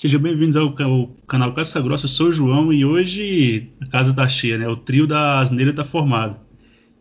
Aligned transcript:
Sejam 0.00 0.18
bem-vindos 0.18 0.56
ao, 0.56 0.68
ao, 0.68 1.08
canal 1.28 1.52
Caça 1.52 1.78
Grossa, 1.78 2.06
eu 2.06 2.08
sou 2.08 2.28
o 2.28 2.32
João 2.32 2.72
e 2.72 2.86
hoje 2.86 3.70
a 3.82 3.86
casa 3.86 4.16
tá 4.16 4.26
cheia, 4.26 4.56
né? 4.56 4.66
O 4.66 4.74
trio 4.74 5.06
da 5.06 5.38
Asneira 5.40 5.74
tá 5.74 5.84
formado. 5.84 6.40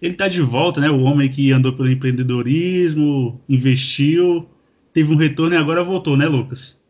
Ele 0.01 0.15
tá 0.15 0.27
de 0.27 0.41
volta, 0.41 0.81
né? 0.81 0.89
O 0.89 1.03
homem 1.03 1.31
que 1.31 1.53
andou 1.53 1.71
pelo 1.71 1.89
empreendedorismo, 1.89 3.39
investiu, 3.47 4.49
teve 4.91 5.13
um 5.13 5.15
retorno 5.15 5.55
e 5.55 5.57
agora 5.57 5.81
voltou, 5.81 6.17
né, 6.17 6.25
Lucas? 6.25 6.83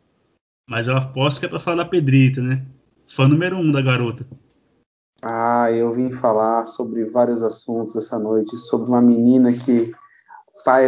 Mas 0.67 0.87
eu 0.87 0.97
aposto 0.97 1.41
que 1.41 1.45
é 1.45 1.49
pra 1.49 1.59
falar 1.59 1.83
da 1.83 1.85
Pedrita, 1.85 2.41
né? 2.41 2.65
Fã 3.07 3.27
número 3.27 3.57
um 3.57 3.71
da 3.71 3.79
garota. 3.79 4.25
Ah, 5.21 5.71
eu 5.71 5.93
vim 5.93 6.11
falar 6.11 6.65
sobre 6.65 7.05
vários 7.05 7.43
assuntos 7.43 7.95
essa 7.95 8.17
noite, 8.17 8.57
sobre 8.57 8.89
uma 8.89 8.99
menina 8.99 9.53
que 9.53 9.93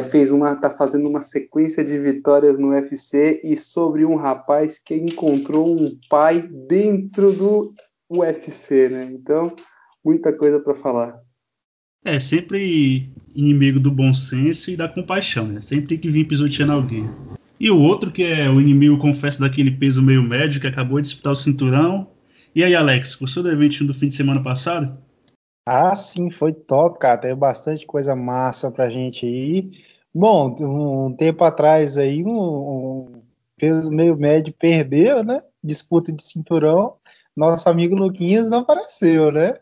fez 0.10 0.32
uma, 0.32 0.56
tá 0.56 0.70
fazendo 0.70 1.08
uma 1.08 1.22
sequência 1.22 1.84
de 1.84 1.98
vitórias 1.98 2.58
no 2.60 2.70
UFC 2.70 3.42
e 3.44 3.56
sobre 3.56 4.06
um 4.06 4.16
rapaz 4.16 4.80
que 4.80 4.96
encontrou 4.96 5.76
um 5.76 5.98
pai 6.10 6.42
dentro 6.42 7.34
do 7.34 7.74
UFC, 8.10 8.90
né? 8.90 9.10
Então, 9.12 9.56
muita 10.04 10.34
coisa 10.34 10.60
para 10.60 10.76
falar. 10.76 11.20
É, 12.04 12.20
sempre 12.20 13.12
inimigo 13.36 13.80
do 13.80 13.92
bom 13.92 14.14
senso 14.14 14.72
e 14.72 14.76
da 14.76 14.90
compaixão, 14.90 15.48
né? 15.48 15.62
Sempre 15.62 15.88
tem 15.88 15.98
que 15.98 16.10
vir 16.10 16.26
pisoteando 16.26 16.74
alguém. 16.74 17.10
E 17.60 17.70
o 17.70 17.80
outro, 17.80 18.12
que 18.12 18.24
é 18.24 18.50
o 18.50 18.60
inimigo, 18.60 18.98
confesso, 18.98 19.40
daquele 19.40 19.70
peso 19.70 20.02
meio 20.02 20.24
médio, 20.24 20.60
que 20.60 20.66
acabou 20.66 21.00
de 21.00 21.08
disputar 21.08 21.34
o 21.34 21.36
cinturão. 21.36 22.10
E 22.56 22.64
aí, 22.64 22.76
Alex, 22.76 23.16
gostou 23.16 23.44
do 23.44 23.52
evento 23.52 23.86
do 23.86 23.94
fim 23.94 24.10
de 24.10 24.16
semana 24.16 24.42
passado? 24.42 24.98
Ah, 25.66 25.94
sim, 25.96 26.30
foi 26.30 26.54
top, 26.54 27.00
cara. 27.00 27.18
Teve 27.20 27.36
bastante 27.36 27.86
coisa 27.86 28.16
massa 28.16 28.72
pra 28.72 28.90
gente 28.90 29.26
aí. 29.26 29.70
Bom, 30.14 30.56
um 30.60 31.16
tempo 31.16 31.44
atrás 31.44 31.98
aí, 31.98 32.24
um, 32.24 32.30
um 32.32 33.24
peso 33.58 33.92
meio 33.92 34.18
médio 34.18 34.54
perdeu, 34.54 35.24
né? 35.24 35.44
Disputa 35.64 36.12
de 36.12 36.24
cinturão. 36.24 36.98
Nosso 37.36 37.70
amigo 37.70 37.96
Luquinhas 37.96 38.50
não 38.50 38.60
apareceu, 38.60 39.32
né? 39.32 39.56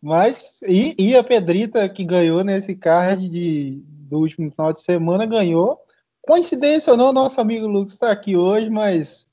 Mas, 0.00 0.60
e, 0.62 0.94
e 0.98 1.16
a 1.16 1.24
Pedrita 1.24 1.88
que 1.88 2.04
ganhou 2.04 2.44
nesse 2.44 2.74
card 2.76 3.28
de, 3.28 3.82
do 3.86 4.18
último 4.18 4.50
final 4.50 4.72
de 4.72 4.82
semana 4.82 5.26
ganhou. 5.26 5.80
Coincidência 6.22 6.92
ou 6.92 6.96
não, 6.96 7.12
nosso 7.12 7.40
amigo 7.40 7.66
Lucas 7.66 7.94
está 7.94 8.10
aqui 8.12 8.36
hoje, 8.36 8.70
mas 8.70 9.26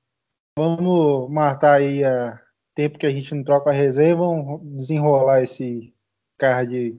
vamos 0.57 1.29
matar 1.29 1.79
aí 1.79 2.03
a 2.03 2.39
tempo 2.75 2.97
que 2.97 3.05
a 3.05 3.09
gente 3.09 3.33
não 3.33 3.43
troca 3.43 3.69
a 3.69 3.73
resenha, 3.73 4.15
vamos 4.15 4.61
desenrolar 4.75 5.41
esse, 5.41 5.94
card 6.37 6.97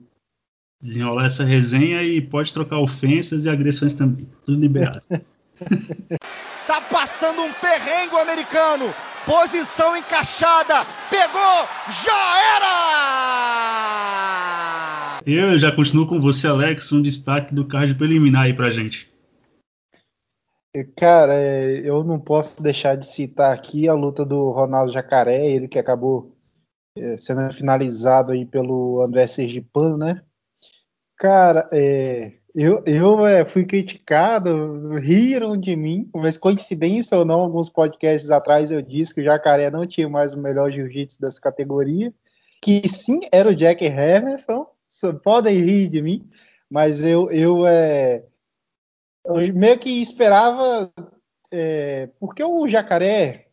desenrolar 0.81 1.25
essa 1.25 1.43
resenha 1.43 2.03
e 2.03 2.21
pode 2.21 2.53
trocar 2.53 2.77
ofensas 2.79 3.45
e 3.45 3.49
agressões 3.49 3.93
também. 3.93 4.27
Tudo 4.45 4.59
liberado. 4.59 5.01
tá 6.67 6.81
passando 6.81 7.41
um 7.41 7.51
perrengue 7.53 8.15
americano. 8.15 8.93
Posição 9.25 9.97
encaixada. 9.97 10.85
Pegou. 11.09 11.67
Já 12.03 12.55
era! 12.55 12.77
Eu 15.25 15.57
já 15.59 15.71
continuo 15.73 16.07
com 16.07 16.21
você, 16.21 16.47
Alex. 16.47 16.91
Um 16.91 17.01
destaque 17.01 17.53
do 17.53 17.65
card 17.65 17.95
preliminar 17.95 18.43
aí 18.43 18.53
pra 18.53 18.71
gente. 18.71 19.11
Cara, 20.95 21.33
é, 21.33 21.81
eu 21.83 22.03
não 22.03 22.19
posso 22.19 22.61
deixar 22.61 22.95
de 22.95 23.05
citar 23.05 23.51
aqui 23.51 23.89
a 23.89 23.93
luta 23.93 24.23
do 24.23 24.51
Ronaldo 24.51 24.91
Jacaré, 24.91 25.45
ele 25.49 25.67
que 25.67 25.79
acabou 25.79 26.31
é, 26.31 26.36
sendo 27.17 27.51
finalizado 27.53 28.33
aí 28.33 28.45
pelo 28.45 29.01
André 29.01 29.27
Sergipano, 29.27 29.97
né? 29.97 30.21
Cara, 31.17 31.67
é, 31.71 32.33
eu, 32.53 32.83
eu 32.87 33.27
é, 33.27 33.45
fui 33.45 33.65
criticado, 33.65 34.95
riram 34.95 35.55
de 35.55 35.75
mim, 35.75 36.09
mas 36.15 36.37
coincidência 36.37 37.17
ou 37.17 37.23
não, 37.25 37.41
alguns 37.41 37.69
podcasts 37.69 38.31
atrás 38.31 38.71
eu 38.71 38.81
disse 38.81 39.13
que 39.13 39.21
o 39.21 39.23
Jacaré 39.23 39.69
não 39.69 39.85
tinha 39.85 40.09
mais 40.09 40.33
o 40.33 40.39
melhor 40.39 40.71
jiu-jitsu 40.71 41.19
dessa 41.19 41.39
categoria, 41.39 42.13
que 42.61 42.87
sim, 42.87 43.19
era 43.31 43.49
o 43.49 43.55
Jack 43.55 43.85
Hermanson, 43.85 44.67
podem 45.23 45.59
rir 45.59 45.87
de 45.87 46.01
mim, 46.01 46.27
mas 46.69 47.03
eu, 47.03 47.29
eu, 47.29 47.67
é, 47.67 48.25
eu 49.25 49.53
meio 49.53 49.77
que 49.77 50.01
esperava, 50.01 50.91
é, 51.51 52.09
porque 52.19 52.43
o 52.43 52.67
Jacaré, 52.67 53.46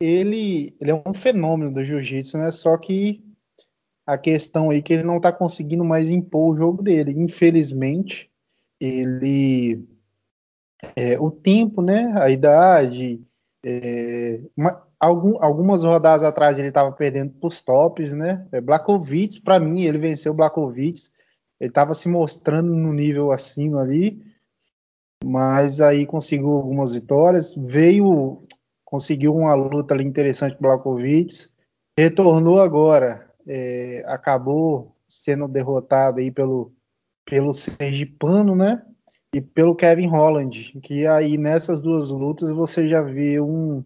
ele, 0.00 0.76
ele 0.80 0.90
é 0.90 1.02
um 1.06 1.14
fenômeno 1.14 1.72
do 1.72 1.84
jiu-jitsu, 1.84 2.38
né? 2.38 2.50
Só 2.50 2.76
que 2.76 3.24
a 4.06 4.16
questão 4.16 4.70
aí 4.70 4.78
é 4.78 4.82
que 4.82 4.92
ele 4.92 5.02
não 5.02 5.18
está 5.18 5.32
conseguindo 5.32 5.84
mais 5.84 6.10
impor 6.10 6.54
o 6.54 6.56
jogo 6.56 6.82
dele. 6.82 7.12
Infelizmente, 7.12 8.30
ele 8.80 9.84
é, 10.96 11.18
o 11.18 11.30
tempo, 11.30 11.82
né? 11.82 12.12
A 12.16 12.30
idade, 12.30 13.20
é, 13.64 14.40
uma, 14.56 14.82
algum, 14.98 15.42
algumas 15.42 15.82
rodadas 15.82 16.22
atrás 16.22 16.58
ele 16.58 16.68
estava 16.68 16.92
perdendo 16.92 17.32
para 17.32 17.46
os 17.46 17.60
tops, 17.60 18.12
né? 18.12 18.46
É, 18.52 18.60
Blakovic, 18.60 19.40
para 19.42 19.58
mim, 19.58 19.82
ele 19.82 19.98
venceu 19.98 20.32
o 20.32 20.36
Blakovic. 20.36 21.10
Ele 21.60 21.70
estava 21.70 21.92
se 21.92 22.08
mostrando 22.08 22.72
no 22.72 22.92
nível 22.92 23.32
acima 23.32 23.80
ali, 23.80 24.22
mas 25.24 25.80
aí 25.80 26.06
conseguiu 26.06 26.52
algumas 26.52 26.92
vitórias. 26.92 27.52
Veio 27.56 28.40
conseguiu 28.88 29.36
uma 29.36 29.52
luta 29.52 29.92
ali 29.92 30.02
interessante 30.02 30.56
com 30.56 30.62
Blakovic, 30.62 31.50
retornou 31.98 32.58
agora, 32.58 33.30
é, 33.46 34.02
acabou 34.06 34.96
sendo 35.06 35.46
derrotado 35.46 36.20
aí 36.20 36.30
pelo, 36.30 36.72
pelo 37.22 37.52
Sergipano, 37.52 38.56
né? 38.56 38.82
E 39.34 39.42
pelo 39.42 39.76
Kevin 39.76 40.06
Holland, 40.06 40.80
que 40.80 41.06
aí 41.06 41.36
nessas 41.36 41.82
duas 41.82 42.08
lutas 42.08 42.50
você 42.50 42.88
já 42.88 43.02
vê 43.02 43.38
um, 43.38 43.84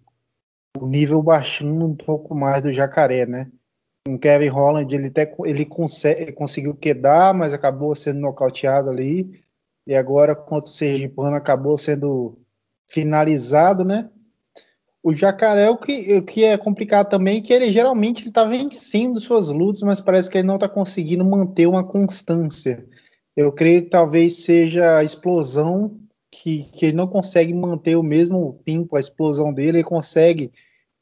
um 0.80 0.86
nível 0.86 1.20
baixando 1.20 1.84
um 1.84 1.96
pouco 1.96 2.32
mais 2.32 2.62
do 2.62 2.72
Jacaré, 2.72 3.26
né? 3.26 3.50
O 4.06 4.16
Kevin 4.16 4.50
Holland 4.50 4.94
ele 4.94 5.08
até 5.08 5.34
ele 5.44 5.66
consegue, 5.66 6.30
conseguiu 6.30 6.76
quedar, 6.76 7.34
mas 7.34 7.52
acabou 7.52 7.92
sendo 7.96 8.20
nocauteado 8.20 8.88
ali. 8.88 9.32
E 9.84 9.96
agora 9.96 10.36
contra 10.36 10.70
o 10.70 10.72
Sergipano 10.72 11.34
acabou 11.34 11.76
sendo 11.76 12.38
finalizado, 12.86 13.82
né? 13.82 14.08
O 15.02 15.12
Jacaré, 15.12 15.68
o 15.68 15.76
que, 15.76 16.14
o 16.14 16.22
que 16.24 16.44
é 16.44 16.56
complicado 16.56 17.08
também, 17.08 17.38
é 17.38 17.40
que 17.40 17.52
ele 17.52 17.72
geralmente 17.72 18.28
está 18.28 18.44
vencendo 18.44 19.18
suas 19.18 19.48
lutas, 19.48 19.82
mas 19.82 20.00
parece 20.00 20.30
que 20.30 20.38
ele 20.38 20.46
não 20.46 20.54
está 20.54 20.68
conseguindo 20.68 21.24
manter 21.24 21.66
uma 21.66 21.82
constância. 21.82 22.86
Eu 23.36 23.50
creio 23.50 23.82
que 23.82 23.90
talvez 23.90 24.44
seja 24.44 24.98
a 24.98 25.04
explosão 25.04 25.98
que, 26.30 26.62
que 26.72 26.86
ele 26.86 26.96
não 26.96 27.08
consegue 27.08 27.52
manter 27.52 27.96
o 27.96 28.02
mesmo 28.02 28.60
tempo, 28.64 28.96
a 28.96 29.00
explosão 29.00 29.52
dele, 29.52 29.78
ele 29.78 29.84
consegue 29.84 30.50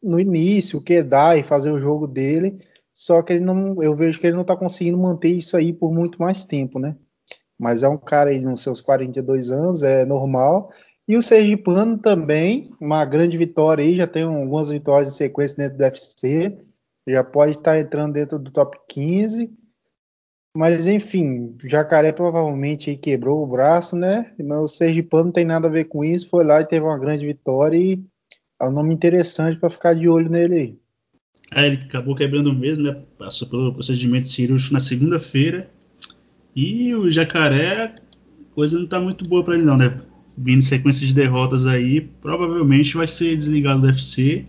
no 0.03 0.19
início 0.19 0.81
quedar 0.81 1.39
e 1.39 1.43
fazer 1.43 1.71
o 1.71 1.81
jogo 1.81 2.07
dele, 2.07 2.57
só 2.93 3.23
que 3.23 3.35
ele 3.35 3.45
não, 3.45 3.83
eu 3.83 3.95
vejo 3.95 4.19
que 4.19 4.27
ele 4.27 4.35
não 4.35 4.43
está 4.43 4.57
conseguindo 4.57 4.99
manter 4.99 5.29
isso 5.29 5.57
aí 5.57 5.73
por 5.73 5.93
muito 5.93 6.21
mais 6.21 6.45
tempo, 6.45 6.79
né? 6.79 6.97
Mas 7.59 7.83
é 7.83 7.89
um 7.89 7.99
cara 7.99 8.31
aí 8.31 8.41
nos 8.41 8.63
seus 8.63 8.81
42 8.81 9.53
anos, 9.53 9.83
é 9.83 10.05
normal, 10.07 10.71
e 11.11 11.17
o 11.17 11.23
Sergipano 11.23 11.99
também, 11.99 12.71
uma 12.81 13.05
grande 13.05 13.37
vitória 13.37 13.83
aí, 13.83 13.97
já 13.97 14.07
tem 14.07 14.23
algumas 14.23 14.71
vitórias 14.71 15.09
em 15.09 15.17
sequência 15.17 15.57
dentro 15.57 15.77
do 15.77 15.83
UFC, 15.83 16.57
já 17.09 17.25
pode 17.25 17.51
estar 17.51 17.81
entrando 17.81 18.13
dentro 18.13 18.39
do 18.39 18.53
top 18.53 18.79
15. 18.89 19.51
Mas 20.57 20.87
enfim, 20.87 21.57
o 21.61 21.69
Jacaré 21.69 22.13
provavelmente 22.13 22.97
quebrou 22.97 23.43
o 23.43 23.47
braço, 23.49 23.97
né? 23.97 24.33
Mas 24.39 24.61
o 24.61 24.69
Sergipano 24.69 25.25
não 25.25 25.33
tem 25.33 25.45
nada 25.45 25.67
a 25.67 25.71
ver 25.71 25.87
com 25.87 26.05
isso, 26.05 26.31
foi 26.31 26.45
lá 26.45 26.61
e 26.61 26.67
teve 26.69 26.87
uma 26.87 26.97
grande 26.97 27.27
vitória 27.27 27.77
e 27.77 28.01
é 28.63 28.69
um 28.69 28.71
nome 28.71 28.95
interessante 28.95 29.59
para 29.59 29.69
ficar 29.69 29.95
de 29.95 30.09
olho 30.09 30.31
nele 30.31 30.55
aí. 30.55 30.79
É, 31.53 31.67
ele 31.67 31.83
acabou 31.83 32.15
quebrando 32.15 32.55
mesmo, 32.55 32.85
né? 32.85 33.03
Passou 33.19 33.49
pelo 33.49 33.75
procedimento 33.75 34.29
cirúrgico 34.29 34.73
na 34.73 34.81
segunda-feira. 34.81 35.69
E 36.55 36.95
o 36.95 37.11
Jacaré, 37.11 37.97
coisa 38.55 38.79
não 38.79 38.87
tá 38.87 39.01
muito 39.01 39.29
boa 39.29 39.43
para 39.43 39.55
ele 39.55 39.65
não, 39.65 39.77
né? 39.77 40.01
Vindo 40.43 40.63
sequência 40.63 41.07
de 41.07 41.13
derrotas 41.13 41.67
aí, 41.67 42.01
provavelmente 42.01 42.97
vai 42.97 43.07
ser 43.07 43.37
desligado 43.37 43.83
do 43.83 43.87
UFC. 43.87 44.47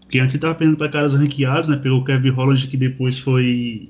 Porque 0.00 0.18
antes 0.18 0.34
ele 0.34 0.38
estava 0.38 0.54
perdendo 0.54 0.76
para 0.76 0.90
caras 0.90 1.14
ranqueados, 1.14 1.70
né? 1.70 1.76
Pelo 1.76 2.04
Kevin 2.04 2.28
Holland, 2.28 2.68
que 2.68 2.76
depois 2.76 3.18
foi 3.18 3.88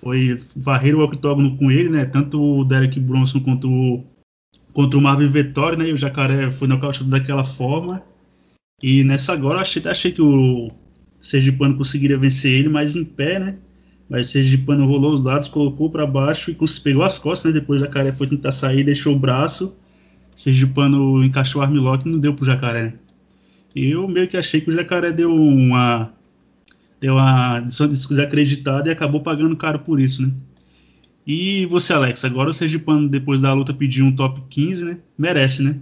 foi 0.00 0.40
varrer 0.54 0.94
o 0.94 1.02
octógono 1.02 1.56
com 1.56 1.70
ele, 1.70 1.88
né? 1.88 2.04
Tanto 2.04 2.40
o 2.40 2.64
Derek 2.64 2.98
Bronson 2.98 3.40
quanto 3.40 3.70
o, 3.70 4.04
contra 4.72 4.98
o 4.98 5.02
Marvin 5.02 5.28
Vettori, 5.28 5.76
né? 5.76 5.88
E 5.88 5.92
o 5.92 5.96
Jacaré 5.96 6.50
foi 6.50 6.66
nocauteado 6.66 7.10
daquela 7.10 7.44
forma. 7.44 8.02
E 8.82 9.04
nessa 9.04 9.32
agora, 9.32 9.60
achei, 9.60 9.82
achei 9.86 10.12
que 10.12 10.22
o 10.22 10.70
Sergipano 11.20 11.76
conseguiria 11.76 12.18
vencer 12.18 12.52
ele, 12.52 12.68
mas 12.68 12.96
em 12.96 13.04
pé, 13.04 13.38
né? 13.38 13.56
Mas 14.08 14.28
o 14.28 14.32
Sergipano 14.32 14.86
rolou 14.86 15.12
os 15.14 15.22
dados, 15.22 15.48
colocou 15.48 15.90
para 15.90 16.06
baixo 16.06 16.50
e 16.50 16.56
pegou 16.82 17.02
as 17.02 17.18
costas, 17.18 17.52
né? 17.52 17.60
Depois 17.60 17.80
o 17.80 17.84
Jacaré 17.84 18.12
foi 18.12 18.26
tentar 18.26 18.52
sair, 18.52 18.84
deixou 18.84 19.14
o 19.14 19.18
braço 19.18 19.76
Sergipano 20.36 21.24
encaixou 21.24 21.62
o 21.62 21.64
armlock 21.64 22.06
e 22.06 22.12
não 22.12 22.20
deu 22.20 22.34
pro 22.34 22.44
jacaré. 22.44 22.94
Eu 23.74 24.06
meio 24.06 24.28
que 24.28 24.36
achei 24.36 24.60
que 24.60 24.68
o 24.68 24.72
jacaré 24.72 25.10
deu 25.10 25.34
uma. 25.34 26.12
Deu 27.00 27.14
uma 27.14 27.60
desacreditada 27.60 28.88
e 28.88 28.92
acabou 28.92 29.22
pagando 29.22 29.56
caro 29.56 29.80
por 29.80 29.98
isso, 29.98 30.22
né? 30.22 30.32
E 31.26 31.66
você, 31.66 31.92
Alex, 31.92 32.24
agora 32.24 32.50
o 32.50 32.54
Sergipano, 32.54 33.08
depois 33.08 33.40
da 33.40 33.52
luta, 33.52 33.74
pediu 33.74 34.04
um 34.04 34.14
top 34.14 34.40
15, 34.48 34.84
né? 34.84 34.98
Merece, 35.18 35.62
né? 35.62 35.80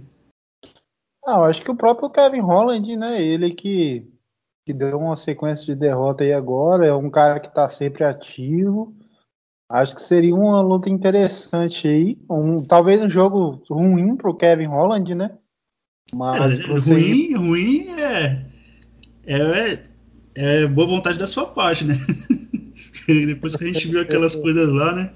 Ah, 1.25 1.37
eu 1.37 1.43
acho 1.45 1.61
que 1.61 1.71
o 1.71 1.75
próprio 1.75 2.09
Kevin 2.09 2.41
Holland, 2.41 2.97
né? 2.97 3.21
Ele 3.21 3.51
que, 3.51 4.07
que 4.65 4.73
deu 4.73 4.97
uma 4.97 5.15
sequência 5.15 5.65
de 5.65 5.79
derrota 5.79 6.23
aí 6.23 6.33
agora, 6.33 6.85
é 6.85 6.93
um 6.93 7.09
cara 7.09 7.39
que 7.39 7.53
tá 7.53 7.69
sempre 7.69 8.03
ativo. 8.03 8.93
Acho 9.69 9.95
que 9.95 10.01
seria 10.01 10.35
uma 10.35 10.61
luta 10.61 10.89
interessante 10.89 11.87
aí. 11.87 12.17
Um, 12.29 12.59
talvez 12.59 13.01
um 13.01 13.09
jogo 13.09 13.63
ruim 13.69 14.15
pro 14.15 14.35
Kevin 14.35 14.67
Holland, 14.67 15.15
né? 15.15 15.31
Mas 16.13 16.59
é, 16.59 16.63
ruim, 16.63 17.33
ruim 17.33 17.87
é, 17.99 18.45
é, 19.25 19.83
é 20.35 20.67
boa 20.67 20.87
vontade 20.87 21.17
da 21.17 21.25
sua 21.25 21.47
parte, 21.47 21.83
né? 21.83 21.97
Depois 23.07 23.55
que 23.55 23.63
a 23.63 23.67
gente 23.67 23.87
viu 23.87 24.01
aquelas 24.01 24.35
coisas 24.37 24.71
lá, 24.71 24.93
né? 24.93 25.11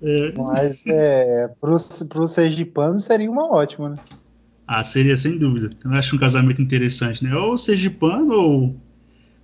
É... 0.00 0.32
Mas 0.32 0.86
é, 0.86 1.48
pro, 1.60 1.76
pro 2.08 2.26
Sergipano 2.28 2.98
seria 2.98 3.30
uma 3.30 3.52
ótima, 3.52 3.90
né? 3.90 3.96
Ah, 4.66 4.84
seria 4.84 5.16
sem 5.16 5.36
dúvida. 5.36 5.70
Eu 5.84 5.92
acho 5.92 6.14
um 6.14 6.18
casamento 6.18 6.62
interessante, 6.62 7.24
né? 7.24 7.34
Ou 7.34 7.54
o 7.54 7.58
Sergipano 7.58 8.34
ou 8.34 8.76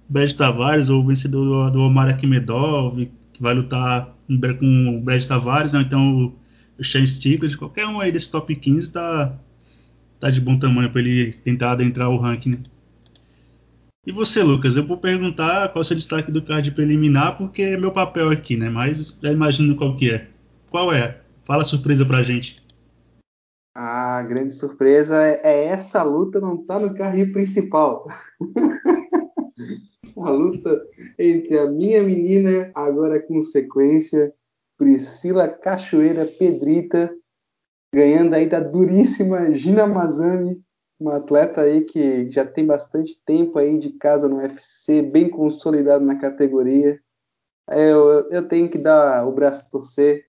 Brad 0.08 0.32
Tavares, 0.32 0.88
ou 0.88 1.02
o 1.02 1.06
vencedor 1.06 1.44
do, 1.44 1.72
do 1.72 1.80
Omar 1.80 2.08
Akhmedov, 2.08 3.08
que 3.40 3.42
vai 3.42 3.54
lutar 3.54 4.14
com 4.58 4.98
o 4.98 5.00
Brad 5.00 5.24
Tavares, 5.24 5.72
né? 5.72 5.80
então 5.80 6.34
o 6.78 6.84
Shane 6.84 7.06
Stiglitz, 7.06 7.56
qualquer 7.56 7.86
um 7.86 7.98
aí 7.98 8.12
desse 8.12 8.30
top 8.30 8.54
15 8.54 8.92
tá, 8.92 9.34
tá 10.20 10.30
de 10.30 10.42
bom 10.42 10.58
tamanho 10.58 10.90
para 10.90 11.00
ele 11.00 11.32
tentar 11.32 11.72
adentrar 11.72 12.10
o 12.10 12.18
ranking, 12.18 12.50
né? 12.50 12.58
E 14.06 14.12
você, 14.12 14.42
Lucas? 14.42 14.76
Eu 14.76 14.86
vou 14.86 14.96
perguntar 14.96 15.68
qual 15.68 15.80
é 15.80 15.82
o 15.82 15.84
seu 15.84 15.96
destaque 15.96 16.32
do 16.32 16.42
card 16.42 16.70
preliminar, 16.72 17.36
porque 17.36 17.62
é 17.62 17.76
meu 17.76 17.92
papel 17.92 18.30
aqui, 18.30 18.56
né? 18.56 18.70
Mas 18.70 19.18
já 19.22 19.30
imagino 19.30 19.76
qual 19.76 19.94
que 19.94 20.10
é. 20.10 20.28
Qual 20.70 20.92
é? 20.92 21.20
Fala 21.44 21.60
a 21.60 21.66
surpresa 21.66 22.04
pra 22.06 22.22
gente. 22.22 22.62
A 23.74 24.22
grande 24.22 24.54
surpresa 24.54 25.22
é 25.22 25.66
essa 25.66 26.02
luta 26.02 26.40
não 26.40 26.56
tá 26.64 26.78
no 26.78 26.94
carrinho 26.94 27.30
principal. 27.32 28.08
a 30.24 30.30
luta 30.30 30.82
entre 31.18 31.58
a 31.58 31.66
minha 31.66 32.02
menina, 32.02 32.70
agora 32.74 33.20
com 33.20 33.44
sequência, 33.44 34.32
Priscila 34.76 35.48
Cachoeira 35.48 36.24
Pedrita, 36.24 37.14
ganhando 37.94 38.34
aí 38.34 38.48
da 38.48 38.60
duríssima 38.60 39.54
Gina 39.54 39.86
Mazami, 39.86 40.62
uma 40.98 41.16
atleta 41.16 41.62
aí 41.62 41.82
que 41.82 42.30
já 42.30 42.44
tem 42.44 42.66
bastante 42.66 43.22
tempo 43.24 43.58
aí 43.58 43.78
de 43.78 43.90
casa 43.92 44.28
no 44.28 44.36
UFC, 44.36 45.02
bem 45.02 45.28
consolidado 45.28 46.04
na 46.04 46.18
categoria. 46.18 47.00
Eu, 47.68 48.30
eu 48.30 48.48
tenho 48.48 48.68
que 48.68 48.78
dar 48.78 49.26
o 49.26 49.32
braço 49.32 49.64
a 49.66 49.70
torcer. 49.70 50.26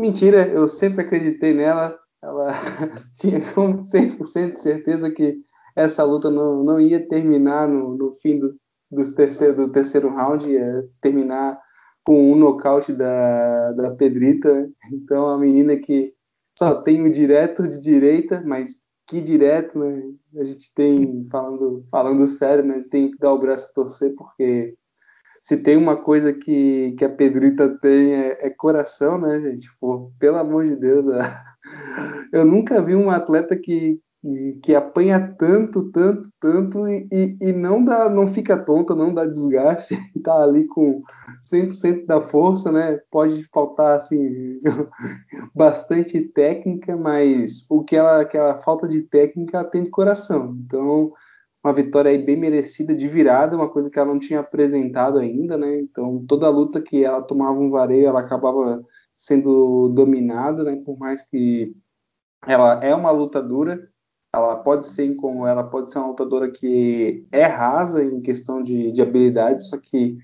Mentira, 0.00 0.48
eu 0.48 0.68
sempre 0.68 1.02
acreditei 1.02 1.52
nela. 1.52 1.98
Ela 2.22 2.52
tinha 3.18 3.40
100% 3.40 4.52
de 4.52 4.60
certeza 4.60 5.10
que 5.10 5.38
essa 5.74 6.02
luta 6.04 6.30
não, 6.30 6.64
não 6.64 6.80
ia 6.80 7.06
terminar 7.06 7.68
no, 7.68 7.96
no 7.96 8.16
fim 8.22 8.38
do, 8.38 8.56
dos 8.90 9.14
terceiro, 9.14 9.56
do 9.56 9.72
terceiro 9.72 10.08
round, 10.08 10.48
ia 10.48 10.84
terminar 11.00 11.58
com 12.04 12.32
um 12.32 12.36
nocaute 12.36 12.92
da, 12.92 13.72
da 13.72 13.90
Pedrita. 13.90 14.68
Então, 14.92 15.28
a 15.28 15.38
menina 15.38 15.76
que 15.76 16.12
só 16.56 16.82
tem 16.82 17.02
o 17.02 17.10
direto 17.10 17.66
de 17.68 17.80
direita, 17.80 18.42
mas 18.44 18.76
que 19.06 19.20
direto, 19.20 19.78
né? 19.78 20.02
A 20.36 20.44
gente 20.44 20.72
tem, 20.74 21.26
falando, 21.30 21.84
falando 21.90 22.26
sério, 22.26 22.64
né? 22.64 22.84
Tem 22.90 23.10
que 23.10 23.18
dar 23.18 23.32
o 23.32 23.38
braço 23.38 23.68
a 23.70 23.74
torcer, 23.74 24.14
porque 24.16 24.74
se 25.42 25.56
tem 25.56 25.76
uma 25.76 25.96
coisa 25.96 26.32
que, 26.32 26.94
que 26.98 27.04
a 27.04 27.08
Pedrita 27.08 27.78
tem 27.80 28.14
é, 28.14 28.46
é 28.46 28.50
coração, 28.50 29.16
né, 29.16 29.40
gente? 29.40 29.68
Pô, 29.80 30.10
pelo 30.18 30.38
amor 30.38 30.64
de 30.64 30.74
Deus, 30.74 31.06
eu 32.32 32.44
nunca 32.44 32.82
vi 32.82 32.96
um 32.96 33.10
atleta 33.10 33.56
que, 33.56 34.00
que 34.62 34.74
apanha 34.74 35.34
tanto, 35.38 35.90
tanto, 35.92 36.28
tanto 36.40 36.88
e, 36.88 37.06
e, 37.12 37.36
e, 37.40 37.52
não 37.52 37.84
dá, 37.84 38.08
não 38.08 38.26
fica 38.26 38.56
tonta, 38.56 38.94
não 38.94 39.14
dá 39.14 39.24
desgaste, 39.24 39.94
tá 40.24 40.42
ali 40.42 40.66
com 40.66 41.02
100% 41.42 42.06
da 42.06 42.20
força, 42.20 42.72
né? 42.72 43.00
Pode 43.10 43.44
faltar 43.52 43.98
assim 43.98 44.60
bastante 45.54 46.20
técnica, 46.20 46.96
mas 46.96 47.64
o 47.68 47.84
que 47.84 47.96
ela, 47.96 48.22
aquela 48.22 48.60
falta 48.62 48.88
de 48.88 49.02
técnica 49.02 49.58
ela 49.58 49.68
tem 49.68 49.84
de 49.84 49.90
coração. 49.90 50.56
Então, 50.64 51.12
uma 51.62 51.72
vitória 51.72 52.10
aí 52.10 52.18
bem 52.18 52.36
merecida 52.36 52.94
de 52.94 53.08
virada, 53.08 53.56
uma 53.56 53.68
coisa 53.68 53.90
que 53.90 53.98
ela 53.98 54.12
não 54.12 54.18
tinha 54.18 54.40
apresentado 54.40 55.18
ainda, 55.18 55.56
né? 55.56 55.80
Então, 55.80 56.24
toda 56.26 56.48
luta 56.48 56.80
que 56.80 57.04
ela 57.04 57.22
tomava 57.22 57.58
um 57.58 57.70
vareio, 57.70 58.06
ela 58.06 58.20
acabava 58.20 58.82
sendo 59.16 59.88
dominada, 59.88 60.64
né? 60.64 60.80
Por 60.84 60.98
mais 60.98 61.22
que 61.28 61.74
ela 62.46 62.84
é 62.84 62.94
uma 62.94 63.10
lutadora, 63.10 63.88
ela 64.36 64.56
pode 64.56 64.88
ser 64.88 65.14
como 65.16 65.46
ela 65.46 65.64
pode 65.64 65.92
ser 65.92 65.98
uma 65.98 66.08
lutadora 66.08 66.50
que 66.50 67.26
é 67.32 67.44
rasa 67.46 68.04
em 68.04 68.20
questão 68.20 68.62
de, 68.62 68.92
de 68.92 69.02
habilidade, 69.02 69.66
só 69.66 69.78
que 69.78 70.16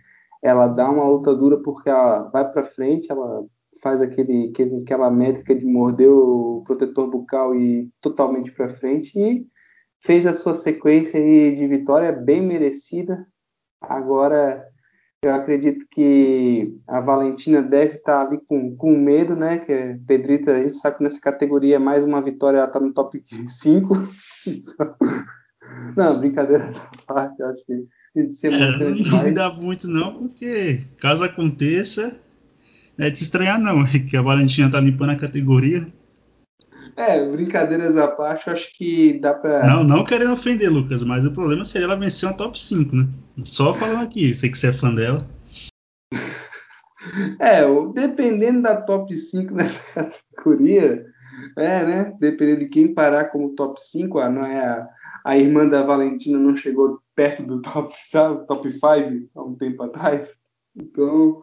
ela 0.42 0.66
dá 0.66 0.90
uma 0.90 1.04
lutadora 1.04 1.58
porque 1.62 1.88
ela 1.88 2.28
vai 2.28 2.50
para 2.50 2.64
frente, 2.64 3.10
ela 3.10 3.44
faz 3.82 4.00
aquele, 4.00 4.50
aquele, 4.50 4.82
aquela 4.82 5.10
métrica 5.10 5.54
de 5.54 5.64
morder 5.64 6.10
o 6.10 6.62
protetor 6.66 7.10
bucal 7.10 7.54
e 7.54 7.90
totalmente 8.00 8.52
para 8.52 8.74
frente 8.76 9.18
e 9.18 9.46
fez 10.00 10.26
a 10.26 10.32
sua 10.32 10.54
sequência 10.54 11.20
de 11.20 11.66
vitória 11.66 12.12
bem 12.12 12.42
merecida. 12.42 13.26
Agora 13.80 14.64
eu 15.22 15.32
acredito 15.32 15.86
que 15.88 16.76
a 16.88 17.00
Valentina 17.00 17.62
deve 17.62 17.94
estar 17.94 18.26
ali 18.26 18.40
com, 18.48 18.74
com 18.74 18.98
medo, 18.98 19.36
né? 19.36 19.58
Que 19.58 19.72
é 19.72 19.98
Pedrita, 20.04 20.50
a 20.50 20.60
gente 20.60 20.76
sabe 20.76 20.98
que 20.98 21.04
nessa 21.04 21.20
categoria 21.20 21.78
mais 21.78 22.04
uma 22.04 22.20
vitória 22.20 22.58
ela 22.58 22.66
está 22.66 22.80
no 22.80 22.92
top 22.92 23.24
5. 23.48 23.94
não, 25.96 26.18
brincadeira 26.18 26.64
essa 26.64 26.88
parte, 27.06 27.40
eu 27.40 27.46
acho 27.46 27.64
que 27.64 27.72
a 27.72 28.20
gente 28.20 28.34
se 28.34 28.48
emociona 28.48 28.90
é, 28.90 28.94
demais. 28.94 29.12
Não 29.12 29.22
me 29.22 29.32
dá 29.32 29.52
muito 29.52 29.86
não, 29.86 30.14
porque 30.14 30.80
caso 30.98 31.22
aconteça, 31.22 32.20
é 32.98 33.08
de 33.08 33.22
estranhar 33.22 33.60
não, 33.60 33.84
que 34.10 34.16
a 34.16 34.22
Valentina 34.22 34.66
está 34.66 34.80
limpando 34.80 35.10
a 35.10 35.16
categoria. 35.16 35.86
É, 36.96 37.26
brincadeiras 37.26 37.96
à 37.96 38.06
parte, 38.06 38.46
eu 38.46 38.52
acho 38.52 38.76
que 38.76 39.18
dá 39.18 39.32
pra. 39.32 39.66
Não, 39.66 39.82
não 39.82 40.04
querendo 40.04 40.34
ofender, 40.34 40.70
Lucas, 40.70 41.02
mas 41.04 41.24
o 41.24 41.32
problema 41.32 41.64
seria 41.64 41.86
ela 41.86 41.96
vencer 41.96 42.28
uma 42.28 42.36
top 42.36 42.60
5, 42.60 42.94
né? 42.94 43.08
Só 43.44 43.72
falando 43.74 44.04
aqui, 44.04 44.34
sei 44.34 44.50
que 44.50 44.58
você 44.58 44.68
é 44.68 44.72
fã 44.72 44.94
dela. 44.94 45.26
É, 47.40 47.62
dependendo 47.92 48.62
da 48.62 48.80
top 48.80 49.14
5 49.16 49.52
nessa 49.52 49.84
categoria, 49.92 51.04
é, 51.58 51.84
né? 51.84 52.16
Dependendo 52.20 52.60
de 52.60 52.68
quem 52.68 52.94
parar 52.94 53.24
como 53.26 53.56
top 53.56 53.82
5, 53.82 54.20
ah, 54.20 54.30
não 54.30 54.46
é 54.46 54.64
a, 54.64 54.88
a 55.24 55.36
irmã 55.36 55.66
da 55.68 55.82
Valentina 55.82 56.38
não 56.38 56.56
chegou 56.56 57.00
perto 57.14 57.42
do 57.42 57.60
top, 57.60 57.92
sabe, 58.00 58.46
top 58.46 58.70
5 58.72 58.82
há 59.34 59.42
um 59.42 59.56
tempo 59.56 59.82
atrás. 59.82 60.28
Então, 60.76 61.42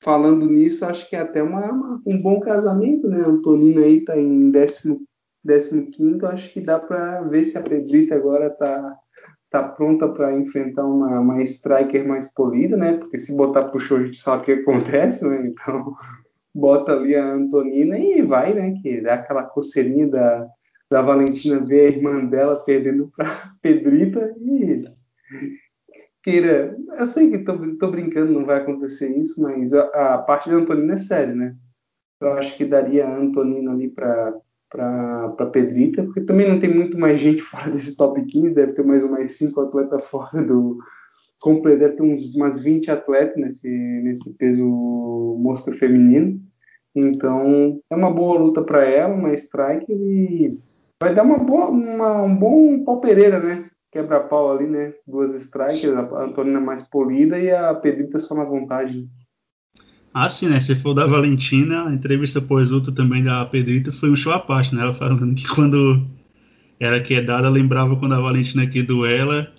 falando 0.00 0.48
nisso, 0.48 0.84
acho 0.84 1.08
que 1.08 1.16
é 1.16 1.20
até 1.20 1.42
uma, 1.42 2.00
um 2.06 2.20
bom 2.20 2.40
casamento, 2.40 3.08
né? 3.08 3.22
A 3.22 3.28
Antonina 3.28 3.82
aí 3.82 4.04
tá 4.04 4.16
em 4.18 4.50
décimo, 4.50 5.00
décimo 5.44 5.90
quinto, 5.90 6.26
acho 6.26 6.52
que 6.52 6.60
dá 6.60 6.78
para 6.78 7.22
ver 7.22 7.44
se 7.44 7.58
a 7.58 7.62
Pedrita 7.62 8.14
agora 8.14 8.50
tá, 8.50 8.96
tá 9.50 9.62
pronta 9.62 10.08
para 10.08 10.38
enfrentar 10.38 10.84
uma, 10.84 11.20
uma 11.20 11.42
striker 11.42 12.06
mais 12.06 12.32
polida, 12.32 12.76
né? 12.76 12.98
Porque 12.98 13.18
se 13.18 13.34
botar 13.34 13.64
pro 13.64 13.80
show 13.80 13.98
a 13.98 14.04
gente 14.04 14.18
sabe 14.18 14.42
o 14.42 14.44
que 14.44 14.52
acontece, 14.52 15.26
né? 15.26 15.46
Então 15.46 15.94
bota 16.54 16.92
ali 16.92 17.14
a 17.14 17.32
Antonina 17.32 17.98
e 17.98 18.22
vai, 18.22 18.54
né? 18.54 18.74
Que 18.82 19.00
dá 19.00 19.14
aquela 19.14 19.44
coceirinha 19.44 20.08
da, 20.08 20.46
da 20.90 21.02
Valentina 21.02 21.58
ver 21.60 21.86
a 21.86 21.96
irmã 21.96 22.24
dela 22.24 22.56
perdendo 22.56 23.10
para 23.16 23.26
Pedrita 23.62 24.34
e 24.40 24.84
queira. 26.26 26.76
Eu 26.98 27.06
sei 27.06 27.30
que 27.30 27.38
tô 27.38 27.88
brincando, 27.88 28.32
não 28.32 28.44
vai 28.44 28.58
acontecer 28.58 29.16
isso, 29.16 29.40
mas 29.40 29.72
a, 29.72 30.14
a 30.14 30.18
parte 30.18 30.50
da 30.50 30.56
Antonina 30.56 30.94
é 30.94 30.98
séria, 30.98 31.32
né? 31.32 31.54
Eu 32.20 32.32
acho 32.32 32.56
que 32.56 32.64
daria 32.64 33.06
a 33.06 33.16
Antonina 33.16 33.70
ali 33.70 33.88
para 33.88 34.34
para 34.68 35.46
Pedrita, 35.52 36.02
porque 36.02 36.22
também 36.22 36.48
não 36.48 36.58
tem 36.58 36.74
muito 36.74 36.98
mais 36.98 37.20
gente 37.20 37.40
fora 37.40 37.70
desse 37.70 37.96
top 37.96 38.20
15, 38.20 38.52
deve 38.52 38.72
ter 38.72 38.84
mais 38.84 39.04
ou 39.04 39.10
mais 39.10 39.38
cinco 39.38 39.60
atletas 39.60 40.04
fora 40.08 40.42
do 40.42 40.78
completo, 41.40 41.78
deve 41.78 41.94
ter 41.94 42.02
uns, 42.02 42.34
umas 42.34 42.60
20 42.60 42.90
atletas 42.90 43.36
nesse, 43.36 43.68
nesse 43.68 44.34
peso 44.34 44.64
monstro 45.38 45.78
feminino. 45.78 46.40
Então, 46.96 47.80
é 47.88 47.94
uma 47.94 48.10
boa 48.10 48.40
luta 48.40 48.60
para 48.60 48.84
ela, 48.84 49.14
uma 49.14 49.32
strike 49.34 49.92
e 49.92 50.58
vai 51.00 51.14
dar 51.14 51.22
uma 51.22 51.38
boa, 51.38 51.68
uma, 51.68 52.22
um 52.22 52.36
bom 52.36 52.82
pau 52.82 53.00
Pereira, 53.00 53.38
né? 53.38 53.70
Quebra-pau 53.92 54.52
ali, 54.52 54.66
né? 54.66 54.92
Duas 55.06 55.34
strikers, 55.34 55.96
a 55.96 56.24
Antonina 56.24 56.60
mais 56.60 56.82
polida 56.82 57.38
e 57.38 57.50
a 57.50 57.74
Pedrita 57.74 58.18
só 58.18 58.34
na 58.34 58.44
vontade. 58.44 59.08
Ah, 60.12 60.28
sim, 60.28 60.48
né? 60.48 60.60
Se 60.60 60.74
for 60.74 60.94
da 60.94 61.06
Valentina, 61.06 61.86
a 61.86 61.92
entrevista 61.92 62.40
pós-luta 62.40 62.94
também 62.94 63.22
da 63.22 63.44
Pedrita 63.44 63.92
foi 63.92 64.10
um 64.10 64.16
show 64.16 64.32
à 64.32 64.38
parte, 64.38 64.74
né? 64.74 64.82
Ela 64.82 64.94
falando 64.94 65.34
que 65.34 65.46
quando 65.46 66.06
era 66.80 67.00
quedada, 67.00 67.48
lembrava 67.48 67.96
quando 67.96 68.14
a 68.14 68.20
Valentina 68.20 68.66
quedou 68.66 69.06
ela 69.06 69.52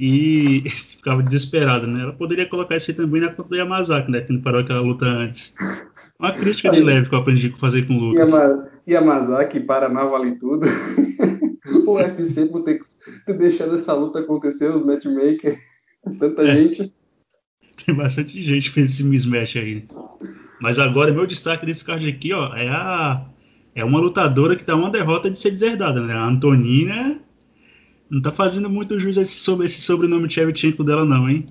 e 0.00 0.62
ficava 0.68 1.22
desesperada, 1.22 1.86
né? 1.86 2.02
Ela 2.02 2.12
poderia 2.12 2.46
colocar 2.46 2.76
isso 2.76 2.90
aí 2.90 2.96
também 2.96 3.20
na 3.20 3.30
conta 3.30 3.48
do 3.48 3.56
Yamazaki, 3.56 4.10
né? 4.10 4.20
Que 4.20 4.32
não 4.32 4.42
parou 4.42 4.60
aquela 4.60 4.80
luta 4.80 5.06
antes. 5.06 5.54
Uma 6.18 6.32
crítica 6.32 6.70
de 6.70 6.82
leve 6.82 7.08
que 7.08 7.14
eu 7.14 7.18
aprendi 7.18 7.52
a 7.54 7.58
fazer 7.58 7.86
com 7.86 7.94
o 7.94 8.00
Lucas. 8.00 8.30
Yama, 8.30 8.68
Yamazaki, 8.88 9.60
Paraná 9.60 10.04
vale 10.04 10.36
tudo. 10.36 10.66
o 11.86 11.92
UFC 11.92 12.46
por 12.46 12.62
ter, 12.64 12.80
ter 12.80 12.95
deixado 13.38 13.76
essa 13.76 13.94
luta 13.94 14.20
acontecer, 14.20 14.70
os 14.70 14.84
matchmakers, 14.84 15.58
tanta 16.18 16.42
é. 16.42 16.46
gente. 16.46 16.92
Tem 17.84 17.94
bastante 17.94 18.42
gente 18.42 18.70
fez 18.70 18.92
esse 18.92 19.04
mismatch 19.04 19.56
aí. 19.56 19.86
Mas 20.60 20.78
agora, 20.78 21.12
meu 21.12 21.26
destaque 21.26 21.66
desse 21.66 21.84
card 21.84 22.08
aqui, 22.08 22.32
ó, 22.32 22.54
é 22.54 22.68
a. 22.68 23.26
É 23.74 23.84
uma 23.84 24.00
lutadora 24.00 24.56
que 24.56 24.64
tá 24.64 24.74
uma 24.74 24.88
derrota 24.88 25.30
de 25.30 25.38
ser 25.38 25.50
deserdada, 25.50 26.00
né? 26.00 26.14
A 26.14 26.26
Antonina 26.26 27.20
não 28.08 28.22
tá 28.22 28.32
fazendo 28.32 28.70
muito 28.70 28.98
jus 28.98 29.18
esse, 29.18 29.34
sobre, 29.34 29.66
esse 29.66 29.82
sobrenome 29.82 30.30
Chevchenko 30.30 30.82
dela, 30.82 31.04
não, 31.04 31.28
hein? 31.28 31.46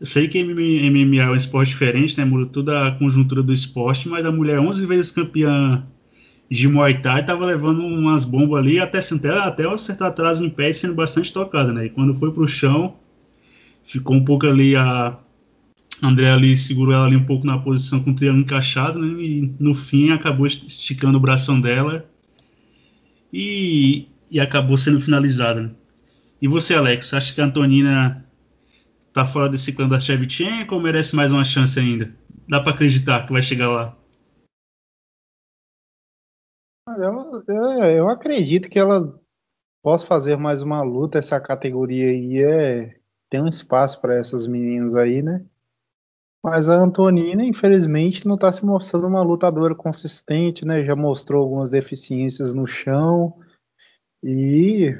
Eu 0.00 0.06
sei 0.06 0.26
que 0.26 0.42
MMA 0.42 1.22
é 1.22 1.30
um 1.30 1.36
esporte 1.36 1.68
diferente, 1.68 2.18
né? 2.18 2.24
Muda 2.24 2.46
toda 2.46 2.88
a 2.88 2.90
conjuntura 2.90 3.40
do 3.40 3.52
esporte, 3.52 4.08
mas 4.08 4.26
a 4.26 4.32
mulher 4.32 4.58
11 4.58 4.84
vezes 4.84 5.12
campeã 5.12 5.86
de 6.52 6.68
Muay 6.68 7.00
Thai 7.00 7.24
tava 7.24 7.46
levando 7.46 7.82
umas 7.82 8.26
bombas 8.26 8.58
ali, 8.58 8.78
até, 8.78 8.98
até, 8.98 9.66
acertar 9.66 10.08
atrás 10.08 10.38
em 10.38 10.50
pé 10.50 10.70
sendo 10.70 10.94
bastante 10.94 11.32
tocada, 11.32 11.72
né? 11.72 11.86
E 11.86 11.88
quando 11.88 12.14
foi 12.14 12.30
pro 12.30 12.46
chão, 12.46 12.94
ficou 13.86 14.14
um 14.14 14.22
pouco 14.22 14.46
ali 14.46 14.76
a 14.76 15.16
André 16.02 16.30
ali 16.30 16.54
segurou 16.54 16.92
ela 16.92 17.06
ali 17.06 17.16
um 17.16 17.24
pouco 17.24 17.46
na 17.46 17.56
posição 17.56 18.02
com 18.02 18.10
o 18.10 18.14
triângulo 18.14 18.42
encaixado, 18.42 18.98
né? 18.98 19.22
E 19.22 19.54
no 19.58 19.74
fim 19.74 20.10
acabou 20.10 20.46
esticando 20.46 21.16
o 21.16 21.20
bração 21.20 21.58
dela 21.58 22.04
e, 23.32 24.08
e 24.30 24.38
acabou 24.38 24.76
sendo 24.76 25.00
finalizada. 25.00 25.62
Né? 25.62 25.70
E 26.42 26.46
você, 26.46 26.74
Alex, 26.74 27.14
acha 27.14 27.32
que 27.32 27.40
a 27.40 27.46
Antonina 27.46 28.26
tá 29.10 29.24
fora 29.24 29.48
desse 29.48 29.72
clã 29.72 29.88
da 29.88 29.98
Shevchenko 29.98 30.74
ou 30.74 30.82
merece 30.82 31.16
mais 31.16 31.32
uma 31.32 31.46
chance 31.46 31.80
ainda? 31.80 32.14
Dá 32.46 32.60
para 32.60 32.74
acreditar 32.74 33.24
que 33.24 33.32
vai 33.32 33.42
chegar 33.42 33.70
lá? 33.70 33.96
Eu, 36.88 37.44
eu, 37.46 37.84
eu, 37.84 38.08
acredito 38.08 38.68
que 38.68 38.78
ela 38.78 39.16
possa 39.82 40.04
fazer 40.04 40.36
mais 40.36 40.62
uma 40.62 40.82
luta. 40.82 41.18
Essa 41.18 41.40
categoria 41.40 42.10
aí 42.10 42.42
é, 42.42 43.00
tem 43.30 43.40
um 43.40 43.48
espaço 43.48 44.00
para 44.00 44.16
essas 44.16 44.46
meninas 44.48 44.96
aí, 44.96 45.22
né? 45.22 45.46
Mas 46.44 46.68
a 46.68 46.74
Antonina, 46.74 47.44
infelizmente, 47.44 48.26
não 48.26 48.34
está 48.34 48.50
se 48.50 48.64
mostrando 48.64 49.06
uma 49.06 49.22
lutadora 49.22 49.76
consistente, 49.76 50.64
né? 50.64 50.84
Já 50.84 50.96
mostrou 50.96 51.42
algumas 51.42 51.70
deficiências 51.70 52.52
no 52.52 52.66
chão. 52.66 53.38
E 54.22 54.98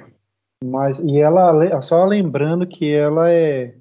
mas 0.64 1.00
e 1.00 1.20
ela 1.20 1.82
só 1.82 2.04
lembrando 2.04 2.64
que 2.64 2.88
ela 2.92 3.28
é 3.28 3.76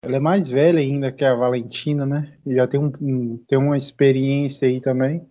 ela 0.00 0.16
é 0.16 0.20
mais 0.20 0.48
velha 0.48 0.78
ainda 0.78 1.10
que 1.10 1.24
a 1.24 1.34
Valentina, 1.34 2.06
né? 2.06 2.38
E 2.46 2.54
já 2.54 2.68
tem 2.68 2.78
um, 2.78 3.36
tem 3.48 3.58
uma 3.58 3.76
experiência 3.76 4.68
aí 4.68 4.80
também. 4.80 5.28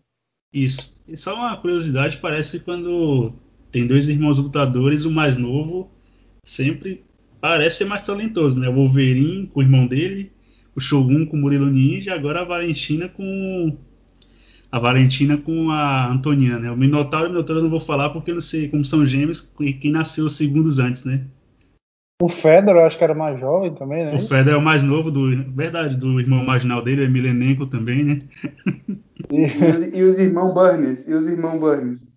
Isso. 0.52 0.97
E 1.08 1.16
só 1.16 1.36
uma 1.36 1.56
curiosidade, 1.56 2.18
parece 2.18 2.60
quando 2.60 3.34
tem 3.72 3.88
dois 3.88 4.10
irmãos 4.10 4.40
lutadores, 4.40 5.06
o 5.06 5.12
mais 5.12 5.38
novo 5.38 5.90
sempre 6.44 7.04
parece 7.40 7.80
ser 7.80 7.86
mais 7.86 8.04
talentoso, 8.04 8.60
né? 8.60 8.68
O 8.68 8.74
Wolverine 8.74 9.48
com 9.48 9.60
o 9.60 9.64
irmão 9.64 9.88
dele 9.88 10.32
o 10.78 10.80
Shogun 10.80 11.26
com 11.26 11.36
o 11.36 11.40
Murilo 11.40 11.66
Ninja, 11.66 12.14
agora 12.14 12.42
a 12.42 12.44
Valentina 12.44 13.10
com 13.10 13.76
a 14.72 14.78
Valentina 14.78 15.36
com 15.36 15.72
a 15.72 16.12
Antonina, 16.12 16.60
né? 16.60 16.70
O 16.70 16.78
Minotauro 16.78 17.26
e 17.26 17.30
o 17.30 17.32
Minotauro 17.32 17.62
eu 17.62 17.64
não 17.64 17.72
vou 17.72 17.80
falar 17.80 18.12
porque 18.12 18.30
eu 18.30 18.36
não 18.36 18.42
sei 18.42 18.70
como 18.70 18.86
são 18.86 19.04
gêmeos 19.04 19.52
quem 19.82 19.92
nasceu 19.92 20.30
segundos 20.30 20.78
antes, 20.78 21.04
né? 21.04 21.26
O 22.20 22.28
Fedor 22.28 22.76
eu 22.76 22.86
acho 22.86 22.98
que 22.98 23.04
era 23.04 23.14
mais 23.14 23.40
jovem 23.40 23.74
também, 23.74 24.06
né? 24.06 24.16
O 24.16 24.28
Fedor 24.28 24.54
é 24.54 24.58
o 24.58 24.62
mais 24.62 24.84
novo 24.84 25.12
do, 25.12 25.54
verdade, 25.54 25.98
do 25.98 26.20
irmão 26.20 26.44
marginal 26.44 26.82
dele, 26.82 27.06
é 27.06 27.08
Milenenko 27.08 27.68
também, 27.68 28.04
né? 28.04 28.20
E, 29.30 29.46
os, 29.46 29.94
e 29.94 30.04
os 30.04 30.20
irmãos 30.20 30.54
Burns, 30.54 31.08
e 31.08 31.14
os 31.14 31.28
irmãos 31.28 31.60
Burns. 31.60 32.10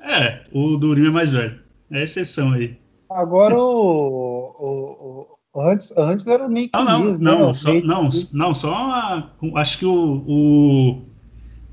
É, 0.00 0.42
o 0.52 0.76
Durinho 0.76 1.08
é 1.08 1.12
mais 1.12 1.32
velho. 1.32 1.60
É 1.90 2.02
exceção 2.02 2.52
aí. 2.52 2.78
Agora 3.08 3.56
o, 3.56 4.56
o, 4.58 5.38
Antes, 5.54 5.92
antes 5.96 6.26
era 6.28 6.46
o 6.46 6.48
Nick 6.48 6.70
ah, 6.74 6.84
não, 6.84 7.02
Dias, 7.02 7.18
não, 7.18 7.48
né? 7.48 7.54
Só, 7.54 7.74
não, 7.74 8.08
não, 8.32 8.54
só 8.54 8.72
a, 8.72 9.30
acho 9.56 9.78
que 9.80 9.86
o, 9.86 10.24
o, 10.26 11.04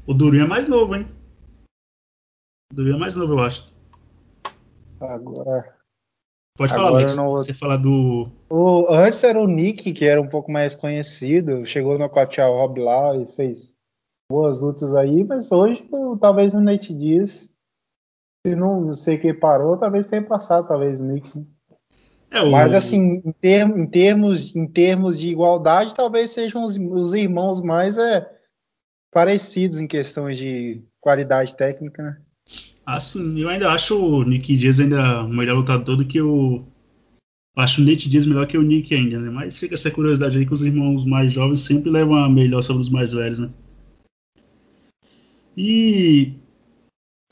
o 0.07 0.13
Durinho 0.15 0.45
é 0.45 0.47
mais 0.47 0.67
novo, 0.67 0.95
hein? 0.95 1.07
O 2.71 2.75
Durinho 2.75 2.95
é 2.95 2.99
mais 2.99 3.15
novo, 3.15 3.33
eu 3.33 3.39
acho. 3.39 3.71
Agora. 4.99 5.76
Pode 6.57 6.73
falar, 6.73 6.89
Alex. 6.89 7.15
Não... 7.15 7.29
Você 7.33 7.53
falar 7.53 7.77
do. 7.77 8.27
O, 8.49 8.87
antes 8.89 9.23
era 9.23 9.39
o 9.39 9.47
Nick, 9.47 9.93
que 9.93 10.05
era 10.05 10.19
um 10.19 10.27
pouco 10.27 10.51
mais 10.51 10.75
conhecido. 10.75 11.63
Chegou 11.65 11.99
no 11.99 12.09
Coachal 12.09 12.53
Rob 12.53 12.81
lá 12.81 13.15
e 13.15 13.27
fez 13.27 13.71
boas 14.29 14.59
lutas 14.59 14.93
aí, 14.93 15.23
mas 15.23 15.51
hoje 15.51 15.87
talvez 16.19 16.53
o 16.53 16.59
Nate 16.59 16.93
Dias, 16.93 17.49
se 18.45 18.55
não 18.55 18.93
sei 18.93 19.17
quem 19.17 19.33
parou, 19.33 19.77
talvez 19.77 20.07
tenha 20.07 20.21
passado, 20.21 20.67
talvez 20.67 20.99
o 20.99 21.05
Nick. 21.05 21.31
É, 22.29 22.41
o... 22.41 22.51
Mas 22.51 22.73
assim, 22.73 23.21
em, 23.23 23.31
termos, 23.31 23.77
em, 23.77 23.85
termos, 23.85 24.55
em 24.55 24.67
termos 24.67 25.17
de 25.17 25.29
igualdade, 25.29 25.95
talvez 25.95 26.31
sejam 26.31 26.63
os, 26.63 26.75
os 26.75 27.13
irmãos 27.13 27.61
mais 27.61 27.97
é, 27.97 28.29
parecidos 29.11 29.79
em 29.79 29.87
questões 29.87 30.37
de 30.37 30.83
qualidade 30.99 31.55
técnica, 31.55 32.03
né? 32.03 32.21
Ah, 32.87 33.01
sim. 33.01 33.37
Eu 33.37 33.49
ainda 33.49 33.69
acho 33.69 33.99
o 34.01 34.23
Nick 34.23 34.55
Diaz 34.55 34.79
ainda 34.79 35.23
melhor 35.23 35.57
lutador 35.57 35.97
do 35.97 36.05
que 36.05 36.21
o. 36.21 36.63
Acho 37.57 37.81
o 37.81 37.83
Nick 37.83 38.07
Diaz 38.07 38.25
melhor 38.25 38.47
que 38.47 38.57
o 38.57 38.61
Nick 38.61 38.95
ainda, 38.95 39.19
né? 39.19 39.29
Mas 39.29 39.59
fica 39.59 39.73
essa 39.73 39.91
curiosidade 39.91 40.37
aí 40.37 40.45
que 40.45 40.53
os 40.53 40.63
irmãos 40.63 41.03
mais 41.03 41.33
jovens 41.33 41.59
sempre 41.59 41.89
levam 41.89 42.15
a 42.15 42.29
melhor 42.29 42.61
sobre 42.61 42.81
os 42.81 42.89
mais 42.89 43.11
velhos, 43.11 43.39
né? 43.39 43.49
E. 45.57 46.31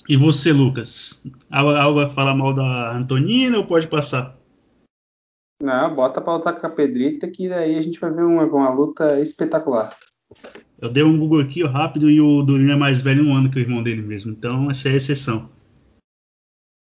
E 0.10 0.18
você, 0.18 0.52
Lucas? 0.52 1.26
Algo 1.50 2.02
a 2.02 2.10
falar 2.10 2.36
mal 2.36 2.54
da 2.54 2.92
Antonina 2.92 3.58
ou 3.58 3.66
pode 3.66 3.88
passar? 3.88 4.38
Não, 5.64 5.96
bota 5.96 6.22
pra 6.22 6.36
lutar 6.36 6.60
com 6.60 6.68
a 6.68 6.70
Pedrita 6.70 7.32
que 7.32 7.48
daí 7.48 7.78
a 7.78 7.82
gente 7.82 7.98
vai 7.98 8.12
ver 8.12 8.24
uma, 8.24 8.44
uma 8.44 8.70
luta 8.72 9.22
espetacular. 9.22 9.98
Eu 10.82 10.90
dei 10.90 11.04
um 11.04 11.18
Google 11.18 11.40
aqui 11.40 11.64
rápido 11.64 12.10
e 12.10 12.20
o 12.20 12.44
Durinho 12.44 12.72
é 12.72 12.76
mais 12.76 13.02
velho 13.02 13.26
um 13.26 13.34
ano 13.34 13.50
que 13.50 13.58
o 13.58 13.62
irmão 13.62 13.82
dele 13.82 14.02
mesmo. 14.02 14.32
Então 14.32 14.70
essa 14.70 14.90
é 14.90 14.94
a 14.94 14.96
exceção. 14.96 15.50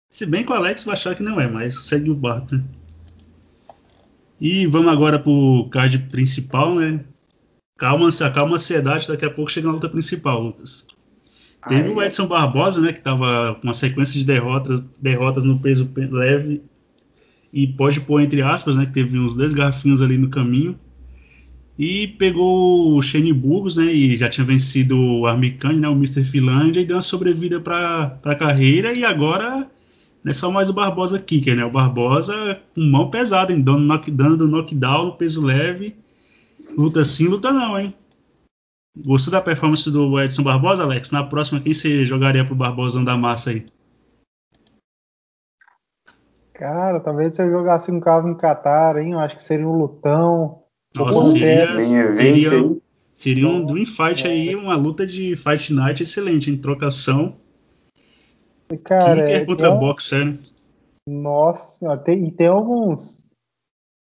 Se 0.09 0.25
bem 0.25 0.43
que 0.43 0.51
o 0.51 0.55
Alex 0.55 0.85
vai 0.85 0.93
achar 0.93 1.15
que 1.15 1.23
não 1.23 1.39
é, 1.39 1.47
mas 1.47 1.85
segue 1.85 2.09
o 2.09 2.15
barco. 2.15 2.55
Né? 2.55 2.63
E 4.39 4.65
vamos 4.67 4.91
agora 4.91 5.17
pro 5.17 5.67
card 5.71 5.97
principal, 6.09 6.75
né? 6.75 7.03
Calma, 7.77 8.09
calma 8.33 8.55
ansiedade, 8.55 9.07
daqui 9.07 9.25
a 9.25 9.29
pouco 9.29 9.51
chega 9.51 9.67
na 9.67 9.73
luta 9.73 9.89
principal, 9.89 10.41
Lucas. 10.41 10.87
Teve 11.67 11.89
Ai, 11.89 11.95
o 11.95 12.01
Edson 12.01 12.27
Barbosa, 12.27 12.81
né, 12.81 12.93
que 12.93 13.01
tava 13.01 13.55
com 13.55 13.67
uma 13.67 13.73
sequência 13.73 14.19
de 14.19 14.25
derrotas, 14.25 14.83
derrotas 14.99 15.43
no 15.43 15.59
peso 15.59 15.91
leve 15.95 16.61
e 17.51 17.67
pode 17.67 18.01
pôr 18.01 18.21
entre 18.21 18.41
aspas, 18.41 18.75
né, 18.75 18.85
que 18.85 18.93
teve 18.93 19.17
uns 19.17 19.35
dois 19.35 19.53
garfinhos 19.53 20.01
ali 20.01 20.17
no 20.17 20.29
caminho. 20.29 20.79
E 21.77 22.07
pegou 22.07 22.95
o 22.95 23.01
Shane 23.03 23.31
Burgos, 23.31 23.77
né, 23.77 23.85
e 23.85 24.15
já 24.15 24.27
tinha 24.27 24.45
vencido 24.45 24.97
o 24.97 25.27
Armicani, 25.27 25.79
né, 25.79 25.87
o 25.87 25.93
Mr. 25.93 26.23
Finlândia, 26.23 26.81
e 26.81 26.85
deu 26.85 26.95
uma 26.95 27.01
sobrevida 27.01 27.59
para 27.59 28.19
a 28.23 28.35
carreira. 28.35 28.93
E 28.93 29.05
agora 29.05 29.69
não 30.23 30.31
é 30.31 30.33
só 30.33 30.49
mais 30.49 30.69
o 30.69 30.73
Barbosa 30.73 31.19
Kicker, 31.19 31.55
né, 31.55 31.63
o 31.63 31.71
Barbosa 31.71 32.59
com 32.73 32.81
mão 32.81 33.11
pesada, 33.11 33.53
hein, 33.53 33.61
dando, 33.61 33.83
knock, 33.83 34.09
dando 34.09 34.47
knockdown 34.47 35.05
no 35.05 35.17
peso 35.17 35.45
leve. 35.45 35.95
Luta 36.75 37.05
sim, 37.05 37.27
luta 37.27 37.51
não, 37.51 37.79
hein. 37.79 37.93
Gostou 39.05 39.31
da 39.31 39.41
performance 39.41 39.89
do 39.91 40.19
Edson 40.19 40.41
Barbosa, 40.41 40.81
Alex? 40.81 41.11
Na 41.11 41.23
próxima, 41.23 41.61
quem 41.61 41.73
você 41.73 42.03
jogaria 42.03 42.43
pro 42.43 42.55
Barbosão 42.55 43.03
da 43.03 43.15
massa 43.15 43.51
aí? 43.51 43.65
Cara, 46.53 46.99
talvez 46.99 47.35
se 47.35 47.43
eu 47.43 47.51
jogasse 47.51 47.91
um 47.91 47.99
carro 47.99 48.27
em 48.27 48.35
Qatar, 48.35 48.97
hein? 48.97 49.11
Eu 49.11 49.19
acho 49.19 49.35
que 49.35 49.43
seria 49.43 49.67
um 49.67 49.77
lutão. 49.77 50.63
Nossa, 50.97 51.31
seria, 51.31 51.81
seria, 52.13 52.77
seria 53.13 53.47
um 53.47 53.65
Dream 53.65 53.85
Fight 53.85 54.27
aí, 54.27 54.55
uma 54.55 54.75
luta 54.75 55.05
de 55.05 55.35
Fight 55.35 55.73
Night 55.73 56.03
excelente, 56.03 56.49
em 56.49 56.57
trocação. 56.57 57.37
Cara, 58.83 59.23
Kicker 59.23 59.41
é 59.41 59.45
contra 59.45 59.71
um... 59.71 59.79
boxer, 59.79 60.25
né? 60.25 60.37
Nossa, 61.07 61.97
tem, 61.97 62.27
e 62.27 62.31
tem 62.31 62.47
alguns. 62.47 63.25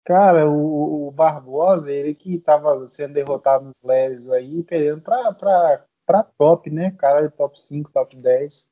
Cara, 0.05 0.50
o, 0.50 1.07
o, 1.07 1.11
Barbosa, 1.11 1.91
ele 1.91 2.13
que 2.13 2.38
tava 2.39 2.88
sendo 2.88 3.13
derrotado 3.13 3.65
nos 3.65 3.81
leves 3.83 4.29
aí, 4.29 4.63
perdendo 4.63 5.01
pra, 5.01 5.31
pra, 5.31 5.85
pra 6.05 6.23
top, 6.23 6.69
né? 6.69 6.91
Cara, 6.91 7.29
top 7.29 7.59
5, 7.59 7.91
top 7.91 8.15
10. 8.17 8.69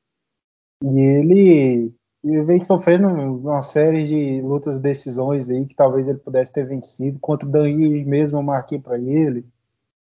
E 0.84 1.00
ele 1.00 1.94
e 2.22 2.40
vem 2.42 2.62
sofrendo 2.62 3.08
uma 3.08 3.62
série 3.62 4.04
de 4.04 4.42
lutas 4.42 4.76
e 4.76 4.82
decisões 4.82 5.48
aí 5.48 5.64
que 5.66 5.74
talvez 5.74 6.08
ele 6.08 6.18
pudesse 6.18 6.52
ter 6.52 6.66
vencido. 6.66 7.18
Contra 7.18 7.48
o 7.48 7.50
Dani 7.50 8.04
mesmo 8.04 8.38
eu 8.38 8.42
marquei 8.42 8.78
para 8.78 8.98
ele. 8.98 9.46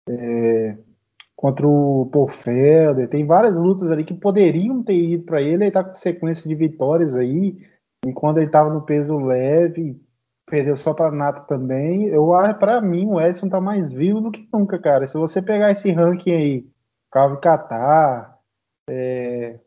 É, 0.09 0.77
contra 1.35 1.67
o 1.67 2.09
Paul 2.13 2.29
Felder. 2.29 3.09
Tem 3.09 3.27
várias 3.27 3.59
lutas 3.59 3.91
ali 3.91 4.05
que 4.05 4.15
poderiam 4.15 4.83
ter 4.83 4.95
ido 4.95 5.25
para 5.25 5.43
ele. 5.43 5.65
Ele 5.65 5.71
tá 5.71 5.83
com 5.83 5.95
sequência 5.95 6.49
de 6.49 6.55
vitórias 6.55 7.17
aí. 7.17 7.59
E 8.05 8.13
quando 8.13 8.39
ele 8.39 8.51
tava 8.51 8.73
no 8.73 8.83
peso 8.83 9.19
leve, 9.19 10.01
perdeu 10.47 10.77
só 10.77 10.95
para 10.95 11.11
Nata 11.11 11.43
também. 11.43 12.07
Eu 12.07 12.29
para 12.59 12.81
mim, 12.81 13.09
o 13.09 13.21
Edson 13.21 13.49
tá 13.49 13.61
mais 13.61 13.91
vivo 13.91 14.21
do 14.21 14.31
que 14.31 14.49
nunca, 14.53 14.79
cara. 14.79 15.07
Se 15.09 15.19
você 15.19 15.43
pegar 15.43 15.73
esse 15.73 15.91
ranking 15.91 16.33
aí, 16.33 16.67
Calvin 17.11 17.41
Catar, 17.41 18.39
é, 18.89 19.59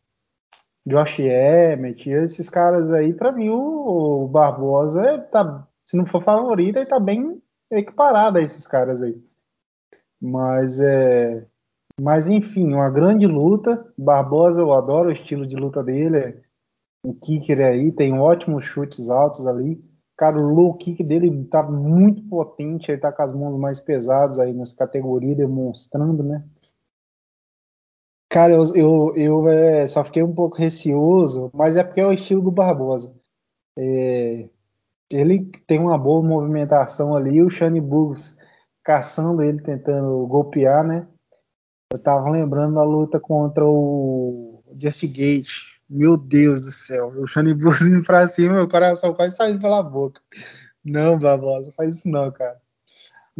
Josh 0.88 1.19
Emmett, 1.19 2.09
esses 2.09 2.50
caras 2.50 2.91
aí, 2.91 3.13
para 3.13 3.31
mim 3.31 3.50
o, 3.50 4.24
o 4.24 4.27
Barbosa 4.27 5.01
é, 5.01 5.17
tá, 5.19 5.67
se 5.86 5.98
não 5.98 6.05
for 6.05 6.24
favorito, 6.24 6.77
ele 6.77 6.86
tá 6.86 7.00
bem 7.00 7.41
equiparado 7.71 8.38
a 8.38 8.41
esses 8.41 8.65
caras 8.65 9.01
aí. 9.01 9.21
Mas 10.21 10.79
é, 10.79 11.45
mas 12.00 12.29
enfim, 12.29 12.74
uma 12.74 12.89
grande 12.89 13.27
luta. 13.27 13.86
Barbosa, 13.98 14.62
eu 14.62 14.74
adoro 14.74 15.09
o 15.09 15.12
estilo 15.12 15.45
de 15.45 15.55
luta 15.55 15.83
dele. 15.83 16.17
É 16.17 16.41
um 17.03 17.13
kicker 17.13 17.59
aí, 17.62 17.91
tem 17.91 18.17
ótimos 18.17 18.65
chutes 18.65 19.09
altos 19.09 19.45
ali. 19.45 19.83
Cara, 20.17 20.38
o 20.38 20.53
low 20.53 20.74
kick 20.75 21.03
dele 21.03 21.45
tá 21.45 21.63
muito 21.63 22.21
potente, 22.24 22.91
ele 22.91 23.00
tá 23.00 23.12
com 23.12 23.21
as 23.21 23.33
mãos 23.33 23.57
mais 23.57 23.79
pesadas 23.79 24.38
aí 24.39 24.53
nessa 24.53 24.75
categoria, 24.75 25.36
demonstrando, 25.36 26.24
né? 26.24 26.43
Cara, 28.29 28.53
eu, 28.53 28.75
eu, 28.75 29.13
eu 29.15 29.50
é, 29.50 29.88
só 29.88 30.03
fiquei 30.03 30.21
um 30.21 30.33
pouco 30.33 30.57
receoso, 30.57 31.50
mas 31.53 31.75
é 31.75 31.83
porque 31.83 32.00
é 32.00 32.05
o 32.05 32.13
estilo 32.13 32.43
do 32.43 32.51
Barbosa. 32.51 33.12
É, 33.75 34.48
ele 35.09 35.50
tem 35.65 35.79
uma 35.79 35.98
boa 35.98 36.21
movimentação 36.21 37.15
ali, 37.15 37.41
o 37.41 37.50
Shane 37.50 37.81
Burgos 37.81 38.38
caçando 38.83 39.41
ele, 39.41 39.62
tentando 39.62 40.27
golpear, 40.27 40.83
né? 40.86 41.07
Eu 41.91 41.98
tava 41.98 42.29
lembrando 42.29 42.75
da 42.75 42.83
luta 42.83 43.19
contra 43.19 43.65
o 43.65 44.63
Just 44.79 45.03
Gate. 45.07 45.79
Meu 45.89 46.15
Deus 46.15 46.63
do 46.65 46.71
céu, 46.71 47.07
o 47.07 47.25
Shane 47.25 47.55
Burgos 47.55 47.81
indo 47.81 48.03
pra 48.05 48.27
cima, 48.27 48.53
meu 48.53 48.69
coração 48.69 49.12
quase 49.12 49.36
saindo 49.36 49.59
pela 49.59 49.81
boca. 49.81 50.21
Não, 50.86 51.17
Barbosa, 51.17 51.71
faz 51.71 51.98
isso 51.98 52.07
não, 52.07 52.31
cara. 52.31 52.62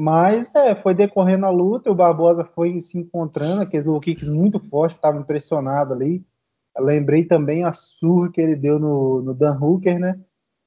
Mas 0.02 0.50
é, 0.56 0.74
foi 0.76 0.94
decorrendo 0.94 1.46
a 1.46 1.50
luta, 1.50 1.92
o 1.92 1.94
Barbosa 1.94 2.46
foi 2.46 2.80
se 2.80 2.98
encontrando, 2.98 3.64
aqueles 3.64 3.86
low 3.86 4.00
kicks 4.00 4.30
muito 4.30 4.58
fortes, 4.58 4.96
estava 4.96 5.18
impressionado 5.18 5.94
ali. 5.94 6.26
Eu 6.74 6.86
lembrei 6.86 7.26
também 7.26 7.66
a 7.66 7.74
surra 7.74 8.32
que 8.32 8.40
ele 8.40 8.56
deu 8.56 8.80
no, 8.80 9.22
no 9.22 9.34
Dan 9.34 9.60
Hooker, 9.60 10.00
né? 10.00 10.18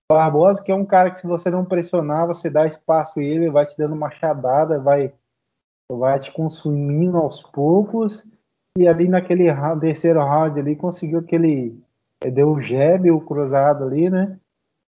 Barbosa, 0.07 0.63
que 0.63 0.71
é 0.71 0.75
um 0.75 0.85
cara 0.85 1.11
que 1.11 1.19
se 1.19 1.27
você 1.27 1.51
não 1.51 1.65
pressionar, 1.65 2.27
você 2.27 2.51
dá 2.51 2.67
espaço 2.67 3.21
a 3.21 3.23
ele, 3.23 3.49
vai 3.49 3.65
te 3.65 3.75
dando 3.79 3.97
machadada, 3.97 4.79
vai, 4.79 5.15
vai 5.91 6.19
te 6.19 6.31
consumindo 6.31 7.17
aos 7.17 7.41
poucos. 7.41 8.27
E 8.77 8.87
ali 8.87 9.09
naquele 9.09 9.49
round, 9.49 9.81
terceiro 9.81 10.21
round 10.23 10.61
ali, 10.61 10.77
conseguiu 10.77 11.21
aquele. 11.21 11.83
Eh, 12.23 12.31
deu 12.31 12.51
o 12.51 12.61
jab, 12.61 13.11
o 13.11 13.19
cruzado 13.19 13.85
ali, 13.85 14.11
né? 14.11 14.39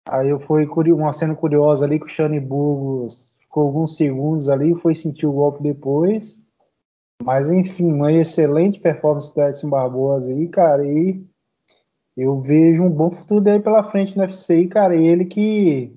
Aí 0.10 0.30
eu 0.30 0.40
fui 0.40 0.68
uma 0.92 1.14
cena 1.14 1.36
curiosa 1.36 1.86
ali 1.86 2.00
que 2.00 2.08
o 2.08 2.10
Shane 2.10 2.40
Burgos 2.40 3.38
ficou 3.54 3.68
alguns 3.68 3.96
segundos 3.96 4.50
ali 4.50 4.74
foi 4.74 4.96
sentir 4.96 5.28
o 5.28 5.32
golpe 5.32 5.62
depois. 5.62 6.44
Mas 7.22 7.52
enfim, 7.52 7.94
uma 7.94 8.12
excelente 8.12 8.80
performance 8.80 9.34
do 9.34 9.42
Edson 9.42 9.70
Barbosa 9.70 10.32
aí, 10.32 10.50
cara. 10.50 10.84
E 10.84 11.24
eu 12.18 12.42
vejo 12.42 12.82
um 12.82 12.90
bom 12.90 13.12
futuro 13.12 13.40
dele 13.40 13.62
pela 13.62 13.84
frente 13.84 14.18
no 14.18 14.24
UFC, 14.24 14.62
e, 14.62 14.68
cara. 14.68 14.96
Ele 14.96 15.26
que 15.26 15.96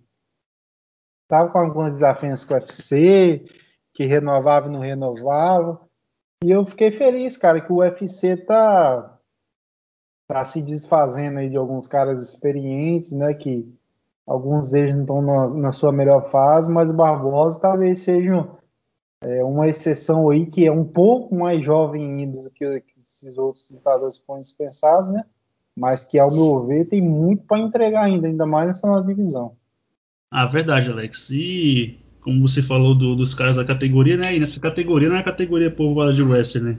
tava 1.27 1.51
com 1.51 1.59
algumas 1.59 1.95
desafianças 1.95 2.45
com 2.45 2.53
o 2.53 2.57
UFC, 2.59 3.47
que 3.95 4.05
renovava 4.05 4.69
e 4.69 4.73
não 4.73 4.81
renovava. 4.81 5.81
E 6.45 6.51
eu 6.51 6.65
fiquei 6.67 6.91
feliz, 6.91 7.39
cara, 7.39 7.63
que 7.63 7.73
o 7.73 7.77
UFC 7.77 8.37
tá, 8.37 9.19
tá 10.29 10.45
se 10.45 10.61
desfazendo 10.61 11.39
aí 11.39 11.49
de 11.49 11.57
alguns 11.57 11.89
caras 11.89 12.23
experientes, 12.23 13.13
né? 13.13 13.33
Que 13.33 13.67
Alguns 14.27 14.71
deles 14.71 14.95
não 14.95 15.03
estão 15.03 15.23
na, 15.23 15.55
na, 15.55 15.73
sua 15.73 15.93
melhor 15.93 16.25
fase, 16.25 16.71
mas 16.71 16.91
o 16.91 16.93
Barbosa 16.93 17.61
talvez 17.61 18.01
seja 18.01 18.49
é, 19.23 19.45
uma 19.45 19.69
exceção 19.69 20.29
aí 20.29 20.47
que 20.47 20.67
é 20.67 20.73
um 20.73 20.85
pouco 20.85 21.35
mais 21.35 21.65
jovem 21.65 22.05
ainda 22.05 22.43
do 22.43 22.51
que, 22.51 22.81
que 22.81 23.01
esses 23.01 23.39
outros 23.39 23.71
lutadores 23.71 24.19
foram 24.19 24.41
dispensados, 24.41 25.11
né? 25.11 25.25
Mas 25.79 26.05
que, 26.05 26.19
ao 26.19 26.31
meu 26.31 26.67
ver, 26.67 26.87
tem 26.87 27.01
muito 27.01 27.45
para 27.45 27.59
entregar 27.59 28.03
ainda, 28.03 28.27
ainda 28.27 28.47
mais 28.47 28.67
nessa 28.67 28.87
nova 28.87 29.07
divisão. 29.07 29.53
Ah, 30.31 30.47
verdade, 30.47 30.91
Alex. 30.91 31.31
E 31.31 31.99
como 32.21 32.41
você 32.41 32.61
falou 32.61 32.95
do, 32.95 33.15
dos 33.15 33.35
caras 33.35 33.57
da 33.57 33.65
categoria, 33.65 34.17
né? 34.17 34.35
E 34.35 34.41
nessa 34.41 34.59
categoria 34.59 35.09
não 35.09 35.17
é 35.17 35.21
a 35.21 35.25
categoria 35.25 35.71
povo 35.71 36.13
de 36.13 36.23
wrestling, 36.23 36.63
né? 36.63 36.79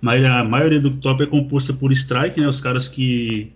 Mas 0.00 0.24
a 0.24 0.42
maioria 0.42 0.80
do 0.80 0.98
top 0.98 1.22
é 1.22 1.26
composta 1.26 1.72
por 1.72 1.92
strike, 1.92 2.40
né? 2.40 2.48
Os 2.48 2.60
caras 2.60 2.88
que 2.88 3.52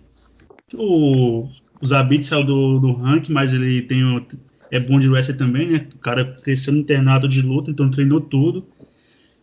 o, 0.73 1.49
o 1.81 1.87
Zabit 1.87 2.25
saiu 2.25 2.43
do, 2.43 2.79
do 2.79 2.91
ranking, 2.91 3.31
mas 3.31 3.53
ele 3.53 3.81
tem 3.81 4.03
o, 4.03 4.25
é 4.71 4.79
bom 4.79 4.99
de 4.99 5.09
wrestling 5.09 5.37
também, 5.37 5.67
né? 5.67 5.87
O 5.95 5.99
cara 5.99 6.33
cresceu 6.43 6.73
no 6.73 6.79
internado 6.79 7.27
de 7.27 7.41
luta, 7.41 7.71
então 7.71 7.89
treinou 7.89 8.21
tudo. 8.21 8.65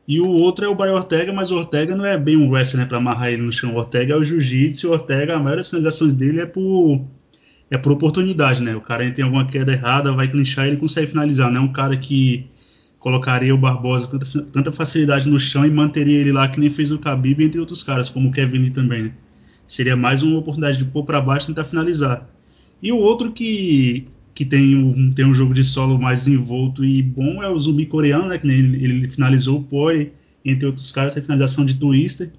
E 0.07 0.21
o 0.21 0.29
outro 0.29 0.65
é 0.65 0.69
o 0.69 0.75
Brian 0.75 0.95
Ortega, 0.95 1.33
mas 1.33 1.51
o 1.51 1.57
Ortega 1.57 1.97
não 1.97 2.05
é 2.05 2.17
bem 2.17 2.37
um 2.37 2.49
wrestler, 2.49 2.83
né? 2.83 2.89
Pra 2.89 2.99
amarrar 2.99 3.33
ele 3.33 3.43
no 3.43 3.53
chão. 3.53 3.75
O 3.75 3.79
Ortega 3.79 4.15
é 4.15 4.17
o 4.17 4.23
jiu-jitsu 4.23 4.89
o 4.89 4.93
Ortega, 4.93 5.35
a 5.35 5.39
maioria 5.39 5.57
das 5.57 5.69
finalizações 5.69 6.15
dele 6.15 6.41
é 6.41 6.47
por, 6.47 7.05
é 7.71 7.77
por 7.77 7.93
oportunidade, 7.93 8.63
né? 8.63 8.77
O 8.77 8.81
cara 8.81 9.11
tem 9.11 9.25
alguma 9.25 9.47
queda 9.47 9.73
errada, 9.73 10.13
vai 10.13 10.29
clinchar 10.29 10.67
e 10.67 10.69
ele 10.71 10.77
consegue 10.77 11.09
finalizar. 11.09 11.51
Não 11.51 11.63
é 11.63 11.65
um 11.65 11.73
cara 11.73 11.97
que 11.97 12.47
colocaria 13.01 13.55
o 13.55 13.59
Barbosa 13.59 14.09
tanta, 14.09 14.43
tanta 14.43 14.73
facilidade 14.73 15.29
no 15.29 15.41
chão 15.41 15.67
e 15.67 15.71
manteria 15.71 16.21
ele 16.21 16.33
lá 16.33 16.49
que 16.49 16.61
nem 16.61 16.71
fez 16.71 16.93
o 16.93 16.99
Khabib, 16.99 17.43
entre 17.43 17.59
outros 17.59 17.83
caras, 17.83 18.09
como 18.09 18.29
o 18.29 18.33
Kevin 18.33 18.71
também, 18.71 19.05
né? 19.05 19.13
Seria 19.67 19.97
mais 19.97 20.23
uma 20.23 20.39
oportunidade 20.39 20.79
de 20.79 20.85
pôr 20.85 21.05
para 21.05 21.21
baixo 21.21 21.47
e 21.47 21.49
tentar 21.49 21.65
finalizar. 21.65 22.29
E 22.83 22.93
o 22.93 22.99
outro 22.99 23.33
que, 23.33 24.07
que 24.35 24.45
tem, 24.45 24.77
um, 24.77 25.13
tem 25.13 25.25
um 25.25 25.35
jogo 25.35 25.53
de 25.53 25.65
solo 25.65 25.99
mais 25.99 26.29
envolto 26.29 26.85
e 26.85 27.03
bom 27.03 27.43
é 27.43 27.49
o 27.49 27.59
zumbi 27.59 27.87
coreano, 27.87 28.29
né? 28.29 28.39
Que 28.39 28.47
ele, 28.47 28.85
ele 28.85 29.09
finalizou 29.09 29.59
o 29.59 29.63
Poi, 29.63 30.13
entre 30.45 30.67
outros 30.67 30.93
caras, 30.93 31.17
a 31.17 31.23
finalização 31.23 31.65
de 31.65 31.77
Twister. 31.77 32.33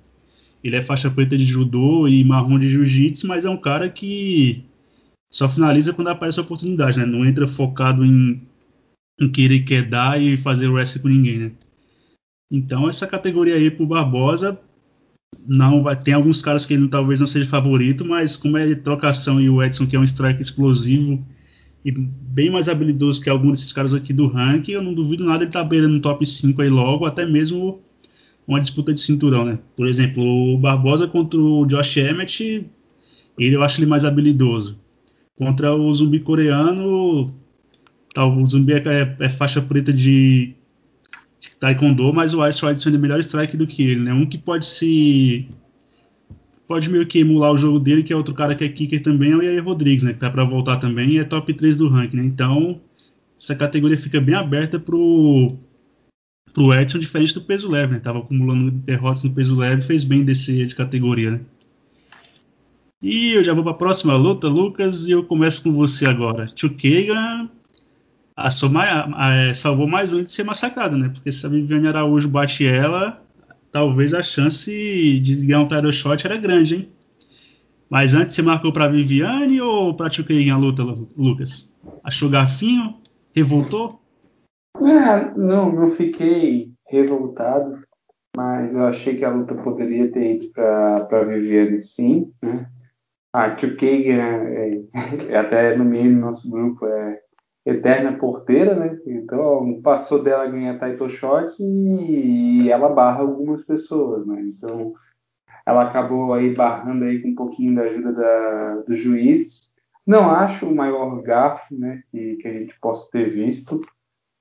Ele 0.63 0.75
é 0.75 0.81
faixa 0.81 1.09
preta 1.11 1.37
de 1.37 1.43
judô 1.43 2.07
e 2.07 2.23
marrom 2.23 2.57
de 2.57 2.69
jiu-jitsu, 2.69 3.27
mas 3.27 3.45
é 3.45 3.49
um 3.49 3.57
cara 3.57 3.89
que 3.89 4.63
só 5.31 5.49
finaliza 5.49 5.93
quando 5.93 6.07
aparece 6.07 6.39
a 6.39 6.43
oportunidade, 6.43 6.99
né? 6.99 7.05
Não 7.05 7.25
entra 7.25 7.47
focado 7.47 8.05
em, 8.05 8.41
em 9.19 9.29
querer 9.29 9.61
quedar 9.61 10.21
e 10.21 10.37
fazer 10.37 10.67
o 10.67 10.73
wrestling 10.73 11.01
com 11.01 11.07
ninguém, 11.09 11.37
né? 11.37 11.51
Então 12.49 12.87
essa 12.87 13.05
categoria 13.05 13.55
aí 13.55 13.69
pro 13.69 13.85
Barbosa 13.85 14.59
não 15.47 15.81
vai 15.81 15.95
tem 15.95 16.13
alguns 16.13 16.41
caras 16.41 16.65
que 16.65 16.73
ele 16.73 16.87
talvez 16.89 17.19
não 17.19 17.27
seja 17.27 17.49
favorito, 17.49 18.05
mas 18.05 18.35
como 18.35 18.57
é 18.57 18.67
de 18.67 18.75
trocação 18.75 19.39
e 19.39 19.49
o 19.49 19.63
Edson 19.63 19.87
que 19.87 19.95
é 19.95 19.99
um 19.99 20.03
strike 20.03 20.41
explosivo 20.41 21.25
e 21.85 21.91
bem 21.91 22.49
mais 22.49 22.67
habilidoso 22.67 23.21
que 23.21 23.29
alguns 23.29 23.59
desses 23.59 23.71
caras 23.71 23.93
aqui 23.93 24.11
do 24.11 24.27
ranking, 24.27 24.73
eu 24.73 24.83
não 24.83 24.93
duvido 24.93 25.23
nada 25.23 25.43
ele 25.43 25.51
tá 25.51 25.63
beirando 25.63 25.93
no 25.93 26.01
top 26.01 26.25
5 26.25 26.61
aí 26.61 26.69
logo, 26.69 27.05
até 27.05 27.25
mesmo 27.25 27.81
uma 28.45 28.59
disputa 28.59 28.93
de 28.93 28.99
cinturão, 28.99 29.45
né? 29.45 29.59
Por 29.75 29.87
exemplo, 29.87 30.23
o 30.23 30.57
Barbosa 30.57 31.07
contra 31.07 31.39
o 31.39 31.65
Josh 31.65 31.97
Emmett, 31.97 32.65
ele 33.37 33.55
eu 33.55 33.63
acho 33.63 33.79
ele 33.79 33.89
mais 33.89 34.03
habilidoso. 34.03 34.77
Contra 35.37 35.73
o 35.73 35.93
zumbi 35.93 36.19
coreano, 36.19 37.33
tá, 38.13 38.25
o 38.25 38.45
zumbi 38.45 38.73
é, 38.73 38.83
é, 38.85 39.15
é 39.19 39.29
faixa 39.29 39.61
preta 39.61 39.93
de 39.93 40.56
Taekwondo, 41.59 42.13
mas 42.13 42.33
o 42.33 42.47
Ice 42.47 42.61
Rider 42.61 42.79
sendo 42.79 42.99
melhor 42.99 43.19
strike 43.19 43.57
do 43.57 43.67
que 43.67 43.83
ele, 43.83 44.01
né? 44.01 44.13
Um 44.13 44.25
que 44.25 44.37
pode 44.37 44.65
se 44.65 45.47
pode 46.67 46.89
meio 46.89 47.07
que 47.07 47.19
emular 47.19 47.51
o 47.51 47.57
jogo 47.57 47.79
dele, 47.79 48.03
que 48.03 48.11
é 48.11 48.15
outro 48.15 48.33
cara 48.33 48.53
que 48.53 48.63
é 48.63 48.69
kicker 48.69 49.01
também, 49.01 49.31
é 49.31 49.35
o 49.35 49.41
Yair 49.41 49.63
Rodrigues, 49.63 50.03
né? 50.03 50.13
Que 50.13 50.19
tá 50.19 50.29
para 50.29 50.43
voltar 50.43 50.77
também 50.77 51.11
e 51.11 51.19
é 51.19 51.23
top 51.23 51.53
3 51.53 51.77
do 51.77 51.87
ranking, 51.87 52.17
né? 52.17 52.25
Então, 52.25 52.81
essa 53.39 53.55
categoria 53.55 53.97
fica 53.97 54.19
bem 54.19 54.35
aberta 54.35 54.79
pro 54.79 55.55
pro 56.53 56.73
Edson, 56.73 56.97
diferente 56.97 57.35
do 57.35 57.41
peso 57.41 57.69
leve, 57.69 57.93
né? 57.93 57.99
Tava 57.99 58.19
acumulando 58.19 58.71
derrotas 58.71 59.23
no 59.23 59.31
peso 59.31 59.55
leve, 59.55 59.83
fez 59.83 60.03
bem 60.03 60.23
descer 60.23 60.65
de 60.65 60.75
categoria, 60.75 61.31
né? 61.31 61.41
E 63.01 63.33
eu 63.33 63.43
já 63.43 63.53
vou 63.53 63.63
para 63.63 63.73
a 63.73 63.75
próxima 63.75 64.15
luta, 64.15 64.47
Lucas, 64.47 65.07
e 65.07 65.11
eu 65.11 65.23
começo 65.23 65.61
com 65.61 65.71
você 65.71 66.07
agora. 66.07 66.49
Chukagan 66.55 67.47
a 68.37 68.49
a, 68.49 69.53
salvou 69.55 69.87
mais 69.87 70.13
um 70.13 70.23
de 70.23 70.31
ser 70.31 70.43
massacrada, 70.43 70.95
né? 70.95 71.09
Porque 71.11 71.31
se 71.31 71.43
a 71.43 71.49
Viviane 71.49 71.87
Araújo 71.87 72.29
bate 72.29 72.67
ela, 72.67 73.19
talvez 73.71 74.13
a 74.13 74.21
chance 74.21 74.69
de 75.19 75.45
ganhar 75.45 75.61
um 75.61 75.67
title 75.67 75.91
shot 75.91 76.23
era 76.25 76.37
grande, 76.37 76.75
hein? 76.75 76.89
Mas 77.89 78.13
antes 78.13 78.35
você 78.35 78.43
marcou 78.43 78.71
para 78.71 78.87
Viviane 78.87 79.59
ou 79.59 79.95
para 79.95 80.11
Chukayin 80.11 80.51
a 80.51 80.57
luta, 80.57 80.83
Lucas? 81.17 81.75
Achou 82.03 82.29
gafinho? 82.29 82.97
Revoltou? 83.35 83.99
É, 84.75 85.35
não, 85.35 85.71
não 85.71 85.91
fiquei 85.91 86.71
revoltado, 86.89 87.79
mas 88.35 88.75
eu 88.75 88.85
achei 88.85 89.15
que 89.15 89.25
a 89.25 89.31
luta 89.31 89.55
poderia 89.55 90.11
ter 90.11 90.35
ido 90.35 90.51
para 90.51 91.23
Viviane 91.23 91.81
sim, 91.81 92.31
né? 92.43 92.69
A 93.33 93.57
Chukayin, 93.57 94.11
é, 94.11 94.81
é, 95.33 95.37
até 95.37 95.75
no 95.75 95.85
meio 95.85 96.13
do 96.13 96.19
nosso 96.19 96.49
grupo, 96.51 96.85
é 96.85 97.19
eterna 97.67 98.13
porteira, 98.13 98.73
né? 98.75 98.97
Então 99.05 99.81
passou 99.83 100.23
dela 100.23 100.47
ganhar 100.47 100.79
title 100.79 101.09
shot 101.09 101.53
e 101.61 102.71
ela 102.71 102.87
barra 102.89 103.21
algumas 103.21 103.63
pessoas, 103.65 104.25
né? 104.25 104.41
Então 104.41 104.93
ela 105.65 105.83
acabou 105.83 106.33
aí 106.33 106.55
barrando 106.55 107.03
aí 107.03 107.21
com 107.21 107.29
um 107.29 107.35
pouquinho 107.35 107.75
da 107.75 107.81
ajuda 107.83 108.13
da, 108.13 108.75
do 108.87 108.95
juiz. 108.95 109.69
Não 110.05 110.31
acho 110.31 110.65
o 110.65 110.75
maior 110.75 111.21
gafo, 111.21 111.75
né? 111.77 112.01
Que, 112.09 112.37
que 112.37 112.47
a 112.47 112.53
gente 112.53 112.79
possa 112.79 113.09
ter 113.11 113.29
visto, 113.29 113.81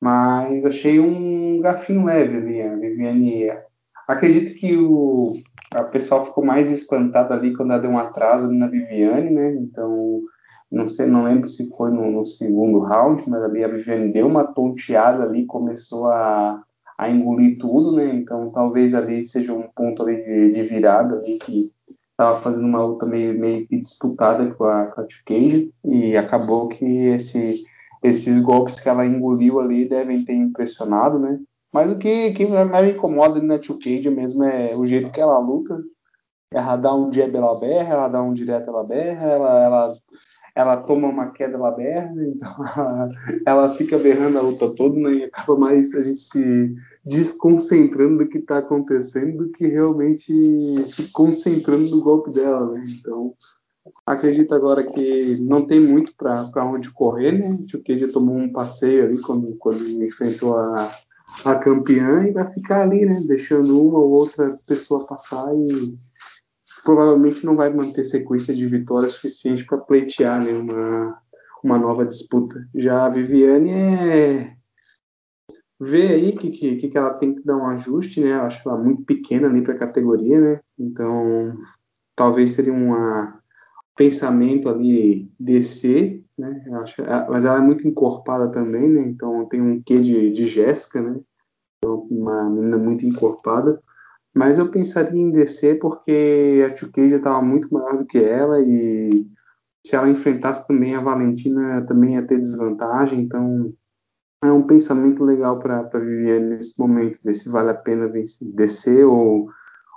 mas 0.01 0.65
achei 0.65 1.01
um 1.01 1.61
gafinho 1.61 2.05
leve 2.05 2.37
ali, 2.37 2.63
a 2.63 2.77
Viviane. 2.77 3.51
Acredito 4.07 4.57
que 4.57 4.77
o 4.77 5.33
a 5.75 5.83
pessoa 5.83 6.27
ficou 6.27 6.45
mais 6.45 6.71
espantada 6.71 7.35
ali 7.35 7.55
quando 7.55 7.73
ela 7.73 7.83
deu 7.83 7.91
um 7.91 7.99
atraso 7.99 8.51
na 8.53 8.69
Viviane, 8.69 9.31
né? 9.31 9.53
Então, 9.55 10.23
não 10.71 10.89
sei, 10.89 11.07
não 11.07 11.25
lembro 11.25 11.49
se 11.49 11.69
foi 11.77 11.91
no, 11.91 12.11
no, 12.11 12.27
segundo 12.27 12.81
round, 12.81 13.29
mas 13.29 13.43
ali 13.43 13.65
a 13.65 13.69
Viviane 13.69 14.13
deu 14.13 14.27
uma 14.27 14.45
tonteada 14.45 15.23
ali, 15.23 15.47
começou 15.47 16.09
a, 16.09 16.63
a 16.99 17.11
engolir 17.11 17.59
tudo, 17.59 17.97
né? 17.97 18.15
Então, 18.15 18.51
talvez 18.51 18.95
ali 18.95 19.25
seja 19.25 19.53
um 19.53 19.69
ponto 19.75 20.03
ali 20.03 20.17
de, 20.17 20.53
de 20.53 20.63
virada 20.63 21.17
ali 21.17 21.39
que 21.39 21.71
estava 22.11 22.41
fazendo 22.41 22.67
uma 22.67 22.85
luta 22.85 23.05
meio, 23.05 23.39
meio 23.39 23.67
que 23.67 23.77
disputada 23.77 24.55
com 24.55 24.65
a, 24.65 24.87
com 24.87 25.07
Cage, 25.27 25.71
e 25.85 26.17
acabou 26.17 26.69
que 26.69 26.85
esse, 26.85 27.65
esses 28.03 28.41
golpes 28.41 28.81
que 28.81 28.89
ela 28.89 29.07
engoliu 29.07 29.61
ali 29.61 29.87
devem 29.89 30.25
ter 30.25 30.35
impressionado, 30.35 31.19
né? 31.19 31.39
Mas 31.73 31.91
o 31.91 31.99
que, 31.99 32.33
que 32.33 32.47
me 32.47 32.91
incomoda 32.91 33.41
na 33.43 33.59
Tio 33.59 33.79
Cage 33.79 34.09
mesmo 34.09 34.43
é 34.45 34.75
o 34.75 34.87
jeito 34.87 35.11
que 35.11 35.21
ela 35.21 35.39
luta. 35.39 35.79
Ela 36.51 36.77
dá 36.77 36.95
um 36.95 37.13
jab, 37.13 37.37
ela 37.37 37.59
berra, 37.59 37.95
ela 37.95 38.09
dá 38.09 38.23
um 38.23 38.33
direto, 38.33 38.71
ela 38.71 38.83
berra, 38.83 39.27
ela, 39.27 39.63
ela, 39.63 39.97
ela 40.57 40.79
toma 40.79 41.09
uma 41.09 41.31
queda, 41.33 41.55
ela 41.55 41.71
berra, 41.71 42.15
então 42.17 42.55
ela, 43.47 43.77
fica 43.77 43.99
berrando 43.99 44.39
a 44.39 44.41
luta 44.41 44.71
toda 44.71 44.99
né, 44.99 45.13
e 45.13 45.25
acaba 45.25 45.55
mais 45.57 45.95
a 45.95 46.03
gente 46.03 46.21
se 46.21 46.75
desconcentrando 47.05 48.25
do 48.25 48.29
que 48.29 48.39
está 48.39 48.59
acontecendo 48.59 49.45
do 49.45 49.53
que 49.53 49.67
realmente 49.67 50.33
se 50.89 51.13
concentrando 51.13 51.91
no 51.91 52.01
golpe 52.01 52.31
dela. 52.31 52.73
Né? 52.73 52.87
Então, 52.89 53.35
acredito 54.07 54.55
agora 54.55 54.83
que 54.83 55.37
não 55.43 55.67
tem 55.67 55.79
muito 55.79 56.15
para 56.17 56.65
onde 56.65 56.91
correr, 56.91 57.33
né? 57.33 57.55
O 57.75 57.85
Cage 57.85 58.11
tomou 58.11 58.37
um 58.37 58.51
passeio 58.51 59.05
ali 59.05 59.21
quando, 59.21 59.55
quando 59.57 59.79
enfrentou 60.03 60.57
a 60.57 60.91
a 61.45 61.55
campeã 61.57 62.27
e 62.27 62.33
vai 62.33 62.51
ficar 62.53 62.83
ali, 62.83 63.05
né? 63.05 63.21
Deixando 63.27 63.81
uma 63.81 63.99
ou 63.99 64.11
outra 64.11 64.59
pessoa 64.67 65.07
passar 65.07 65.55
e 65.55 65.95
provavelmente 66.87 67.45
não 67.45 67.57
vai 67.57 67.69
manter 67.73 68.05
sequência 68.05 68.55
de 68.55 68.67
vitórias 68.67 69.13
suficiente 69.13 69.67
para 69.67 69.79
pleitear 69.79 70.43
né, 70.43 70.53
uma, 70.53 71.19
uma 71.63 71.79
nova 71.79 72.07
disputa. 72.07 72.67
Já 72.75 73.05
a 73.05 73.09
Viviane 73.09 73.71
é 73.71 74.57
ver 75.79 76.13
aí 76.13 76.39
que, 76.39 76.51
que, 76.51 76.89
que 76.89 76.97
ela 76.97 77.15
tem 77.15 77.35
que 77.35 77.45
dar 77.45 77.57
um 77.57 77.67
ajuste, 77.67 78.21
né? 78.21 78.31
Eu 78.31 78.43
acho 78.43 78.67
ela 78.67 78.79
muito 78.79 79.03
pequena 79.03 79.49
ali 79.49 79.61
para 79.61 79.75
a 79.75 79.79
categoria, 79.79 80.41
né? 80.41 80.61
Então 80.79 81.59
talvez 82.15 82.53
seria 82.53 82.73
um 82.73 82.95
pensamento 83.95 84.69
ali 84.71 85.31
descer 85.39 86.25
né? 86.39 86.65
Acho, 86.83 87.03
é, 87.03 87.29
mas 87.29 87.45
ela 87.45 87.59
é 87.59 87.61
muito 87.61 87.87
encorpada 87.89 88.49
também, 88.49 88.89
né? 88.89 89.03
Então 89.09 89.47
tem 89.47 89.61
um 89.61 89.81
quê 89.83 90.01
de, 90.01 90.33
de 90.33 90.47
Jéssica, 90.47 91.01
né? 91.01 91.21
Uma 91.85 92.51
menina 92.51 92.77
muito 92.77 93.07
encorpada. 93.07 93.81
Mas 94.37 94.59
eu 94.59 94.69
pensaria 94.69 95.19
em 95.19 95.31
descer 95.31 95.79
porque 95.79 96.63
a 96.67 96.75
Tukey 96.75 97.09
já 97.09 97.17
estava 97.17 97.41
muito 97.41 97.73
maior 97.73 97.97
do 97.97 98.05
que 98.05 98.19
ela 98.19 98.61
e 98.61 99.27
se 99.83 99.97
ela 99.97 100.11
enfrentasse 100.11 100.69
também 100.69 100.95
a 100.95 101.01
Valentina 101.01 101.83
também 101.89 102.17
ia 102.17 102.27
ter 102.27 102.39
desvantagem. 102.39 103.23
Então 103.23 103.73
é 104.45 104.53
um 104.53 104.67
pensamento 104.67 105.25
legal 105.25 105.59
para 105.59 105.83
viver 105.99 106.43
nesse 106.43 106.79
momento, 106.79 107.19
ver 107.25 107.33
se 107.33 107.49
vale 107.49 107.71
a 107.71 107.75
pena 107.75 108.13
descer 108.43 109.07
ou 109.07 109.49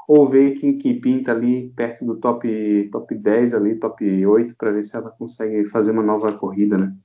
ou 0.07 0.25
ver 0.25 0.57
quem 0.57 0.77
que 0.77 0.93
pinta 0.95 1.33
ali 1.33 1.71
perto 1.75 2.05
do 2.05 2.15
top, 2.15 2.89
top 2.93 3.13
10 3.13 3.53
ali, 3.53 3.75
top 3.75 4.25
8, 4.25 4.55
para 4.57 4.71
ver 4.71 4.83
se 4.83 4.95
ela 4.95 5.11
consegue 5.11 5.65
fazer 5.65 5.91
uma 5.91 6.01
nova 6.01 6.31
corrida, 6.31 6.77
né? 6.77 6.95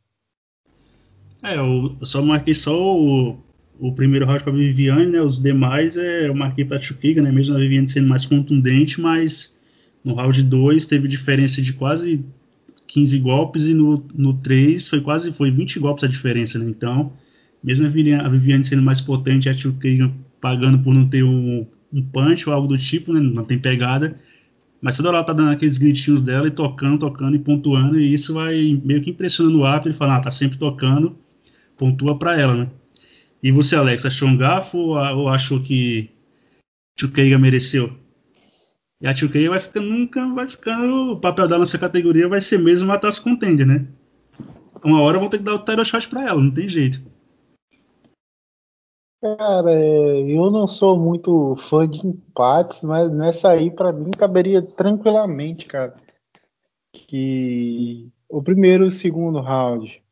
É, 1.43 1.59
eu 1.59 1.99
só 2.07 2.23
marquei 2.23 2.55
só 2.55 2.73
o, 2.73 3.37
o 3.79 3.93
primeiro 3.93 4.27
round 4.27 4.43
para 4.43 4.53
a 4.53 4.57
Viviane, 4.57 5.07
né? 5.07 5.21
Os 5.21 5.43
demais 5.43 5.97
é, 5.97 6.29
eu 6.29 6.35
marquei 6.35 6.65
para 6.65 6.81
Chukiga, 6.81 7.23
né? 7.23 7.31
Mesmo 7.33 7.57
a 7.57 7.59
Viviane 7.59 7.89
sendo 7.89 8.09
mais 8.09 8.25
contundente, 8.27 9.01
mas 9.01 9.59
no 10.05 10.15
round 10.15 10.43
2 10.43 10.87
teve 10.87 11.09
diferença 11.09 11.61
de 11.61 11.73
quase 11.73 12.25
15 12.87 13.19
golpes 13.19 13.67
e 13.67 13.75
no, 13.75 14.05
no 14.15 14.35
3 14.35 14.87
foi 14.89 15.01
quase 15.01 15.33
foi 15.33 15.51
20 15.51 15.79
golpes 15.81 16.05
a 16.05 16.09
diferença, 16.09 16.59
né? 16.59 16.67
Então, 16.69 17.13
mesmo 17.63 17.87
a 17.87 17.91
Viviane, 17.91 18.23
a 18.23 18.29
Viviane 18.29 18.65
sendo 18.65 18.83
mais 18.83 19.01
potente, 19.01 19.49
a 19.49 19.55
Chukiga 19.55 20.13
pagando 20.41 20.79
por 20.81 20.95
não 20.95 21.09
ter 21.09 21.25
um 21.25 21.67
um 21.95 22.03
punch 22.03 22.49
ou 22.49 22.55
algo 22.55 22.67
do 22.67 22.77
tipo, 22.77 23.13
né? 23.13 23.21
Não 23.21 23.45
tem 23.45 23.59
pegada. 23.59 24.19
Mas 24.83 24.97
toda 24.97 25.09
hora 25.09 25.19
ela 25.19 25.27
tá 25.27 25.33
dando 25.33 25.53
aqueles 25.53 25.79
gritinhos 25.79 26.21
dela 26.21 26.49
e 26.49 26.51
tocando, 26.51 26.99
tocando 26.99 27.37
e 27.37 27.39
pontuando, 27.39 27.99
e 27.99 28.13
isso 28.13 28.35
vai 28.35 28.81
meio 28.85 29.01
que 29.01 29.11
impressionando 29.11 29.61
o 29.61 29.65
árbitro. 29.65 29.93
Ele 29.93 29.99
fala, 29.99 30.17
ah, 30.17 30.21
tá 30.21 30.31
sempre 30.31 30.59
tocando, 30.59 31.17
pontua 31.79 32.19
para 32.19 32.39
ela, 32.39 32.55
né? 32.55 32.69
E 33.45 33.53
você, 33.53 33.77
Alex, 33.77 34.07
achou 34.07 34.27
um 34.27 34.39
gafo 34.39 34.79
ou, 34.79 34.97
ou 34.97 35.29
achou 35.29 35.63
que 35.63 36.11
Chukeiga 36.99 37.39
mereceu? 37.39 37.93
E 38.99 39.07
a 39.07 39.15
Chukeiga 39.15 39.51
vai 39.51 39.61
ficando, 39.61 39.87
nunca 39.87 40.27
vai 40.33 40.49
ficando, 40.49 41.13
o 41.13 41.21
papel 41.21 41.47
dela 41.47 41.61
nessa 41.61 41.79
categoria 41.79 42.27
vai 42.27 42.41
ser 42.41 42.57
mesmo 42.57 42.89
matar 42.89 43.09
as 43.09 43.19
contender, 43.19 43.67
né? 43.67 43.87
Uma 44.83 45.03
hora 45.03 45.19
vou 45.19 45.29
ter 45.29 45.37
que 45.37 45.45
dar 45.45 45.57
o 45.57 45.59
title 45.59 45.85
shot 45.85 46.09
pra 46.09 46.27
ela, 46.27 46.41
não 46.41 46.51
tem 46.51 46.67
jeito. 46.67 47.03
Cara, 49.21 49.73
é, 49.73 50.21
eu 50.23 50.51
não 50.51 50.67
sou 50.67 50.99
muito 50.99 51.55
fã 51.57 51.87
de 51.87 52.07
empates, 52.07 52.81
mas 52.83 53.11
nessa 53.11 53.51
aí, 53.51 53.71
para 53.71 53.93
mim, 53.93 54.11
caberia 54.11 54.63
tranquilamente, 54.63 55.67
cara. 55.67 55.95
Que 56.95 58.11
o 58.27 58.43
primeiro 58.43 58.85
e 58.85 58.89
o 58.89 58.91
segundo 58.91 59.41
round, 59.41 60.03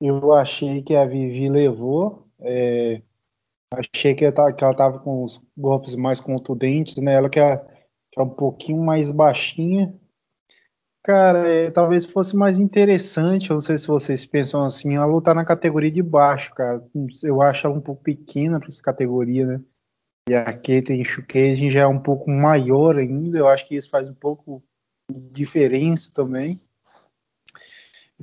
eu 0.00 0.32
achei 0.32 0.82
que 0.82 0.94
a 0.94 1.04
Vivi 1.04 1.48
levou. 1.48 2.26
É, 2.40 3.02
achei 3.72 4.14
que 4.14 4.24
ela, 4.24 4.52
que 4.52 4.64
ela 4.64 4.74
tava 4.74 4.98
com 4.98 5.24
os 5.24 5.42
golpes 5.56 5.96
mais 5.96 6.20
contundentes, 6.20 6.96
né? 6.96 7.14
Ela 7.14 7.28
que 7.28 7.40
é, 7.40 7.56
que 8.12 8.20
é 8.20 8.22
um 8.22 8.28
pouquinho 8.28 8.82
mais 8.82 9.10
baixinha. 9.10 9.94
Cara, 11.04 11.46
é, 11.46 11.70
talvez 11.70 12.04
fosse 12.04 12.36
mais 12.36 12.58
interessante, 12.58 13.50
eu 13.50 13.54
não 13.54 13.60
sei 13.60 13.78
se 13.78 13.86
vocês 13.86 14.26
pensam 14.26 14.64
assim, 14.64 14.96
ela 14.96 15.06
lutar 15.06 15.36
na 15.36 15.44
categoria 15.44 15.90
de 15.90 16.02
baixo, 16.02 16.52
cara. 16.52 16.84
Eu 17.22 17.40
acho 17.40 17.64
ela 17.64 17.76
um 17.76 17.80
pouco 17.80 18.02
pequena 18.02 18.58
para 18.58 18.68
essa 18.68 18.82
categoria, 18.82 19.46
né? 19.46 19.60
E 20.28 20.34
a 20.34 20.46
Kate 20.46 21.04
Shukagin 21.04 21.70
já 21.70 21.82
é 21.82 21.86
um 21.86 22.00
pouco 22.00 22.28
maior 22.28 22.96
ainda, 22.96 23.38
eu 23.38 23.46
acho 23.46 23.68
que 23.68 23.76
isso 23.76 23.88
faz 23.88 24.08
um 24.08 24.14
pouco 24.14 24.64
de 25.08 25.20
diferença 25.20 26.10
também. 26.12 26.60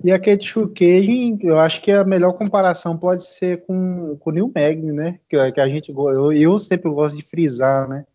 E 0.02 0.12
a 0.12 0.20
Kate 0.20 0.46
Shukagin, 0.46 1.38
eu 1.44 1.60
acho 1.60 1.82
que 1.82 1.92
a 1.92 2.04
melhor 2.04 2.34
comparação 2.34 2.98
pode 2.98 3.26
ser 3.26 3.64
com, 3.66 4.18
com 4.18 4.30
o 4.30 4.34
Neil 4.34 4.52
Magny, 4.54 4.92
né? 4.92 5.20
Que, 5.30 5.52
que 5.52 5.62
a 5.62 5.68
gente, 5.68 5.92
eu, 5.92 6.32
eu 6.34 6.58
sempre 6.58 6.90
gosto 6.90 7.16
de 7.16 7.24
frisar, 7.24 7.88
né? 7.88 8.06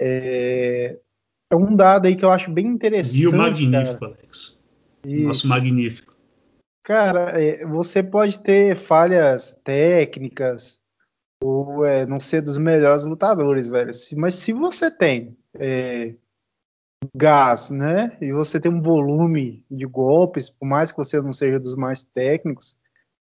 É, 0.00 0.98
é 1.50 1.56
um 1.56 1.76
dado 1.76 2.06
aí 2.06 2.16
que 2.16 2.24
eu 2.24 2.30
acho 2.30 2.50
bem 2.50 2.66
interessante. 2.66 3.22
E 3.22 3.28
o 3.28 3.36
magnífico, 3.36 4.00
cara. 4.00 4.14
Alex. 4.14 4.62
Isso. 5.04 5.26
Nosso 5.26 5.48
magnífico. 5.48 6.14
Cara, 6.82 7.40
é, 7.40 7.66
você 7.66 8.02
pode 8.02 8.38
ter 8.38 8.74
falhas 8.74 9.52
técnicas 9.62 10.80
ou 11.42 11.84
é, 11.84 12.06
não 12.06 12.18
ser 12.18 12.40
dos 12.40 12.56
melhores 12.56 13.04
lutadores, 13.04 13.68
velho. 13.68 13.90
Mas 14.16 14.34
se 14.34 14.52
você 14.52 14.90
tem 14.90 15.36
é, 15.58 16.14
gás, 17.14 17.70
né? 17.70 18.16
E 18.20 18.32
você 18.32 18.60
tem 18.60 18.70
um 18.70 18.80
volume 18.80 19.64
de 19.70 19.86
golpes, 19.86 20.50
por 20.50 20.66
mais 20.66 20.90
que 20.92 20.98
você 20.98 21.20
não 21.20 21.32
seja 21.32 21.58
dos 21.58 21.74
mais 21.74 22.02
técnicos, 22.02 22.76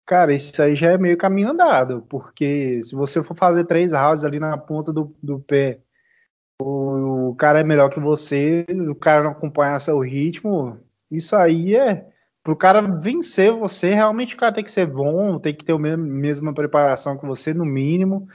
cara, 0.05 0.33
isso 0.33 0.61
aí 0.61 0.75
já 0.75 0.93
é 0.93 0.97
meio 0.97 1.17
caminho 1.17 1.49
andado. 1.49 2.05
Porque 2.09 2.81
se 2.83 2.95
você 2.95 3.21
for 3.23 3.35
fazer 3.35 3.65
três 3.65 3.91
rounds 3.93 4.25
ali 4.25 4.39
na 4.39 4.57
ponta 4.57 4.91
do, 4.91 5.15
do 5.21 5.39
pé 5.39 5.81
o, 6.61 7.35
cara 7.37 7.61
é 7.61 7.63
melhor 7.63 7.89
que 7.89 7.99
você, 7.99 8.65
o 8.89 8.95
cara 8.95 9.23
não 9.23 9.31
acompanha 9.31 9.79
seu 9.79 9.99
ritmo, 9.99 10.77
isso 11.09 11.35
aí 11.35 11.75
é. 11.75 12.07
Pro 12.43 12.55
cara 12.55 12.81
vencer 12.81 13.51
você, 13.51 13.93
realmente 13.93 14.35
o 14.35 14.37
cara 14.37 14.53
tem 14.53 14.63
que 14.63 14.71
ser 14.71 14.85
bom, 14.85 15.39
tem 15.39 15.53
que 15.53 15.63
ter 15.63 15.73
a 15.73 15.97
mesma 15.97 16.53
preparação 16.53 17.17
que 17.17 17.25
você, 17.25 17.53
no 17.53 17.65
mínimo. 17.65 18.27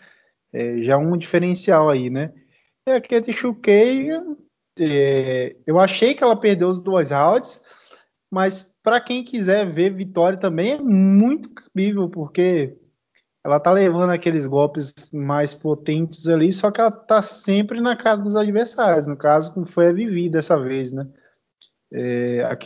É, 0.52 0.82
já 0.82 0.94
é 0.94 0.96
um 0.96 1.16
diferencial 1.16 1.90
aí, 1.90 2.08
né? 2.10 2.32
E 2.86 2.92
a 2.92 3.00
Katie 3.00 3.32
Shukei, 3.32 4.08
é, 4.78 5.56
eu 5.66 5.78
achei 5.78 6.14
que 6.14 6.24
ela 6.24 6.36
perdeu 6.36 6.68
os 6.68 6.80
dois 6.80 7.10
rounds, 7.10 7.60
mas 8.30 8.74
para 8.82 9.00
quem 9.00 9.22
quiser 9.22 9.66
ver 9.66 9.94
vitória 9.94 10.38
também 10.38 10.72
é 10.72 10.78
muito 10.78 11.50
cabível, 11.50 12.08
porque 12.08 12.76
ela 13.44 13.60
tá 13.60 13.70
levando 13.70 14.10
aqueles 14.10 14.46
golpes 14.46 14.94
mais 15.12 15.52
potentes 15.52 16.26
ali, 16.28 16.50
só 16.50 16.70
que 16.70 16.80
ela 16.80 16.90
tá 16.90 17.20
sempre 17.20 17.80
na 17.80 17.94
cara 17.94 18.16
dos 18.16 18.34
adversários. 18.36 19.06
No 19.06 19.16
caso, 19.16 19.52
como 19.52 19.66
foi 19.66 19.88
a 19.88 19.92
Vivi 19.92 20.30
dessa 20.30 20.58
vez, 20.58 20.90
né? 20.92 21.06
É, 21.92 22.42
a 22.42 22.58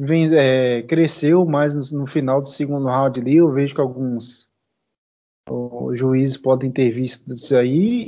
vem, 0.00 0.28
é, 0.34 0.82
cresceu 0.82 1.46
mais 1.46 1.74
no, 1.74 2.00
no, 2.00 2.06
final 2.06 2.42
do 2.42 2.48
segundo 2.48 2.86
round 2.86 3.20
ali. 3.20 3.36
Eu 3.36 3.52
vejo 3.52 3.74
que 3.74 3.80
alguns 3.80 4.50
juízes 5.94 6.36
podem 6.36 6.70
ter 6.70 6.90
visto 6.90 7.32
isso 7.32 7.56
aí. 7.56 8.04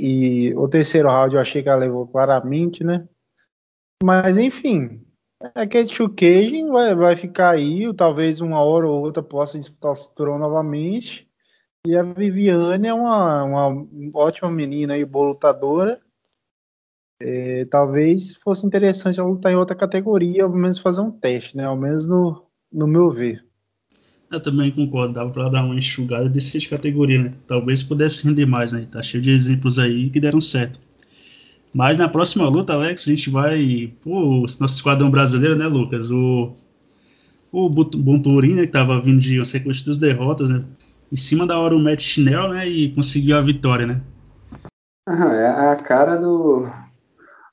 E 0.49 0.55
o 0.55 0.67
terceiro 0.67 1.09
round 1.09 1.33
eu 1.33 1.41
achei 1.41 1.63
que 1.63 1.69
ela 1.69 1.79
levou 1.79 2.05
claramente, 2.05 2.83
né? 2.83 3.07
Mas 4.03 4.37
enfim, 4.37 5.01
a 5.55 5.65
Kate 5.65 5.95
Chukagin 5.95 6.67
vai, 6.67 6.93
vai 6.93 7.15
ficar 7.15 7.51
aí. 7.51 7.93
Talvez 7.95 8.41
uma 8.41 8.59
hora 8.59 8.85
ou 8.85 9.01
outra 9.01 9.23
possa 9.23 9.57
disputar 9.57 9.93
o 9.93 9.95
cinturão 9.95 10.37
novamente. 10.37 11.25
E 11.87 11.95
a 11.95 12.03
Viviane 12.03 12.85
é 12.85 12.93
uma, 12.93 13.43
uma 13.45 13.87
ótima 14.13 14.51
menina 14.51 14.97
e 14.97 15.05
boa 15.05 15.29
lutadora. 15.29 16.01
é, 17.21 17.63
talvez 17.65 18.35
fosse 18.35 18.65
interessante 18.67 19.21
ela 19.21 19.29
lutar 19.29 19.53
em 19.53 19.55
outra 19.55 19.73
categoria, 19.73 20.43
ao 20.43 20.53
menos 20.53 20.79
fazer 20.79 20.99
um 20.99 21.09
teste, 21.09 21.55
né? 21.55 21.63
Ao 21.63 21.77
menos 21.77 22.05
no, 22.05 22.45
no 22.69 22.85
meu 22.85 23.09
ver. 23.09 23.45
Eu 24.29 24.41
também 24.41 24.69
concordo, 24.69 25.13
dava 25.13 25.31
para 25.31 25.47
dar 25.47 25.63
uma 25.63 25.75
enxugada 25.75 26.27
desse 26.27 26.59
de 26.59 26.67
categoria, 26.67 27.23
né? 27.23 27.33
Talvez 27.47 27.81
pudesse 27.81 28.27
render 28.27 28.45
mais, 28.45 28.73
né? 28.73 28.85
Tá 28.91 29.01
cheio 29.01 29.23
de 29.23 29.29
exemplos 29.29 29.79
aí 29.79 30.09
que 30.09 30.19
deram 30.19 30.41
certo. 30.41 30.77
Mas 31.73 31.97
na 31.97 32.07
próxima 32.07 32.47
luta, 32.47 32.73
Alex, 32.73 33.07
a 33.07 33.09
gente 33.09 33.29
vai. 33.29 33.91
Pô, 34.03 34.41
nosso 34.41 34.75
esquadrão 34.75 35.09
brasileiro, 35.09 35.55
né, 35.55 35.65
Lucas? 35.65 36.11
O. 36.11 36.53
O 37.51 37.69
Bonturin, 37.69 38.55
né, 38.55 38.65
que 38.65 38.71
tava 38.71 38.99
vindo 38.99 39.19
de 39.19 39.37
uma 39.37 39.45
sequência 39.45 39.85
das 39.85 39.99
derrotas, 39.99 40.49
né? 40.49 40.63
Em 41.11 41.15
cima 41.15 41.45
da 41.45 41.59
hora 41.59 41.75
o 41.75 41.79
Matt 41.79 42.01
Chinel, 42.01 42.49
né? 42.49 42.67
E 42.67 42.91
conseguiu 42.95 43.37
a 43.37 43.41
vitória, 43.41 43.85
né? 43.85 44.01
Ah, 45.05 45.33
é 45.33 45.69
a 45.69 45.75
cara 45.75 46.15
do, 46.15 46.67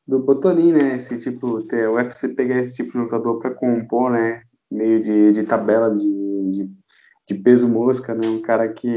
do 0.09 0.19
Botonin, 0.21 0.73
né? 0.73 0.97
Esse 0.97 1.21
tipo, 1.21 1.63
ter, 1.65 1.87
o 1.89 1.97
UFC 1.97 2.29
pegar 2.29 2.59
esse 2.61 2.77
tipo 2.77 2.93
de 2.93 2.99
lutador 2.99 3.41
para 3.41 3.55
compor, 3.55 4.11
né? 4.11 4.43
Meio 4.71 5.03
de, 5.03 5.33
de 5.33 5.43
tabela 5.43 5.95
de, 5.95 6.01
de, 6.01 6.71
de, 7.35 7.43
peso 7.43 7.69
mosca, 7.69 8.15
né? 8.15 8.29
Um 8.29 8.43
cara 8.43 8.69
que 8.73 8.89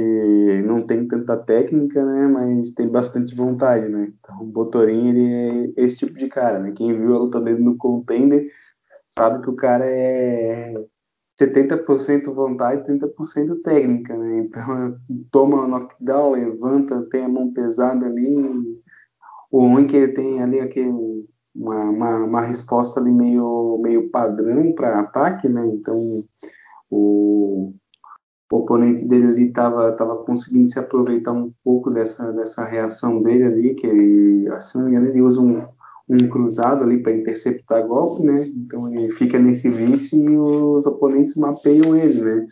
não 0.63 0.85
tem 0.85 1.07
tanta 1.07 1.37
técnica, 1.37 2.03
né? 2.03 2.27
Mas 2.27 2.71
tem 2.71 2.87
bastante 2.87 3.35
vontade, 3.35 3.87
né? 3.87 4.11
Então, 4.19 4.41
o 4.41 4.45
Botorin, 4.45 5.09
ele 5.09 5.73
é 5.77 5.83
esse 5.83 6.05
tipo 6.05 6.17
de 6.17 6.27
cara, 6.27 6.59
né? 6.59 6.73
Quem 6.75 6.97
viu 6.97 7.15
a 7.15 7.19
luta 7.19 7.39
dele 7.39 7.61
no 7.61 7.77
Contender 7.77 8.47
sabe 9.09 9.43
que 9.43 9.49
o 9.49 9.55
cara 9.55 9.85
é 9.85 10.73
70% 11.39 12.33
vontade 12.33 12.81
e 12.81 12.97
30% 12.99 13.61
técnica, 13.63 14.17
né? 14.17 14.39
Então, 14.39 14.97
toma 15.31 15.67
knockdown, 15.67 16.31
levanta, 16.33 17.07
tem 17.09 17.25
a 17.25 17.29
mão 17.29 17.53
pesada 17.53 18.05
ali, 18.05 18.35
o 19.51 19.67
ruim 19.67 19.85
é 19.85 19.87
que 19.87 19.95
ele 19.95 20.13
tem 20.13 20.41
ali 20.41 20.59
aquele, 20.59 21.27
uma, 21.55 21.83
uma, 21.83 22.15
uma 22.25 22.41
resposta 22.41 22.99
ali 22.99 23.11
meio, 23.11 23.79
meio 23.83 24.09
padrão 24.09 24.73
para 24.73 24.99
ataque, 24.99 25.47
né? 25.47 25.63
Então 25.67 25.95
o, 26.89 27.73
o 28.51 28.57
oponente 28.57 29.05
dele 29.05 29.27
ali 29.27 29.47
estava 29.47 29.91
tava 29.93 30.17
conseguindo 30.17 30.69
se 30.69 30.79
aproveitar 30.79 31.31
um 31.31 31.51
pouco 31.63 31.89
dessa, 31.89 32.31
dessa 32.33 32.63
reação 32.63 33.21
dele 33.21 33.43
ali, 33.45 33.75
que 33.75 33.87
ele, 33.87 34.61
se 34.61 34.77
ele 34.77 35.21
usa 35.21 35.41
um, 35.41 35.63
um 36.09 36.17
cruzado 36.29 36.83
ali 36.83 37.01
para 37.01 37.15
interceptar 37.15 37.87
golpe, 37.87 38.23
né? 38.23 38.45
Então 38.47 38.93
ele 38.93 39.11
fica 39.13 39.39
nesse 39.39 39.69
vício 39.69 40.19
e 40.19 40.37
os 40.37 40.85
oponentes 40.85 41.35
mapeiam 41.35 41.95
ele, 41.95 42.21
né? 42.21 42.47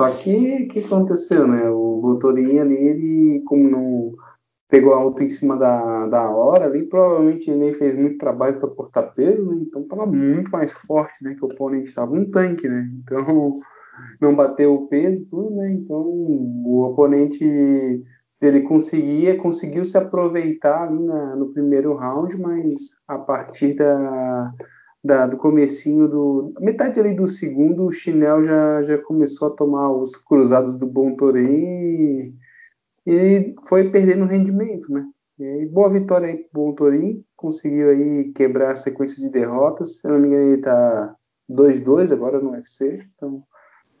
Só 0.00 0.10
que 0.10 0.64
o 0.64 0.68
que 0.68 0.80
aconteceu, 0.80 1.46
né? 1.46 1.68
O 1.68 2.00
Botorinha 2.00 2.62
ali, 2.62 2.74
ele, 2.74 3.42
como 3.46 3.68
não 3.68 4.12
pegou 4.68 4.94
a 4.94 5.04
luta 5.04 5.22
em 5.22 5.28
cima 5.28 5.54
da, 5.54 6.06
da 6.06 6.30
hora 6.30 6.64
ali, 6.64 6.84
provavelmente 6.84 7.50
ele 7.50 7.74
fez 7.74 7.94
muito 7.94 8.16
trabalho 8.16 8.58
para 8.58 8.70
cortar 8.70 9.02
peso, 9.02 9.44
né? 9.44 9.58
Então 9.60 9.82
estava 9.82 10.06
muito 10.06 10.50
mais 10.50 10.72
forte, 10.72 11.22
né? 11.22 11.34
Que 11.34 11.44
o 11.44 11.48
oponente 11.48 11.88
estava 11.88 12.14
um 12.14 12.30
tanque, 12.30 12.66
né? 12.66 12.88
Então 13.02 13.60
não 14.20 14.34
bateu 14.34 14.74
o 14.74 14.88
peso, 14.88 15.26
tudo, 15.30 15.50
né? 15.56 15.72
Então 15.72 16.00
o 16.00 16.82
oponente 16.82 17.44
ele 18.40 18.62
conseguia, 18.62 19.36
conseguiu 19.36 19.84
se 19.84 19.96
aproveitar 19.96 20.88
ali 20.88 20.98
na, 20.98 21.36
no 21.36 21.52
primeiro 21.52 21.94
round, 21.94 22.36
mas 22.38 22.96
a 23.06 23.16
partir 23.16 23.74
da, 23.74 24.52
da, 25.02 25.26
do 25.26 25.36
comecinho 25.36 26.08
do 26.08 26.54
metade 26.60 26.98
ali 26.98 27.14
do 27.14 27.28
segundo, 27.28 27.86
o 27.86 27.92
Chinel 27.92 28.42
já, 28.42 28.82
já 28.82 28.98
começou 28.98 29.48
a 29.48 29.56
tomar 29.56 29.92
os 29.92 30.16
cruzados 30.16 30.74
do 30.74 30.86
Bom 30.86 31.14
Torém 31.14 32.34
e 33.06 33.54
foi 33.68 33.90
perdendo 33.90 34.24
rendimento, 34.24 34.92
né? 34.92 35.06
E 35.38 35.66
boa 35.66 35.90
vitória 35.90 36.28
aí 36.28 36.36
pro 36.36 36.48
Bom 36.52 36.74
Torim, 36.74 37.24
conseguiu 37.36 37.90
aí 37.90 38.32
quebrar 38.32 38.72
a 38.72 38.76
sequência 38.76 39.20
de 39.20 39.28
derrotas, 39.28 39.98
se 39.98 40.06
eu 40.06 40.12
não 40.12 40.20
me 40.20 40.28
engano 40.28 40.52
ele 40.52 40.62
tá 40.62 41.16
2-2 41.50 42.12
agora 42.12 42.40
no 42.40 42.50
UFC, 42.50 43.04
então 43.16 43.42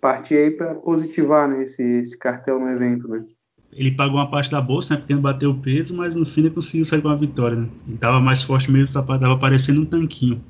partir 0.02 0.36
aí 0.36 0.50
para 0.50 0.74
positivar 0.74 1.48
né, 1.48 1.62
esse, 1.62 1.80
esse 1.82 2.18
cartel 2.18 2.58
no 2.58 2.68
evento, 2.68 3.06
né? 3.06 3.24
Ele 3.72 3.92
pagou 3.92 4.18
uma 4.18 4.30
parte 4.30 4.50
da 4.50 4.60
bolsa, 4.60 4.92
né? 4.92 5.00
Porque 5.00 5.14
não 5.14 5.22
bateu 5.22 5.50
o 5.50 5.58
peso, 5.58 5.96
mas 5.96 6.14
no 6.14 6.26
fim 6.26 6.42
ele 6.42 6.50
conseguiu 6.50 6.84
sair 6.84 7.00
com 7.00 7.08
a 7.08 7.14
vitória, 7.14 7.56
né? 7.56 7.68
Ele 7.88 7.96
tava 7.96 8.20
mais 8.20 8.42
forte 8.42 8.70
mesmo, 8.70 8.92
tava 8.92 9.38
parecendo 9.38 9.80
um 9.80 9.86
tanquinho. 9.86 10.44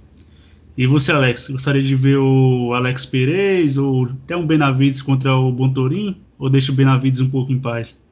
E 0.77 0.87
você, 0.87 1.13
Alex, 1.13 1.51
gostaria 1.51 1.83
de 1.83 1.95
ver 1.95 2.17
o 2.17 2.73
Alex 2.75 3.05
Perez 3.05 3.77
ou 3.77 4.07
até 4.07 4.35
um 4.35 4.47
Benavides 4.47 5.03
contra 5.03 5.37
o 5.37 5.53
Bontorim? 5.53 6.21
Ou 6.39 6.49
deixa 6.49 6.73
o 6.73 6.75
Benavides 6.75 7.21
um 7.21 7.31
pouco 7.31 7.53
em 7.53 7.61
paz? 7.61 8.03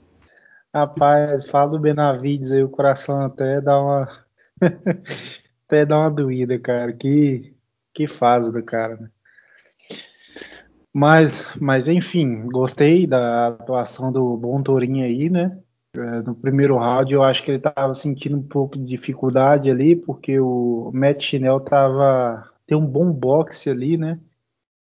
Rapaz, 0.73 1.49
fala 1.49 1.71
do 1.71 1.81
Benavides 1.81 2.53
aí, 2.53 2.63
o 2.63 2.69
coração 2.69 3.23
até 3.23 3.61
dá 3.61 3.81
uma. 3.81 4.09
até 5.67 5.87
dá 5.87 5.99
uma 5.99 6.11
doída, 6.11 6.59
cara. 6.59 6.93
Que, 6.93 7.57
que 7.95 8.07
fase 8.07 8.53
do 8.53 8.63
cara, 8.63 8.97
né? 8.97 9.09
Mas, 10.93 11.55
mas 11.61 11.89
enfim, 11.89 12.47
gostei 12.47 13.07
da 13.07 13.47
atuação 13.47 14.11
do 14.11 14.37
Bom 14.37 14.63
Tourinho 14.63 15.05
aí, 15.05 15.31
né? 15.31 15.61
É, 15.95 16.23
no 16.23 16.35
primeiro 16.35 16.77
round 16.77 17.13
eu 17.13 17.23
acho 17.23 17.43
que 17.43 17.51
ele 17.51 17.59
estava 17.59 17.93
sentindo 17.95 18.37
um 18.37 18.43
pouco 18.43 18.77
de 18.79 18.85
dificuldade 18.85 19.71
ali, 19.71 19.97
porque 19.97 20.39
o 20.39 20.91
Matt 20.93 21.23
Chinel 21.23 21.61
tava 21.61 22.49
tem 22.67 22.79
um 22.79 22.87
bom 22.87 23.13
boxe 23.13 23.69
ali, 23.69 23.97
né? 23.97 24.21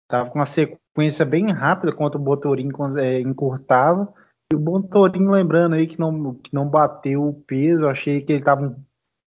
Tava 0.09 0.30
com 0.30 0.38
uma 0.38 0.46
sequência 0.46 1.24
bem 1.24 1.50
rápida 1.50 1.92
contra 1.92 2.20
o 2.20 2.22
Botorim 2.22 2.68
é, 2.96 3.20
encurtava. 3.20 4.12
E 4.52 4.54
o 4.54 4.59
Bontorinho, 4.61 5.30
lembrando 5.30 5.74
aí 5.74 5.87
que 5.87 5.98
não, 5.98 6.35
que 6.35 6.54
não 6.54 6.68
bateu 6.68 7.26
o 7.26 7.35
peso, 7.35 7.88
achei 7.88 8.20
que 8.20 8.33
ele 8.33 8.40
estava 8.40 8.76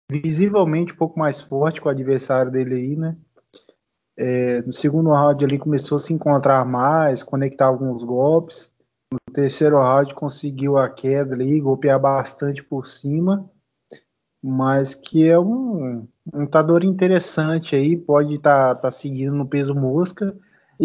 visivelmente 0.09 0.93
um 0.93 0.95
pouco 0.95 1.19
mais 1.19 1.41
forte 1.41 1.81
com 1.81 1.89
o 1.89 1.91
adversário 1.91 2.49
dele 2.49 2.75
aí, 2.75 2.95
né? 2.95 3.17
É, 4.17 4.61
no 4.63 4.73
segundo 4.73 5.11
round 5.11 5.43
ele 5.43 5.59
começou 5.59 5.97
a 5.97 5.99
se 5.99 6.13
encontrar 6.13 6.65
mais, 6.65 7.23
conectar 7.23 7.67
alguns 7.67 8.03
golpes. 8.03 8.73
No 9.11 9.19
terceiro 9.33 9.77
round 9.77 10.13
conseguiu 10.15 10.77
a 10.77 10.89
queda 10.89 11.35
ali, 11.35 11.59
golpear 11.61 11.99
bastante 11.99 12.63
por 12.63 12.85
cima, 12.85 13.49
mas 14.43 14.95
que 14.95 15.27
é 15.27 15.39
um, 15.39 16.07
um 16.33 16.41
lutador 16.41 16.83
interessante 16.83 17.75
aí, 17.75 17.95
pode 17.95 18.33
estar 18.33 18.75
tá, 18.75 18.81
tá 18.81 18.91
seguindo 18.91 19.33
no 19.33 19.47
peso 19.47 19.73
mosca 19.73 20.35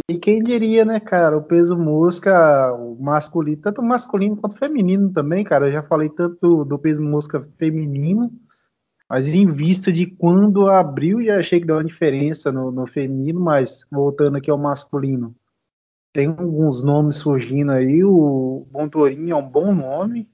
e 0.08 0.16
quem 0.18 0.42
diria, 0.42 0.84
né, 0.86 0.98
cara, 0.98 1.36
o 1.36 1.42
peso 1.42 1.76
mosca, 1.76 2.72
o 2.74 2.96
masculino, 2.98 3.60
tanto 3.60 3.82
masculino 3.82 4.36
quanto 4.36 4.56
feminino 4.56 5.12
também, 5.12 5.44
cara. 5.44 5.68
Eu 5.68 5.72
já 5.72 5.82
falei 5.82 6.08
tanto 6.08 6.64
do 6.64 6.78
peso 6.78 7.02
mosca 7.02 7.40
feminino, 7.58 8.30
mas 9.12 9.34
em 9.34 9.44
vista 9.44 9.92
de 9.92 10.06
quando 10.06 10.70
abriu, 10.70 11.22
já 11.22 11.38
achei 11.38 11.60
que 11.60 11.66
deu 11.66 11.76
uma 11.76 11.84
diferença 11.84 12.50
no, 12.50 12.72
no 12.72 12.86
feminino, 12.86 13.38
mas 13.38 13.84
voltando 13.90 14.38
aqui 14.38 14.50
ao 14.50 14.56
masculino, 14.56 15.36
tem 16.14 16.28
alguns 16.28 16.82
nomes 16.82 17.16
surgindo 17.16 17.72
aí. 17.72 18.02
O 18.02 18.66
Bontorinho 18.70 19.32
é 19.32 19.36
um 19.36 19.46
bom 19.46 19.74
nome, 19.74 20.30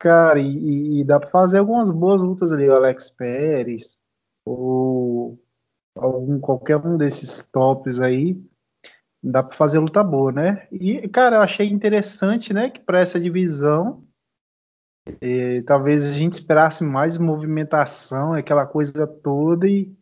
cara, 0.00 0.40
e, 0.40 0.98
e 0.98 1.04
dá 1.04 1.20
para 1.20 1.28
fazer 1.28 1.58
algumas 1.58 1.92
boas 1.92 2.20
lutas 2.20 2.52
ali. 2.52 2.68
O 2.68 2.74
Alex 2.74 3.08
Pérez, 3.08 4.00
o 4.44 5.38
algum, 5.94 6.40
qualquer 6.40 6.76
um 6.76 6.96
desses 6.96 7.46
tops 7.52 8.00
aí, 8.00 8.36
dá 9.22 9.44
para 9.44 9.56
fazer 9.56 9.78
luta 9.78 10.02
boa, 10.02 10.32
né? 10.32 10.66
E, 10.72 11.06
cara, 11.08 11.36
eu 11.36 11.42
achei 11.42 11.68
interessante, 11.68 12.52
né, 12.52 12.68
que 12.68 12.80
para 12.80 12.98
essa 12.98 13.20
divisão, 13.20 14.02
e, 15.20 15.62
talvez 15.62 16.04
a 16.04 16.12
gente 16.12 16.34
esperasse 16.34 16.84
mais 16.84 17.18
movimentação, 17.18 18.32
aquela 18.32 18.66
coisa 18.66 19.06
toda, 19.06 19.68
e 19.68 19.92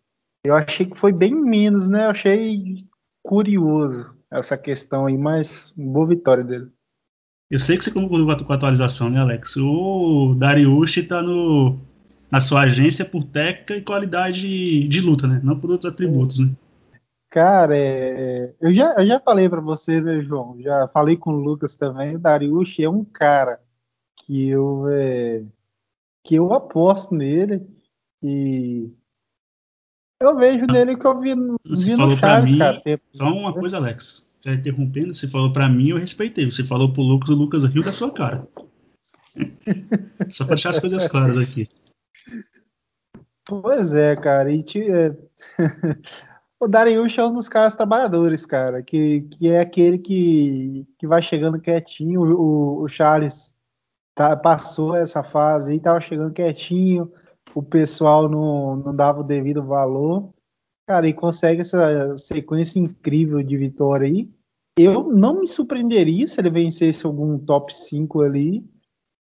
eu 0.44 0.54
achei 0.54 0.86
que 0.86 0.96
foi 0.96 1.12
bem 1.12 1.34
menos, 1.34 1.88
né? 1.88 2.06
Eu 2.06 2.10
achei 2.10 2.84
curioso 3.22 4.14
essa 4.30 4.56
questão 4.56 5.06
aí, 5.06 5.16
mas 5.16 5.72
boa 5.76 6.06
vitória 6.06 6.44
dele. 6.44 6.70
Eu 7.50 7.58
sei 7.58 7.78
que 7.78 7.84
você 7.84 7.90
concordou 7.90 8.44
com 8.44 8.52
a 8.52 8.56
atualização, 8.56 9.08
né, 9.08 9.20
Alex? 9.20 9.56
O 9.56 10.34
Dariush 10.38 11.06
tá 11.06 11.22
no 11.22 11.78
na 12.30 12.42
sua 12.42 12.62
agência 12.62 13.06
por 13.06 13.24
técnica 13.24 13.74
e 13.74 13.82
qualidade 13.82 14.86
de 14.86 15.00
luta, 15.00 15.26
né? 15.26 15.40
Não 15.42 15.58
por 15.58 15.70
outros 15.70 15.90
atributos, 15.90 16.40
né? 16.40 16.50
Cara, 17.30 17.76
é, 17.76 18.54
eu, 18.60 18.72
já, 18.72 18.94
eu 18.98 19.06
já 19.06 19.20
falei 19.20 19.48
para 19.48 19.60
você, 19.60 20.00
né, 20.00 20.20
João? 20.20 20.60
Já 20.60 20.88
falei 20.88 21.16
com 21.16 21.30
o 21.30 21.40
Lucas 21.40 21.76
também. 21.76 22.16
O 22.16 22.18
Dariush 22.18 22.80
é 22.80 22.88
um 22.88 23.04
cara 23.04 23.60
que 24.28 24.46
eu, 24.46 24.86
é, 24.90 25.42
que 26.22 26.34
eu 26.34 26.52
aposto 26.52 27.14
nele 27.14 27.66
e 28.22 28.92
eu 30.20 30.36
vejo 30.36 30.66
nele 30.66 30.98
que 30.98 31.06
eu 31.06 31.18
vi, 31.18 31.34
vi 31.34 31.96
no 31.96 32.10
Charles, 32.14 32.52
mim, 32.52 32.58
cara. 32.58 32.78
Tempo. 32.82 33.02
Só 33.14 33.24
uma 33.24 33.54
coisa, 33.54 33.78
Alex. 33.78 34.28
Já 34.44 34.52
interrompendo, 34.52 35.14
você 35.14 35.26
falou 35.26 35.50
para 35.50 35.66
mim, 35.66 35.88
eu 35.88 35.96
respeitei. 35.96 36.44
Você 36.44 36.62
falou 36.62 36.92
pro 36.92 37.00
Lucas, 37.00 37.30
o 37.30 37.34
Lucas 37.34 37.64
riu 37.64 37.82
da 37.82 37.90
sua 37.90 38.12
cara. 38.12 38.46
Só 40.28 40.44
para 40.44 40.56
deixar 40.56 40.70
as 40.70 40.78
coisas 40.78 41.08
claras 41.08 41.38
aqui. 41.38 41.66
Pois 43.46 43.94
é, 43.94 44.14
cara. 44.14 44.52
E 44.52 44.62
te, 44.62 44.82
é... 44.82 45.16
o 46.60 46.68
Darius 46.68 47.16
é 47.16 47.24
um 47.24 47.32
dos 47.32 47.48
caras 47.48 47.74
trabalhadores, 47.74 48.44
cara, 48.44 48.82
que, 48.82 49.22
que 49.22 49.48
é 49.48 49.60
aquele 49.60 49.96
que, 49.96 50.86
que 50.98 51.06
vai 51.06 51.22
chegando 51.22 51.60
quietinho. 51.60 52.20
O, 52.20 52.82
o 52.82 52.88
Charles 52.88 53.56
tá, 54.18 54.36
passou 54.36 54.96
essa 54.96 55.22
fase 55.22 55.74
e 55.74 55.80
tava 55.80 56.00
chegando 56.00 56.32
quietinho, 56.32 57.12
o 57.54 57.62
pessoal 57.62 58.28
não, 58.28 58.74
não 58.74 58.94
dava 58.94 59.20
o 59.20 59.24
devido 59.24 59.62
valor. 59.62 60.34
Cara, 60.88 61.06
e 61.06 61.12
consegue 61.12 61.60
essa 61.60 62.16
sequência 62.18 62.80
incrível 62.80 63.40
de 63.42 63.56
vitória 63.56 64.08
aí. 64.08 64.28
Eu 64.76 65.04
não 65.04 65.40
me 65.40 65.46
surpreenderia 65.46 66.26
se 66.26 66.40
ele 66.40 66.50
vencesse 66.50 67.06
algum 67.06 67.38
top 67.38 67.72
5 67.74 68.22
ali 68.22 68.68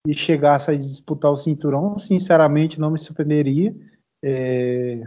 e 0.04 0.12
chegasse 0.12 0.70
a 0.70 0.74
disputar 0.74 1.30
o 1.30 1.36
cinturão. 1.36 1.96
Sinceramente, 1.96 2.80
não 2.80 2.90
me 2.90 2.98
surpreenderia. 2.98 3.76
É... 4.24 5.02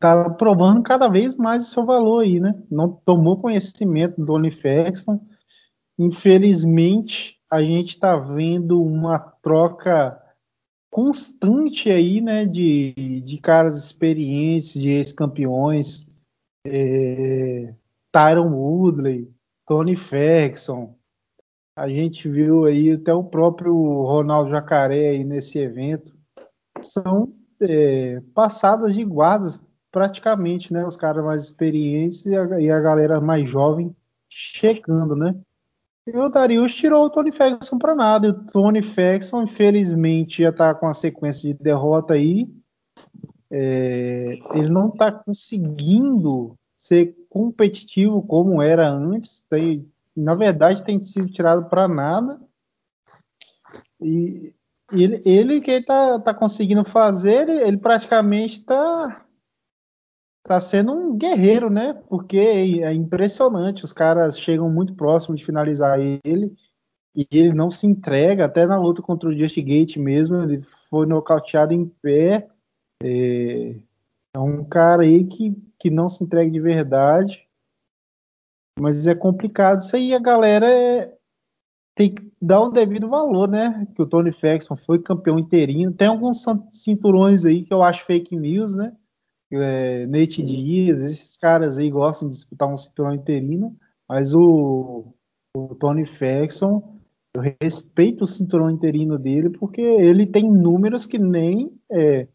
Tá 0.00 0.30
provando 0.30 0.82
cada 0.82 1.08
vez 1.08 1.36
mais 1.36 1.66
o 1.66 1.70
seu 1.70 1.84
valor 1.84 2.22
aí, 2.24 2.40
né? 2.40 2.60
Não 2.70 2.90
tomou 2.90 3.36
conhecimento 3.36 4.16
do 4.16 4.26
Tony 4.26 4.50
Ferguson. 4.50 5.20
Infelizmente, 5.98 7.35
a 7.56 7.62
gente 7.62 7.88
está 7.88 8.18
vendo 8.18 8.82
uma 8.82 9.18
troca 9.18 10.22
constante 10.90 11.90
aí, 11.90 12.20
né, 12.20 12.44
de, 12.44 12.92
de 13.22 13.38
caras 13.38 13.82
experientes, 13.82 14.74
de 14.74 14.90
ex-campeões, 14.90 16.06
é, 16.66 17.74
Tyron 18.12 18.52
Woodley, 18.52 19.32
Tony 19.66 19.96
Ferguson. 19.96 20.94
A 21.74 21.88
gente 21.88 22.28
viu 22.28 22.66
aí 22.66 22.92
até 22.92 23.14
o 23.14 23.24
próprio 23.24 23.74
Ronaldo 23.74 24.50
Jacaré 24.50 25.10
aí 25.10 25.24
nesse 25.24 25.58
evento. 25.58 26.14
São 26.82 27.34
é, 27.62 28.20
passadas 28.34 28.94
de 28.94 29.02
guardas 29.02 29.62
praticamente, 29.90 30.74
né? 30.74 30.86
Os 30.86 30.96
caras 30.96 31.24
mais 31.24 31.44
experientes 31.44 32.26
e 32.26 32.36
a, 32.36 32.60
e 32.60 32.70
a 32.70 32.80
galera 32.80 33.18
mais 33.18 33.48
jovem 33.48 33.96
chegando, 34.28 35.16
né? 35.16 35.34
E 36.06 36.16
o 36.16 36.28
Darius 36.28 36.74
tirou 36.74 37.04
o 37.04 37.10
Tony 37.10 37.32
Ferguson 37.32 37.78
para 37.78 37.94
nada. 37.94 38.28
E 38.28 38.30
o 38.30 38.46
Tony 38.46 38.80
Ferguson, 38.80 39.42
infelizmente, 39.42 40.42
já 40.42 40.50
está 40.50 40.74
com 40.74 40.86
a 40.86 40.94
sequência 40.94 41.52
de 41.52 41.60
derrota 41.60 42.14
aí. 42.14 42.48
É, 43.50 44.38
ele 44.54 44.70
não 44.70 44.88
está 44.88 45.10
conseguindo 45.10 46.56
ser 46.76 47.16
competitivo 47.28 48.22
como 48.22 48.62
era 48.62 48.88
antes. 48.88 49.42
Tem, 49.48 49.90
na 50.16 50.36
verdade, 50.36 50.84
tem 50.84 51.02
sido 51.02 51.28
tirado 51.28 51.68
para 51.68 51.88
nada. 51.88 52.40
E 54.00 54.54
ele, 54.92 55.20
ele 55.24 55.60
que 55.60 55.70
ele 55.72 55.84
tá, 55.84 56.20
tá 56.20 56.32
conseguindo 56.32 56.84
fazer, 56.84 57.48
ele, 57.48 57.62
ele 57.62 57.76
praticamente 57.78 58.60
está 58.60 59.25
tá 60.46 60.60
sendo 60.60 60.92
um 60.92 61.16
guerreiro, 61.16 61.68
né? 61.68 61.92
Porque 62.08 62.38
é 62.38 62.92
impressionante, 62.92 63.84
os 63.84 63.92
caras 63.92 64.38
chegam 64.38 64.70
muito 64.70 64.94
próximo 64.94 65.34
de 65.34 65.44
finalizar 65.44 65.98
ele 66.00 66.54
e 67.14 67.26
ele 67.32 67.54
não 67.54 67.70
se 67.70 67.86
entrega, 67.86 68.44
até 68.44 68.66
na 68.66 68.78
luta 68.78 69.02
contra 69.02 69.28
o 69.28 69.36
Just 69.36 69.56
Gate 69.56 69.96
mesmo, 69.96 70.36
ele 70.36 70.60
foi 70.60 71.06
nocauteado 71.06 71.72
em 71.72 71.86
pé. 71.86 72.46
É, 73.02 73.74
é 74.34 74.38
um 74.38 74.62
cara 74.64 75.02
aí 75.02 75.24
que, 75.24 75.56
que 75.78 75.90
não 75.90 76.08
se 76.08 76.22
entrega 76.22 76.50
de 76.50 76.60
verdade. 76.60 77.48
Mas 78.78 79.06
é 79.06 79.14
complicado 79.14 79.80
isso 79.80 79.96
aí, 79.96 80.14
a 80.14 80.18
galera 80.18 80.70
é, 80.70 81.16
tem 81.94 82.14
que 82.14 82.30
dar 82.40 82.60
o 82.60 82.66
um 82.66 82.70
devido 82.70 83.08
valor, 83.08 83.48
né? 83.48 83.86
Que 83.94 84.02
o 84.02 84.06
Tony 84.06 84.30
Ferguson 84.30 84.76
foi 84.76 85.02
campeão 85.02 85.38
interino. 85.38 85.92
Tem 85.94 86.08
alguns 86.08 86.44
cinturões 86.72 87.46
aí 87.46 87.64
que 87.64 87.72
eu 87.72 87.82
acho 87.82 88.04
fake 88.04 88.36
news, 88.36 88.76
né? 88.76 88.94
É, 89.52 90.06
Nate 90.06 90.42
Diaz, 90.42 91.02
esses 91.04 91.36
caras 91.36 91.78
aí 91.78 91.90
gostam 91.90 92.28
de 92.28 92.34
disputar 92.34 92.68
um 92.68 92.76
cinturão 92.76 93.14
interino, 93.14 93.76
mas 94.08 94.34
o, 94.34 95.14
o 95.56 95.74
Tony 95.74 96.04
Ferguson, 96.04 97.00
eu 97.34 97.42
respeito 97.60 98.24
o 98.24 98.26
cinturão 98.26 98.70
interino 98.70 99.18
dele 99.18 99.50
porque 99.50 99.80
ele 99.80 100.26
tem 100.26 100.50
números 100.50 101.06
que 101.06 101.18
nem 101.18 101.70
é, 101.90 102.28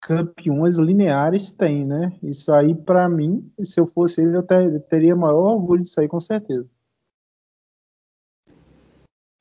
campeões 0.00 0.78
lineares 0.78 1.50
têm, 1.50 1.84
né? 1.84 2.12
Isso 2.22 2.52
aí, 2.52 2.74
para 2.74 3.08
mim, 3.08 3.50
se 3.62 3.80
eu 3.80 3.86
fosse 3.86 4.22
ele, 4.22 4.36
eu 4.36 4.42
ter, 4.42 4.80
teria 4.82 5.16
maior 5.16 5.54
orgulho 5.54 5.82
disso 5.82 6.00
aí, 6.00 6.08
com 6.08 6.20
certeza. 6.20 6.68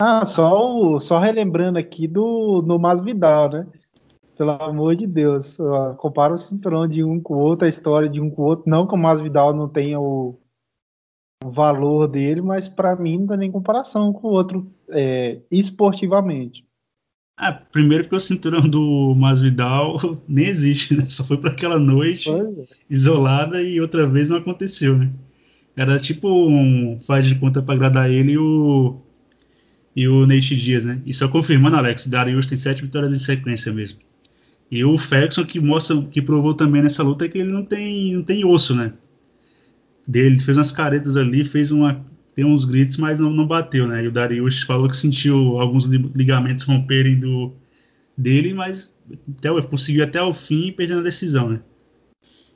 Ah, 0.02 0.26
só, 0.26 1.00
só 1.00 1.20
relembrando 1.20 1.80
aqui 1.80 2.08
do 2.08 2.62
no 2.66 2.78
Masvidal, 2.78 3.50
né? 3.50 3.68
Pelo 4.38 4.52
amor 4.52 4.96
de 4.96 5.08
Deus. 5.08 5.58
Compara 5.98 6.34
o 6.34 6.38
cinturão 6.38 6.88
de 6.88 7.04
um 7.04 7.20
com 7.20 7.36
o 7.36 7.40
outro, 7.40 7.66
a 7.66 7.70
história 7.70 8.10
de 8.10 8.20
um 8.20 8.30
com 8.30 8.42
o 8.42 8.46
outro. 8.46 8.70
Não 8.70 8.86
que 8.86 8.94
o 8.94 8.98
Masvidal 8.98 9.54
não 9.54 9.68
tenha 9.68 10.00
o, 10.00 10.38
o 11.44 11.50
valor 11.50 12.08
dele, 12.08 12.42
mas 12.42 12.68
para 12.68 12.96
mim 12.96 13.20
não 13.20 13.26
dá 13.28 13.38
nem 13.38 13.52
comparação 13.52 14.12
com 14.12 14.28
o 14.28 14.32
outro 14.32 14.72
é, 14.90 15.42
esportivamente. 15.52 16.66
Ah, 17.38 17.52
primeiro 17.52 18.06
porque 18.06 18.16
o 18.16 18.20
cinturão 18.20 18.62
do 18.62 19.14
Masvidal 19.16 20.00
nem 20.28 20.48
existe, 20.48 20.96
né? 20.96 21.08
Só 21.08 21.24
foi 21.24 21.38
para 21.38 21.52
aquela 21.52 21.78
noite 21.78 22.30
é. 22.30 22.66
isolada 22.90 23.62
e 23.62 23.82
outra 23.82 24.08
vez 24.08 24.30
não 24.30 24.38
aconteceu, 24.38 24.98
né? 24.98 25.12
Era 25.76 26.00
tipo 26.00 26.30
um 26.30 27.00
faz 27.02 27.28
de 27.28 27.36
conta 27.36 27.62
para 27.62 27.76
agradar 27.76 28.10
ele 28.10 28.34
e 28.34 28.38
o 28.38 29.02
e 29.96 30.08
o 30.08 30.26
Nate 30.28 30.56
Dias, 30.56 30.86
né? 30.86 31.02
E 31.06 31.14
só 31.14 31.28
confirmando, 31.28 31.78
Alex, 31.78 32.08
Darius 32.08 32.48
tem 32.48 32.58
sete 32.58 32.82
vitórias 32.82 33.14
em 33.14 33.20
sequência 33.20 33.72
mesmo. 33.72 34.00
E 34.70 34.84
o 34.84 34.98
Ferguson 34.98 35.46
que 35.46 35.60
mostra, 35.60 36.02
que 36.04 36.22
provou 36.22 36.54
também 36.54 36.82
nessa 36.82 37.04
luta 37.04 37.26
é 37.26 37.30
que 37.30 37.38
ele 37.38 37.52
não 37.52 37.64
tem, 37.64 38.16
não 38.16 38.24
tem 38.24 38.44
osso, 38.44 38.76
né? 38.76 38.94
Ele 40.12 40.40
fez 40.40 40.58
umas 40.58 40.72
caretas 40.72 41.18
ali, 41.18 41.46
fez 41.46 41.72
uma, 41.72 42.04
tem 42.36 42.46
uns 42.46 42.66
gritos, 42.66 42.98
mas 42.98 43.20
não, 43.20 43.30
não 43.30 43.48
bateu, 43.48 43.88
né? 43.88 44.04
E 44.04 44.08
o 44.08 44.12
Darius 44.12 44.64
falou 44.64 44.90
que 44.90 44.98
sentiu 44.98 45.60
alguns 45.60 45.86
ligamentos 45.86 46.66
romperem 46.66 47.20
do 47.20 47.54
dele, 48.18 48.54
mas 48.54 48.94
até, 49.38 49.50
conseguiu 49.62 50.04
até 50.04 50.22
o 50.22 50.34
fim 50.34 50.72
perdendo 50.72 51.00
a 51.00 51.04
decisão, 51.04 51.50
né? 51.50 51.60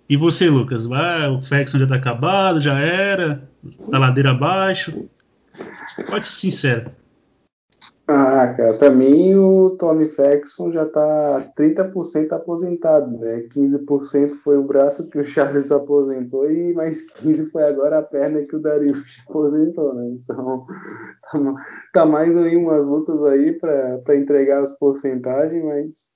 E 0.07 0.17
você, 0.17 0.49
Lucas? 0.49 0.87
Vai, 0.87 1.29
o 1.29 1.41
Ferguson 1.41 1.79
já 1.79 1.87
tá 1.87 1.95
acabado, 1.95 2.59
já 2.59 2.79
era, 2.79 3.47
tá 3.91 3.99
ladeira 3.99 4.31
abaixo. 4.31 5.07
Pode 6.09 6.25
ser 6.27 6.33
sincero. 6.33 6.91
Ah, 8.11 8.55
cara, 8.57 8.73
pra 8.73 8.89
mim 8.89 9.35
o 9.35 9.77
Tony 9.77 10.05
Ferguson 10.05 10.71
já 10.71 10.83
tá 10.83 11.53
30% 11.55 12.31
aposentado, 12.31 13.19
né? 13.19 13.41
15% 13.53 14.35
foi 14.37 14.57
o 14.57 14.63
braço 14.63 15.07
que 15.11 15.19
o 15.19 15.23
Charles 15.23 15.71
aposentou 15.71 16.51
e 16.51 16.73
mais 16.73 17.05
15% 17.21 17.51
foi 17.51 17.63
agora 17.65 17.99
a 17.99 18.01
perna 18.01 18.41
que 18.47 18.55
o 18.55 18.59
Darius 18.59 18.97
aposentou, 19.29 19.93
né? 19.93 20.07
Então, 20.23 20.65
tá, 21.31 21.55
tá 21.93 22.05
mais 22.07 22.35
aí 22.35 22.57
umas 22.57 22.83
lutas 22.83 23.23
aí 23.25 23.53
para 23.59 24.15
entregar 24.15 24.63
as 24.63 24.75
porcentagens, 24.79 25.63
mas 25.63 26.09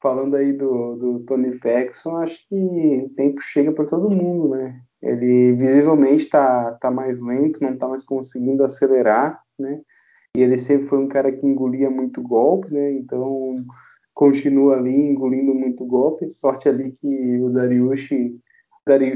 falando 0.00 0.36
aí 0.36 0.54
do, 0.54 0.96
do 0.96 1.20
Tony 1.26 1.58
Ferguson, 1.58 2.16
acho 2.16 2.38
que 2.48 2.56
o 3.04 3.14
tempo 3.14 3.42
chega 3.42 3.72
para 3.72 3.84
todo 3.84 4.08
mundo, 4.08 4.56
né? 4.56 4.80
Ele 5.02 5.52
visivelmente 5.52 6.30
tá, 6.30 6.78
tá 6.80 6.90
mais 6.90 7.20
lento, 7.20 7.60
não 7.60 7.76
tá 7.76 7.86
mais 7.86 8.04
conseguindo 8.04 8.64
acelerar, 8.64 9.38
né? 9.58 9.82
E 10.36 10.42
ele 10.42 10.58
sempre 10.58 10.86
foi 10.88 10.98
um 10.98 11.08
cara 11.08 11.32
que 11.32 11.46
engolia 11.46 11.90
muito 11.90 12.22
golpe, 12.22 12.72
né? 12.72 12.92
Então 12.92 13.54
continua 14.14 14.76
ali 14.76 14.94
engolindo 14.94 15.54
muito 15.54 15.84
golpe. 15.84 16.30
Sorte 16.30 16.68
ali 16.68 16.92
que 17.00 17.38
o 17.38 17.50
Dariushi, 17.50 18.38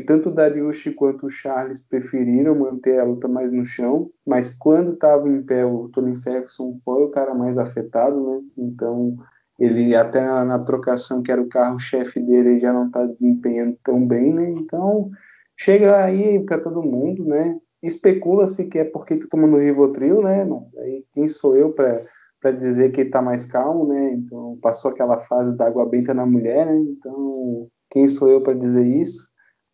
tanto 0.07 0.29
o 0.29 0.33
Dariushi 0.33 0.93
quanto 0.93 1.27
o 1.27 1.31
Charles 1.31 1.85
preferiram 1.85 2.59
manter 2.59 2.99
a 2.99 3.05
luta 3.05 3.29
mais 3.29 3.53
no 3.53 3.65
chão, 3.65 4.11
mas 4.27 4.57
quando 4.57 4.95
estava 4.95 5.29
em 5.29 5.43
pé 5.43 5.65
o 5.65 5.89
Tony 5.91 6.17
Ferguson 6.21 6.79
foi 6.85 7.05
o 7.05 7.11
cara 7.11 7.35
mais 7.35 7.57
afetado, 7.59 8.31
né? 8.31 8.41
Então 8.59 9.17
ele 9.59 9.95
até 9.95 10.21
na, 10.21 10.45
na 10.45 10.59
trocação 10.59 11.23
que 11.23 11.31
era 11.31 11.41
o 11.41 11.49
carro-chefe 11.49 12.19
dele 12.21 12.51
ele 12.51 12.61
já 12.61 12.73
não 12.73 12.87
está 12.87 13.07
desempenhando 13.07 13.79
tão 13.85 14.05
bem, 14.05 14.33
né? 14.33 14.51
Então 14.51 15.11
chega 15.57 16.03
aí 16.03 16.45
para 16.45 16.59
todo 16.59 16.83
mundo, 16.83 17.25
né? 17.25 17.57
Especula-se 17.87 18.67
que 18.67 18.79
é 18.79 18.85
porque 18.85 19.15
está 19.15 19.27
tomando 19.31 19.59
Rivotril, 19.59 20.23
né? 20.23 20.47
Aí 20.79 21.05
quem 21.13 21.29
sou 21.29 21.57
eu 21.57 21.71
para 21.73 22.51
dizer 22.53 22.93
que 22.93 23.03
está 23.03 23.21
mais 23.23 23.47
calmo, 23.47 23.87
né? 23.87 24.13
Então 24.15 24.59
passou 24.61 24.91
aquela 24.91 25.19
fase 25.21 25.57
da 25.57 25.67
água 25.67 25.87
benta 25.87 26.13
na 26.15 26.27
mulher, 26.27 26.67
né? 26.67 26.79
Então 26.79 27.69
quem 27.91 28.09
sou 28.09 28.31
eu 28.31 28.41
para 28.41 28.55
dizer 28.55 28.87
isso? 28.87 29.29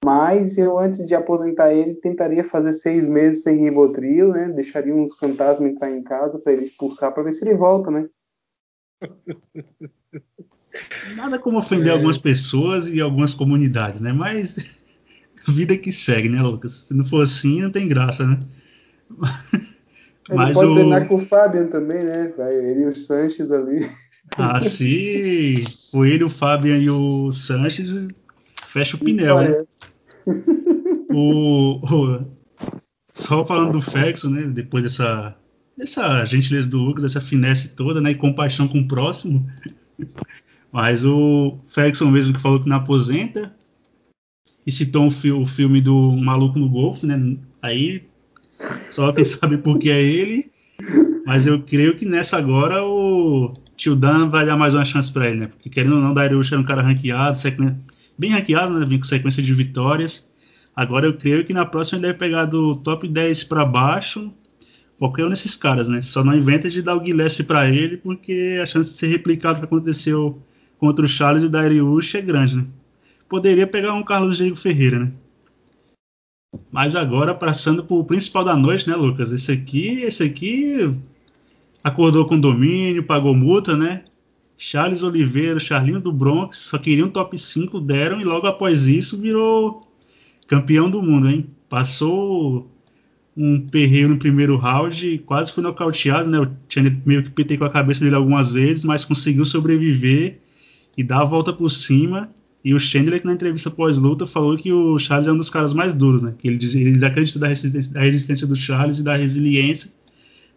Mas 0.05 0.57
eu 0.57 0.79
antes 0.79 1.07
de 1.07 1.15
aposentar 1.15 1.75
ele 1.75 1.95
tentaria 1.95 2.43
fazer 2.43 2.73
seis 2.73 3.07
meses 3.09 3.43
sem 3.43 3.59
Rivotril, 3.59 4.33
né? 4.33 4.49
Deixaria 4.49 4.95
uns 4.95 5.17
fantasmas 5.19 5.71
entrar 5.71 5.91
em 5.91 6.03
casa 6.03 6.39
para 6.39 6.53
ele 6.53 6.63
expulsar 6.65 7.13
para 7.13 7.23
ver 7.23 7.33
se 7.33 7.47
ele 7.47 7.57
volta, 7.57 7.91
né? 7.91 8.09
Nada 11.17 11.39
como 11.39 11.59
ofender 11.59 11.89
é. 11.89 11.93
algumas 11.93 12.19
pessoas 12.19 12.87
e 12.89 13.01
algumas 13.01 13.35
comunidades, 13.35 14.01
né? 14.01 14.13
Mas 14.13 14.80
vida 15.47 15.77
que 15.77 15.93
segue, 15.93 16.29
né, 16.29 16.43
Lucas? 16.43 16.73
Se 16.73 16.95
não 16.95 17.05
for 17.05 17.23
assim, 17.23 17.63
não 17.63 17.71
tem 17.71 17.89
graça, 17.89 18.27
né? 18.27 18.39
Ele 20.29 20.37
Mas 20.37 20.55
pode 20.55 20.71
o... 20.71 20.75
treinar 20.75 21.09
com 21.09 21.17
o 21.17 21.19
Fabian 21.19 21.67
também, 21.67 22.05
né? 22.05 22.33
Ele 22.39 22.83
e 22.83 22.87
o 22.87 22.95
Sanches 22.95 23.51
ali. 23.51 23.89
Ah, 24.37 24.63
sim! 24.63 25.65
O 25.93 26.05
ele, 26.05 26.23
o 26.23 26.31
Fabian 26.31 26.79
e 26.79 26.89
o 26.89 27.33
Sanches 27.33 28.07
fecha 28.69 28.97
o 28.97 29.01
pneu, 29.01 29.41
né? 29.41 29.59
O, 31.13 31.81
o, 31.83 32.25
só 33.13 33.45
falando 33.45 33.73
do 33.73 33.83
Ferguson, 33.83 34.29
né? 34.29 34.43
Depois 34.47 34.85
dessa, 34.85 35.35
dessa 35.77 36.25
gentileza 36.25 36.69
do 36.69 36.79
Lucas, 36.79 37.03
essa 37.03 37.21
finesse 37.21 37.75
toda, 37.75 38.01
né? 38.01 38.13
E 38.13 38.15
compaixão 38.15 38.69
com 38.69 38.79
o 38.79 38.87
próximo. 38.87 39.45
Mas 40.71 41.05
o 41.05 41.59
Ferguson 41.67 42.07
mesmo 42.07 42.35
que 42.35 42.41
falou 42.41 42.61
que 42.61 42.69
não 42.69 42.77
aposenta, 42.77 43.53
e 44.67 44.73
citou 44.73 45.03
um 45.03 45.41
o 45.41 45.47
filme 45.47 45.81
do 45.81 46.13
Maluco 46.13 46.59
no 46.59 46.69
Golfo, 46.69 47.07
né? 47.07 47.37
Aí 47.63 48.05
só 48.91 49.13
quem 49.13 49.25
sabe 49.25 49.59
por 49.59 49.79
que 49.79 49.91
é 49.91 50.03
ele. 50.03 50.51
Mas 51.27 51.47
eu 51.47 51.63
creio 51.63 51.97
que 51.97 52.05
nessa 52.05 52.37
agora 52.37 52.83
o 52.85 53.55
Tio 53.77 53.95
Dan 53.95 54.29
vai 54.29 54.45
dar 54.45 54.57
mais 54.57 54.75
uma 54.75 54.85
chance 54.85 55.13
para 55.13 55.29
ele, 55.29 55.41
né? 55.41 55.47
Porque 55.47 55.69
querendo 55.69 55.97
ou 55.97 56.01
não, 56.03 56.13
o 56.13 56.15
Darius 56.15 56.51
era 56.51 56.61
um 56.61 56.65
cara 56.65 56.83
ranqueado, 56.83 57.37
bem 58.19 58.31
ranqueado, 58.31 58.79
né? 58.79 58.87
Vinha 58.87 58.99
com 58.99 59.05
sequência 59.05 59.43
de 59.43 59.55
vitórias. 59.55 60.31
Agora 60.75 61.07
eu 61.07 61.15
creio 61.17 61.45
que 61.45 61.53
na 61.53 61.67
próxima 61.67 61.99
ele 61.99 62.07
deve 62.07 62.19
pegar 62.19 62.47
do 62.47 62.77
top 62.77 63.07
10 63.07 63.45
para 63.45 63.65
baixo, 63.65 64.33
qualquer 64.99 65.25
um 65.27 65.31
desses 65.31 65.57
caras, 65.57 65.89
né? 65.89 66.01
Só 66.01 66.25
não 66.25 66.37
inventa 66.37 66.71
de 66.71 66.83
dar 66.83 66.97
o 66.97 67.05
Gillespie 67.05 67.45
para 67.45 67.69
ele, 67.69 67.97
porque 67.97 68.59
a 68.63 68.67
chance 68.67 68.93
de 68.93 68.99
ser 68.99 69.09
replicado 69.09 69.59
que 69.59 69.65
aconteceu 69.65 70.43
contra 70.79 71.05
o 71.05 71.09
Charles 71.09 71.43
e 71.43 71.47
o 71.47 71.51
Darius 71.51 72.15
é 72.15 72.23
grande, 72.23 72.57
né? 72.57 72.67
Poderia 73.31 73.65
pegar 73.65 73.95
um 73.95 74.03
Carlos 74.03 74.37
Diego 74.37 74.57
Ferreira, 74.57 74.99
né? 74.99 75.13
Mas 76.69 76.97
agora 76.97 77.33
passando 77.33 77.85
para 77.85 77.97
o 77.97 78.05
principal 78.05 78.45
da 78.45 78.57
noite, 78.57 78.89
né, 78.89 78.97
Lucas? 78.97 79.31
Esse 79.31 79.53
aqui, 79.53 80.01
esse 80.01 80.25
aqui 80.25 80.93
acordou 81.83 82.27
com 82.27 82.41
domínio, 82.41 83.05
pagou 83.05 83.33
multa, 83.33 83.77
né? 83.77 84.03
Charles 84.59 85.05
Oliveira, 85.05 85.61
Charlinho 85.61 86.01
do 86.01 86.13
Bronx, 86.13 86.59
só 86.59 86.77
queriam 86.77 87.09
top 87.09 87.39
5, 87.39 87.81
deram 87.81 88.21
e 88.21 88.25
logo 88.25 88.49
após 88.49 88.89
isso 88.89 89.17
virou 89.17 89.81
campeão 90.49 90.91
do 90.91 91.01
mundo, 91.01 91.31
hein? 91.31 91.47
Passou 91.69 92.69
um 93.37 93.61
perreio 93.61 94.09
no 94.09 94.19
primeiro 94.19 94.57
round, 94.57 95.19
quase 95.25 95.53
foi 95.53 95.63
nocauteado, 95.63 96.29
né? 96.29 96.39
Eu 96.39 96.51
tinha 96.69 97.01
meio 97.07 97.23
que 97.23 97.31
pitei 97.31 97.57
com 97.57 97.65
a 97.65 97.71
cabeça 97.71 98.03
dele 98.03 98.17
algumas 98.17 98.51
vezes, 98.51 98.85
mas 98.85 99.05
conseguiu 99.05 99.47
sobreviver 99.47 100.41
e 100.99 101.05
dar 101.05 101.21
a 101.21 101.25
volta 101.25 101.53
por 101.53 101.71
cima. 101.71 102.29
E 102.63 102.75
o 102.75 102.81
Chandler, 102.81 103.23
na 103.25 103.33
entrevista 103.33 103.71
pós-luta, 103.71 104.27
falou 104.27 104.57
que 104.57 104.71
o 104.71 104.99
Charles 104.99 105.27
é 105.27 105.33
um 105.33 105.37
dos 105.39 105.49
caras 105.49 105.73
mais 105.73 105.95
duros, 105.95 106.23
né? 106.23 106.35
Que 106.39 106.47
ele, 106.47 106.59
diz, 106.59 106.75
ele 106.75 107.03
acredita 107.05 107.39
da 107.39 107.49
resistência, 107.49 107.93
da 107.93 108.01
resistência 108.01 108.47
do 108.47 108.55
Charles 108.55 108.99
e 108.99 109.03
da 109.03 109.17
resiliência. 109.17 109.91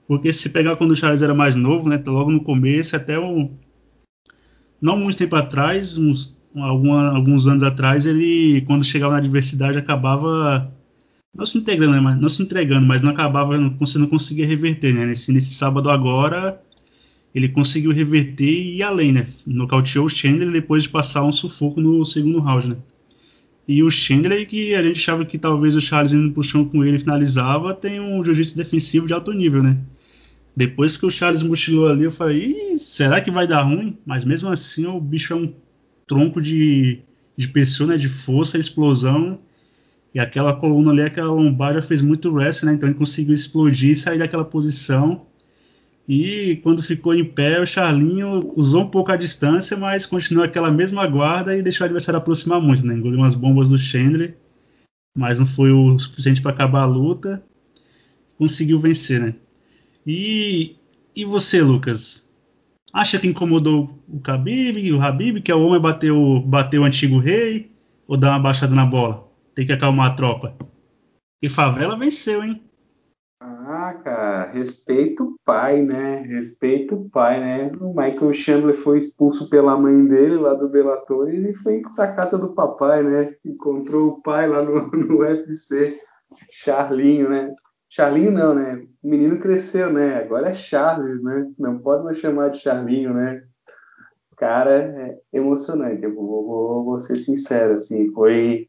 Porque 0.06 0.34
se 0.34 0.50
pegar 0.50 0.76
quando 0.76 0.92
o 0.92 0.96
Charles 0.98 1.22
era 1.22 1.34
mais 1.34 1.56
novo, 1.56 1.88
né? 1.88 2.02
Logo 2.06 2.30
no 2.30 2.44
começo, 2.44 2.96
até 2.96 3.18
um. 3.18 3.52
Não 4.82 4.98
muito 4.98 5.18
tempo 5.18 5.36
atrás, 5.38 5.98
uns, 5.98 6.38
alguma, 6.56 7.10
alguns 7.10 7.48
anos 7.48 7.64
atrás, 7.64 8.06
ele, 8.06 8.62
quando 8.68 8.84
chegava 8.84 9.14
na 9.14 9.20
adversidade, 9.20 9.78
acabava 9.78 10.70
não 11.34 11.46
se 11.46 11.58
integrando, 11.58 11.94
né, 11.94 12.00
mas, 12.00 12.22
não 12.22 12.30
se 12.30 12.44
entregando, 12.44 12.86
mas 12.86 13.02
não 13.02 13.10
acabava, 13.10 13.58
você 13.80 13.98
não 13.98 14.08
conseguia 14.08 14.46
reverter, 14.46 14.94
né? 14.94 15.06
Nesse, 15.06 15.32
nesse 15.32 15.54
sábado 15.54 15.90
agora, 15.90 16.62
ele 17.34 17.50
conseguiu 17.50 17.92
reverter 17.92 18.46
e 18.46 18.78
ir 18.78 18.84
além, 18.84 19.12
né? 19.12 19.28
Nocauteou 19.46 20.06
o 20.06 20.10
Chandler 20.10 20.52
depois 20.52 20.84
de 20.84 20.90
passar 20.90 21.24
um 21.24 21.32
sufoco 21.32 21.82
no 21.82 22.06
segundo 22.06 22.40
round, 22.40 22.70
né? 22.70 22.78
E 23.68 23.82
o 23.82 23.90
Chandler, 23.90 24.46
que 24.48 24.76
a 24.76 24.84
gente 24.84 25.00
achava 25.00 25.26
que 25.26 25.38
talvez 25.38 25.76
o 25.76 25.82
Charles 25.82 26.12
indo 26.12 26.32
pro 26.34 26.44
chão 26.44 26.66
com 26.66 26.84
ele 26.84 27.00
finalizava, 27.00 27.74
tem 27.74 28.00
um 28.00 28.24
jiu-jitsu 28.24 28.58
defensivo 28.58 29.08
de 29.08 29.14
alto 29.14 29.32
nível, 29.32 29.64
né? 29.64 29.78
Depois 30.56 30.96
que 30.96 31.06
o 31.06 31.12
Charles 31.12 31.42
mochilou 31.42 31.88
ali, 31.88 32.04
eu 32.04 32.12
falei, 32.12 32.78
será 32.78 33.20
que 33.20 33.32
vai 33.32 33.48
dar 33.48 33.64
ruim? 33.64 33.98
Mas 34.06 34.24
mesmo 34.24 34.50
assim, 34.50 34.86
o 34.86 35.00
bicho 35.00 35.34
é 35.34 35.36
um 35.36 35.52
tronco 36.06 36.40
de, 36.40 37.00
de 37.36 37.48
pessoa, 37.48 37.90
né? 37.90 37.98
De 37.98 38.10
força, 38.10 38.60
explosão. 38.60 39.40
E 40.14 40.20
aquela 40.20 40.54
coluna 40.54 40.92
ali, 40.92 41.02
aquela 41.02 41.32
lombar 41.32 41.74
já 41.74 41.82
fez 41.82 42.02
muito 42.02 42.32
wrestling, 42.32 42.72
né? 42.72 42.76
Então 42.76 42.88
ele 42.88 42.98
conseguiu 42.98 43.34
explodir 43.34 43.92
e 43.92 43.96
sair 43.96 44.20
daquela 44.20 44.46
posição 44.46 45.26
e 46.08 46.58
quando 46.58 46.84
ficou 46.84 47.14
em 47.14 47.24
pé, 47.24 47.62
o 47.62 47.66
Charlinho 47.66 48.52
usou 48.58 48.82
um 48.82 48.90
pouco 48.90 49.12
a 49.12 49.16
distância, 49.16 49.78
mas 49.78 50.06
continuou 50.06 50.46
aquela 50.46 50.70
mesma 50.70 51.08
guarda 51.08 51.56
e 51.56 51.62
deixou 51.62 51.86
o 51.86 51.88
adversário 51.88 52.18
aproximar 52.18 52.60
muito, 52.62 52.86
né? 52.86 52.94
Engoliu 52.94 53.20
umas 53.20 53.36
bombas 53.36 53.70
do 53.70 53.80
Chandler, 53.80 54.38
mas 55.18 55.40
não 55.40 55.46
foi 55.46 55.72
o 55.72 55.98
suficiente 55.98 56.42
para 56.42 56.52
acabar 56.52 56.82
a 56.82 56.86
luta. 56.86 57.42
Conseguiu 58.38 58.80
vencer, 58.80 59.22
né? 59.22 59.36
E, 60.06 60.76
e 61.16 61.24
você, 61.24 61.62
Lucas? 61.62 62.30
Acha 62.92 63.18
que 63.18 63.28
incomodou 63.28 63.98
o 64.08 64.20
Khabib, 64.20 64.92
o 64.92 65.02
Habib, 65.02 65.42
que 65.42 65.52
é 65.52 65.56
o 65.56 65.66
homem 65.66 65.80
bateu, 65.80 66.42
bateu 66.46 66.82
o 66.82 66.86
antigo 66.86 67.18
rei, 67.18 67.72
ou 68.06 68.18
dá 68.18 68.32
uma 68.32 68.40
baixada 68.40 68.76
na 68.76 68.86
bola? 68.86 69.32
Tem 69.56 69.66
que 69.66 69.72
acalmar 69.72 70.12
a 70.12 70.16
tropa. 70.16 70.56
E 71.42 71.50
Favela 71.50 71.98
venceu, 71.98 72.44
hein? 72.44 72.62
Ah, 73.66 73.94
cara, 74.04 74.52
respeito 74.52 75.24
o 75.24 75.40
pai, 75.46 75.82
né? 75.82 76.22
Respeito 76.24 76.96
o 76.96 77.10
pai, 77.10 77.40
né? 77.40 77.72
O 77.80 77.94
Michael 77.94 78.34
Chandler 78.34 78.76
foi 78.76 78.98
expulso 78.98 79.50
pela 79.50 79.78
mãe 79.78 80.06
dele 80.06 80.36
lá 80.36 80.54
do 80.54 80.68
Bellator 80.68 81.30
e 81.30 81.38
ele 81.38 81.54
foi 81.56 81.82
pra 81.96 82.12
casa 82.14 82.38
do 82.38 82.54
papai, 82.54 83.02
né? 83.04 83.34
Encontrou 83.46 84.10
o 84.10 84.22
pai 84.22 84.50
lá 84.50 84.62
no, 84.62 84.88
no 84.92 85.20
UFC, 85.20 85.98
Charlinho, 86.64 87.30
né? 87.30 87.56
Charlinho 87.90 88.32
não, 88.32 88.54
né? 88.54 88.86
O 89.02 89.10
menino 89.10 89.40
cresceu, 89.40 89.94
né? 89.94 90.18
Agora 90.18 90.50
é 90.50 90.54
Charles, 90.54 91.24
né? 91.24 91.50
Não 91.58 91.80
pode 91.80 92.04
mais 92.04 92.18
chamar 92.18 92.50
de 92.50 92.60
Charlinho, 92.60 93.14
né? 93.14 93.44
Cara, 94.36 94.72
é 94.74 95.38
emocionante. 95.38 96.04
Eu 96.04 96.14
vou, 96.14 96.46
vou, 96.46 96.84
vou 96.84 97.00
ser 97.00 97.18
sincero, 97.18 97.76
assim, 97.76 98.12
foi 98.12 98.68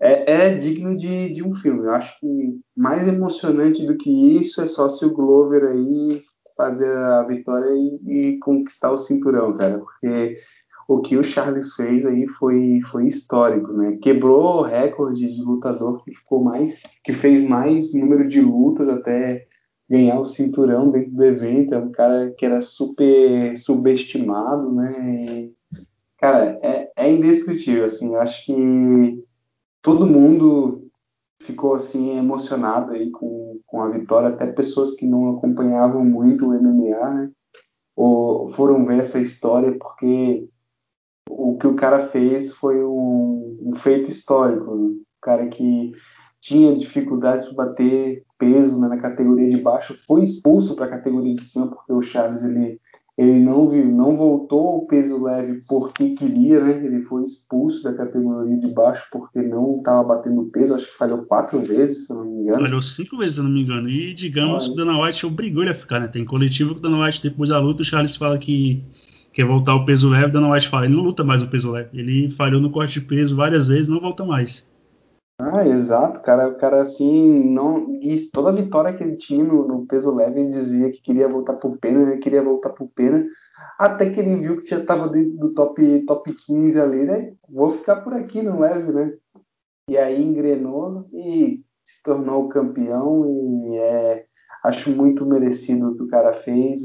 é, 0.00 0.48
é 0.48 0.54
digno 0.54 0.96
de, 0.96 1.32
de, 1.32 1.42
um 1.42 1.54
filme. 1.56 1.84
Eu 1.84 1.94
acho 1.94 2.18
que 2.20 2.60
mais 2.76 3.08
emocionante 3.08 3.86
do 3.86 3.96
que 3.96 4.10
isso 4.38 4.60
é 4.60 4.66
só 4.66 4.88
se 4.88 5.04
o 5.04 5.12
Glover 5.12 5.64
aí 5.64 6.22
fazer 6.56 6.90
a 6.90 7.22
vitória 7.22 7.70
e, 7.70 8.32
e 8.34 8.38
conquistar 8.38 8.90
o 8.90 8.96
cinturão, 8.96 9.56
cara. 9.56 9.78
Porque 9.78 10.38
o 10.88 11.00
que 11.00 11.16
o 11.16 11.24
Charles 11.24 11.74
fez 11.74 12.04
aí 12.04 12.26
foi, 12.26 12.80
foi 12.90 13.06
histórico, 13.06 13.72
né? 13.72 13.98
Quebrou 14.02 14.58
o 14.58 14.62
recorde 14.62 15.32
de 15.32 15.42
lutador 15.42 16.04
que 16.04 16.14
ficou 16.14 16.42
mais, 16.42 16.82
que 17.04 17.12
fez 17.12 17.46
mais 17.46 17.94
número 17.94 18.28
de 18.28 18.40
lutas 18.40 18.88
até 18.88 19.46
ganhar 19.88 20.20
o 20.20 20.24
cinturão 20.24 20.90
dentro 20.90 21.12
do 21.12 21.24
evento. 21.24 21.74
É 21.74 21.78
um 21.78 21.90
cara 21.90 22.32
que 22.36 22.44
era 22.44 22.60
super 22.60 23.56
subestimado, 23.56 24.72
né? 24.72 24.92
E, 25.00 25.52
cara, 26.18 26.58
é, 26.62 26.90
é 26.96 27.12
indescritível, 27.12 27.84
assim. 27.84 28.14
Acho 28.16 28.46
que 28.46 29.22
todo 29.82 30.06
mundo 30.06 30.88
ficou 31.42 31.74
assim 31.74 32.16
emocionado 32.16 32.92
aí 32.92 33.10
com, 33.10 33.60
com 33.66 33.82
a 33.82 33.90
vitória, 33.90 34.28
até 34.28 34.46
pessoas 34.46 34.94
que 34.94 35.04
não 35.04 35.36
acompanhavam 35.36 36.04
muito 36.04 36.46
o 36.46 36.54
MMA, 36.54 37.10
né? 37.10 37.30
Ou 37.94 38.48
foram 38.48 38.86
ver 38.86 39.00
essa 39.00 39.20
história 39.20 39.76
porque 39.78 40.48
o 41.28 41.58
que 41.58 41.66
o 41.66 41.76
cara 41.76 42.08
fez 42.08 42.54
foi 42.54 42.82
um, 42.82 43.58
um 43.60 43.74
feito 43.76 44.08
histórico. 44.08 44.74
Né? 44.74 44.86
O 44.88 45.20
cara 45.20 45.48
que 45.48 45.92
tinha 46.40 46.76
dificuldade 46.76 47.48
de 47.48 47.54
bater 47.54 48.24
peso 48.38 48.80
né, 48.80 48.88
na 48.88 48.98
categoria 48.98 49.48
de 49.48 49.60
baixo 49.60 49.96
foi 50.06 50.22
expulso 50.22 50.74
para 50.74 50.86
a 50.86 50.90
categoria 50.90 51.34
de 51.34 51.44
cima 51.44 51.68
porque 51.68 51.92
o 51.92 52.02
Chaves 52.02 52.42
ele 52.42 52.80
ele 53.16 53.38
não, 53.38 53.68
viu, 53.68 53.84
não 53.84 54.16
voltou 54.16 54.68
ao 54.68 54.86
peso 54.86 55.22
leve 55.22 55.62
porque 55.68 56.10
queria, 56.14 56.64
né? 56.64 56.84
Ele 56.84 57.02
foi 57.02 57.24
expulso 57.24 57.82
da 57.82 57.92
categoria 57.92 58.56
de 58.56 58.68
baixo 58.68 59.06
porque 59.12 59.42
não 59.42 59.78
estava 59.78 60.02
batendo 60.02 60.44
peso. 60.46 60.74
Acho 60.74 60.86
que 60.86 60.96
falhou 60.96 61.18
quatro 61.24 61.60
vezes, 61.60 62.06
se 62.06 62.14
não 62.14 62.24
me 62.24 62.40
engano. 62.40 62.62
Falhou 62.62 62.80
cinco 62.80 63.18
vezes, 63.18 63.34
se 63.34 63.42
não 63.42 63.50
me 63.50 63.62
engano. 63.62 63.88
E 63.88 64.14
digamos 64.14 64.66
que 64.66 64.72
o 64.72 64.76
Dana 64.76 64.98
White 64.98 65.26
obrigou 65.26 65.62
ele 65.62 65.72
a 65.72 65.74
ficar, 65.74 66.00
né? 66.00 66.08
Tem 66.08 66.24
coletivo 66.24 66.74
que 66.74 66.80
o 66.80 66.82
Dana 66.82 67.04
White, 67.04 67.22
depois 67.22 67.50
da 67.50 67.60
luta, 67.60 67.82
o 67.82 67.84
Charles 67.84 68.16
fala 68.16 68.38
que 68.38 68.82
quer 69.30 69.44
voltar 69.44 69.72
ao 69.72 69.84
peso 69.84 70.08
leve. 70.08 70.26
O 70.26 70.32
Dana 70.32 70.50
White 70.50 70.68
fala, 70.68 70.86
ele 70.86 70.96
não 70.96 71.02
luta 71.02 71.22
mais 71.22 71.42
o 71.42 71.48
peso 71.48 71.70
leve. 71.70 71.90
Ele 71.92 72.30
falhou 72.30 72.62
no 72.62 72.70
corte 72.70 72.98
de 72.98 73.06
peso 73.06 73.36
várias 73.36 73.68
vezes, 73.68 73.88
não 73.88 74.00
volta 74.00 74.24
mais. 74.24 74.71
Ah, 75.38 75.66
exato, 75.66 76.20
cara. 76.22 76.48
O 76.48 76.56
cara 76.56 76.82
assim, 76.82 77.50
não. 77.50 78.00
E 78.00 78.16
toda 78.32 78.52
vitória 78.52 78.96
que 78.96 79.02
ele 79.02 79.16
tinha 79.16 79.44
no, 79.44 79.66
no 79.66 79.86
peso 79.86 80.14
leve, 80.14 80.40
ele 80.40 80.50
dizia 80.50 80.90
que 80.90 81.02
queria 81.02 81.28
voltar 81.28 81.54
pro 81.54 81.76
pena, 81.78 82.02
ele 82.12 82.20
queria 82.20 82.42
voltar 82.42 82.70
pro 82.70 82.88
pena. 82.88 83.26
Até 83.78 84.10
que 84.10 84.20
ele 84.20 84.36
viu 84.36 84.62
que 84.62 84.70
já 84.70 84.84
tava 84.84 85.08
dentro 85.08 85.36
do 85.38 85.54
top, 85.54 86.04
top 86.06 86.34
15 86.46 86.80
ali, 86.80 87.04
né? 87.04 87.34
Vou 87.48 87.70
ficar 87.70 87.96
por 88.02 88.14
aqui 88.14 88.42
no 88.42 88.60
leve, 88.60 88.92
né? 88.92 89.14
E 89.88 89.98
aí 89.98 90.22
engrenou 90.22 91.06
e 91.12 91.62
se 91.84 92.02
tornou 92.02 92.48
campeão 92.48 93.26
e 93.26 93.78
é, 93.78 94.26
acho 94.64 94.96
muito 94.96 95.26
merecido 95.26 95.90
o 95.90 95.96
que 95.96 96.04
o 96.04 96.08
cara 96.08 96.34
fez. 96.34 96.82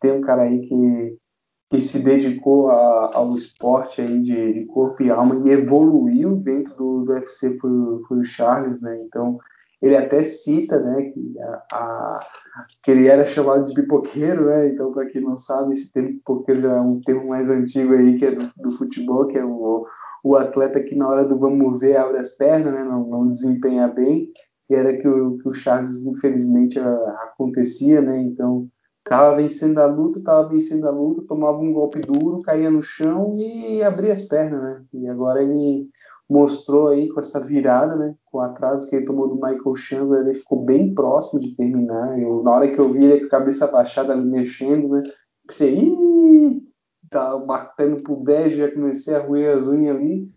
Tem 0.00 0.12
um 0.12 0.20
cara 0.22 0.42
aí 0.42 0.60
que 0.62 1.18
que 1.72 1.80
se 1.80 2.04
dedicou 2.04 2.70
a, 2.70 3.12
ao 3.14 3.32
esporte 3.32 4.02
aí 4.02 4.20
de, 4.20 4.52
de, 4.52 4.66
corpo 4.66 5.02
e 5.02 5.10
alma 5.10 5.40
e 5.48 5.52
evoluiu 5.52 6.36
dentro 6.36 6.74
do, 6.74 7.04
do 7.06 7.12
UFC 7.14 7.56
foi, 7.58 7.70
foi 8.06 8.18
o 8.18 8.24
Charles, 8.26 8.78
né? 8.82 9.00
Então 9.06 9.38
ele 9.80 9.96
até 9.96 10.22
cita, 10.22 10.78
né, 10.78 11.10
que, 11.10 11.34
a, 11.40 11.62
a, 11.72 12.26
que 12.84 12.90
ele 12.90 13.08
era 13.08 13.26
chamado 13.26 13.66
de 13.66 13.74
pipoqueiro, 13.74 14.44
né? 14.44 14.68
Então 14.68 14.92
para 14.92 15.06
quem 15.06 15.22
não 15.22 15.38
sabe 15.38 15.72
esse 15.72 15.90
termo 15.90 16.10
pipoqueiro 16.10 16.66
é 16.66 16.78
um 16.78 17.00
termo 17.00 17.28
mais 17.28 17.48
antigo 17.48 17.94
aí 17.94 18.18
que 18.18 18.26
é 18.26 18.32
do, 18.32 18.50
do 18.54 18.76
futebol, 18.76 19.26
que 19.28 19.38
é 19.38 19.44
o, 19.44 19.86
o 20.22 20.36
atleta 20.36 20.78
que 20.78 20.94
na 20.94 21.08
hora 21.08 21.24
do 21.24 21.38
vamos 21.38 21.80
ver 21.80 21.96
abre 21.96 22.18
as 22.18 22.36
pernas, 22.36 22.74
né? 22.74 22.84
Não, 22.84 23.08
não 23.08 23.28
desempenha 23.30 23.88
bem. 23.88 24.28
E 24.68 24.74
era 24.74 24.94
que 24.94 25.08
o, 25.08 25.38
que 25.38 25.48
o 25.48 25.54
Charles 25.54 26.04
infelizmente 26.04 26.78
acontecia, 26.78 28.02
né? 28.02 28.20
Então 28.20 28.68
Tava 29.04 29.36
vencendo 29.36 29.78
a 29.78 29.86
luta, 29.86 30.20
tava 30.20 30.48
vencendo 30.48 30.86
a 30.86 30.90
luta, 30.90 31.26
tomava 31.26 31.58
um 31.58 31.72
golpe 31.72 32.00
duro, 32.00 32.42
caía 32.42 32.70
no 32.70 32.82
chão 32.82 33.36
e 33.36 33.82
abria 33.82 34.12
as 34.12 34.22
pernas, 34.22 34.62
né? 34.62 34.84
E 34.94 35.08
agora 35.08 35.42
ele 35.42 35.88
mostrou 36.30 36.88
aí 36.88 37.08
com 37.08 37.20
essa 37.20 37.44
virada, 37.44 37.96
né? 37.96 38.14
Com 38.24 38.38
o 38.38 38.40
atraso 38.40 38.88
que 38.88 38.96
ele 38.96 39.04
tomou 39.04 39.28
do 39.28 39.34
Michael 39.34 39.76
Chandler, 39.76 40.22
ele 40.22 40.34
ficou 40.34 40.64
bem 40.64 40.94
próximo 40.94 41.40
de 41.40 41.54
terminar. 41.56 42.18
Eu, 42.18 42.42
na 42.42 42.52
hora 42.52 42.72
que 42.72 42.78
eu 42.78 42.92
vi 42.92 43.04
ele 43.04 43.20
com 43.20 43.26
a 43.26 43.40
cabeça 43.40 43.66
baixada 43.66 44.12
ali 44.12 44.24
mexendo, 44.24 44.88
né? 44.88 45.02
Pensei, 45.46 45.76
ih, 45.76 46.62
tá 47.10 47.38
marcando 47.44 48.02
pro 48.02 48.16
bege, 48.16 48.56
já 48.56 48.70
comecei 48.70 49.14
a 49.14 49.20
roer 49.20 49.58
as 49.58 49.66
unhas 49.66 49.96
ali. 49.96 50.30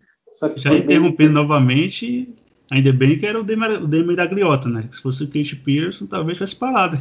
já 0.56 0.74
interrompendo 0.74 1.34
bem... 1.34 1.42
novamente, 1.42 2.34
ainda 2.70 2.92
bem 2.92 3.18
que 3.18 3.24
era 3.24 3.40
o 3.40 3.44
Demi 3.44 4.16
da 4.16 4.26
Gliota, 4.26 4.68
né? 4.68 4.88
Se 4.90 5.00
fosse 5.00 5.24
o 5.24 5.28
Kate 5.28 5.56
Pearson, 5.56 6.06
talvez 6.06 6.36
tivesse 6.36 6.56
parado. 6.56 6.98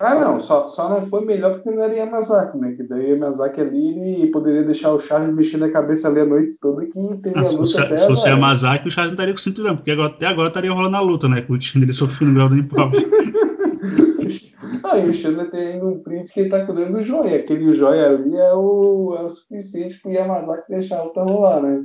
Ah, 0.00 0.18
não, 0.18 0.40
só, 0.40 0.66
só 0.66 0.88
não 0.88 1.04
foi 1.04 1.22
melhor 1.26 1.56
porque 1.56 1.70
não 1.70 1.84
era 1.84 1.94
Yamazaki, 1.94 2.56
né? 2.56 2.72
Que 2.72 2.84
daí 2.84 3.10
Yamazaki 3.10 3.60
ali 3.60 3.88
ele 3.88 4.30
poderia 4.30 4.62
deixar 4.62 4.94
o 4.94 5.00
Charles 5.00 5.34
mexendo 5.34 5.66
a 5.66 5.70
cabeça 5.70 6.08
ali 6.08 6.20
a 6.20 6.24
noite 6.24 6.56
toda 6.58 6.86
que 6.86 6.92
teria 7.22 7.42
ah, 7.42 7.44
se 7.44 7.58
fosse, 7.58 7.78
até, 7.78 7.98
Se 7.98 8.06
fosse 8.06 8.26
o 8.26 8.30
Yamazaki, 8.30 8.88
o 8.88 8.90
Charles 8.90 9.10
não 9.10 9.14
estaria 9.14 9.34
com 9.34 9.38
o 9.38 9.42
cinturão, 9.42 9.76
porque 9.76 9.90
agora, 9.90 10.08
até 10.08 10.26
agora 10.26 10.48
estaria 10.48 10.72
rolando 10.72 10.96
a 10.96 11.00
luta, 11.00 11.28
né? 11.28 11.42
Com 11.42 11.52
o 11.52 11.58
time 11.58 11.82
dele 11.82 11.92
sofrendo 11.92 12.32
grau 12.32 12.48
do 12.48 12.56
ah, 14.84 14.98
e 14.98 15.10
o 15.10 15.14
Chandler 15.14 15.50
tem 15.50 15.74
ainda 15.74 15.84
um 15.84 16.02
print 16.02 16.32
que 16.32 16.40
ele 16.40 16.48
tá 16.48 16.64
cuidando 16.64 16.94
do 16.94 17.02
joia. 17.02 17.36
Aquele 17.36 17.76
joia 17.76 18.08
ali 18.08 18.34
é 18.36 18.54
o, 18.54 19.14
é 19.18 19.22
o 19.24 19.30
suficiente 19.30 20.00
pro 20.00 20.12
Yamazaki 20.12 20.70
deixar 20.70 21.00
a 21.00 21.04
luta 21.04 21.22
rolar, 21.22 21.60
né? 21.60 21.84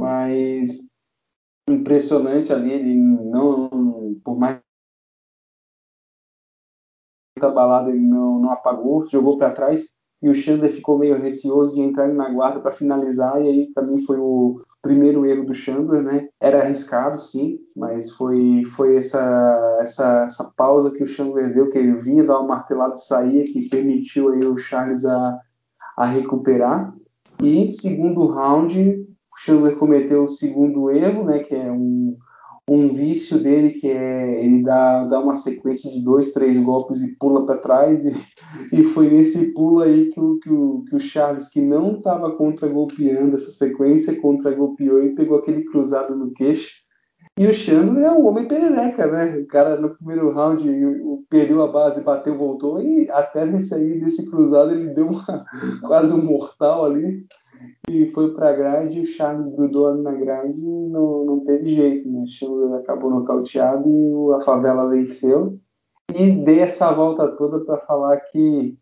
Mas 0.00 0.86
impressionante 1.68 2.52
ali, 2.52 2.70
ele 2.70 2.94
não, 2.94 4.14
por 4.24 4.38
mais 4.38 4.60
abalado, 7.44 7.90
ele 7.90 8.00
não, 8.00 8.38
não 8.38 8.50
apagou, 8.50 9.06
jogou 9.06 9.36
para 9.36 9.50
trás 9.50 9.88
e 10.22 10.28
o 10.28 10.34
Chandler 10.34 10.72
ficou 10.72 10.98
meio 10.98 11.20
receoso 11.20 11.74
de 11.74 11.82
entrar 11.82 12.08
na 12.08 12.30
guarda 12.30 12.60
para 12.60 12.72
finalizar 12.72 13.40
e 13.42 13.48
aí 13.48 13.72
também 13.74 14.00
foi 14.02 14.18
o 14.18 14.62
primeiro 14.80 15.26
erro 15.26 15.44
do 15.44 15.54
Chandler, 15.54 16.02
né? 16.02 16.28
Era 16.40 16.62
arriscado, 16.62 17.20
sim, 17.20 17.58
mas 17.74 18.10
foi 18.12 18.64
foi 18.74 18.96
essa 18.96 19.78
essa, 19.80 20.24
essa 20.24 20.52
pausa 20.56 20.90
que 20.90 21.02
o 21.02 21.06
Chandler 21.06 21.52
deu, 21.52 21.70
que 21.70 21.78
ele 21.78 21.96
vinha 22.00 22.24
dar 22.24 22.38
uma 22.38 22.48
martelada 22.48 22.94
e 22.94 23.00
saía, 23.00 23.44
que 23.44 23.68
permitiu 23.68 24.30
aí 24.30 24.44
o 24.46 24.56
Charles 24.56 25.04
a, 25.04 25.38
a 25.96 26.06
recuperar. 26.06 26.94
E 27.42 27.70
segundo 27.70 28.26
round, 28.26 28.80
o 28.80 29.38
Chandler 29.38 29.76
cometeu 29.76 30.24
o 30.24 30.28
segundo 30.28 30.90
erro, 30.90 31.24
né? 31.24 31.40
Que 31.40 31.54
é 31.54 31.70
um 31.70 32.16
um 32.68 32.88
vício 32.88 33.38
dele 33.38 33.70
que 33.74 33.88
é 33.88 34.44
ele 34.44 34.62
dá, 34.62 35.04
dá 35.04 35.20
uma 35.20 35.36
sequência 35.36 35.90
de 35.90 36.00
dois, 36.00 36.32
três 36.32 36.58
golpes 36.58 37.02
e 37.02 37.16
pula 37.16 37.46
para 37.46 37.58
trás 37.58 38.04
e, 38.04 38.12
e 38.72 38.82
foi 38.82 39.08
nesse 39.10 39.52
pulo 39.52 39.80
aí 39.80 40.10
que 40.10 40.20
o, 40.20 40.38
que 40.40 40.50
o, 40.50 40.84
que 40.88 40.96
o 40.96 41.00
Charles, 41.00 41.48
que 41.50 41.60
não 41.60 41.96
estava 41.96 42.32
contra-golpeando 42.32 43.36
essa 43.36 43.50
sequência, 43.52 44.20
contra-golpeou 44.20 45.02
e 45.04 45.14
pegou 45.14 45.38
aquele 45.38 45.64
cruzado 45.64 46.16
no 46.16 46.32
queixo. 46.32 46.85
E 47.38 47.46
o 47.46 47.52
Chandler 47.52 48.04
é 48.04 48.10
um 48.10 48.26
homem 48.26 48.48
perereca, 48.48 49.06
né? 49.06 49.38
O 49.38 49.46
cara 49.46 49.78
no 49.78 49.94
primeiro 49.94 50.32
round 50.32 50.66
perdeu 51.28 51.62
a 51.62 51.70
base, 51.70 52.02
bateu, 52.02 52.36
voltou 52.36 52.80
e 52.80 53.10
até 53.10 53.44
nesse 53.44 53.74
aí, 53.74 54.00
desse 54.00 54.30
cruzado, 54.30 54.70
ele 54.70 54.94
deu 54.94 55.08
uma, 55.08 55.44
quase 55.86 56.14
um 56.14 56.24
mortal 56.24 56.86
ali 56.86 57.26
e 57.88 58.10
foi 58.12 58.34
para 58.34 58.50
a 58.50 58.52
grade, 58.52 59.00
o 59.00 59.06
Charles 59.06 59.54
grudou 59.54 59.88
ali 59.88 60.02
na 60.02 60.12
grade 60.12 60.58
e 60.58 60.88
não, 60.88 61.24
não 61.24 61.44
teve 61.44 61.72
jeito, 61.72 62.08
né? 62.08 62.22
O 62.22 62.26
Charles 62.26 62.72
acabou 62.72 63.10
nocauteado 63.10 63.86
e 63.86 64.34
a 64.34 64.44
favela 64.44 64.88
venceu. 64.88 65.58
E 66.14 66.30
dei 66.44 66.60
essa 66.60 66.92
volta 66.92 67.28
toda 67.36 67.64
para 67.64 67.78
falar 67.78 68.16
que 68.16 68.78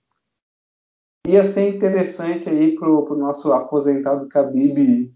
ia 1.27 1.43
ser 1.43 1.75
interessante 1.75 2.49
aí 2.49 2.77
pro, 2.77 3.05
pro 3.05 3.17
nosso 3.17 3.53
aposentado 3.53 4.29
Khabib 4.29 5.13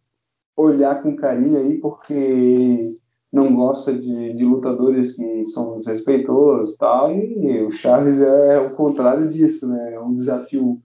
olhar 0.56 1.02
com 1.02 1.14
carinho 1.14 1.58
aí, 1.58 1.78
porque 1.78 2.96
não 3.32 3.54
gosta 3.54 3.92
de, 3.92 4.32
de 4.34 4.44
lutadores 4.44 5.14
que 5.14 5.46
são 5.46 5.78
desrespeitosos 5.78 6.74
e 6.74 6.78
tal, 6.78 7.14
e 7.14 7.62
o 7.62 7.70
Charles 7.70 8.20
é, 8.20 8.58
o 8.58 8.74
contrário 8.74 9.28
disso, 9.28 9.68
né? 9.68 9.94
É 9.94 10.00
um 10.00 10.14
desafio 10.14 10.80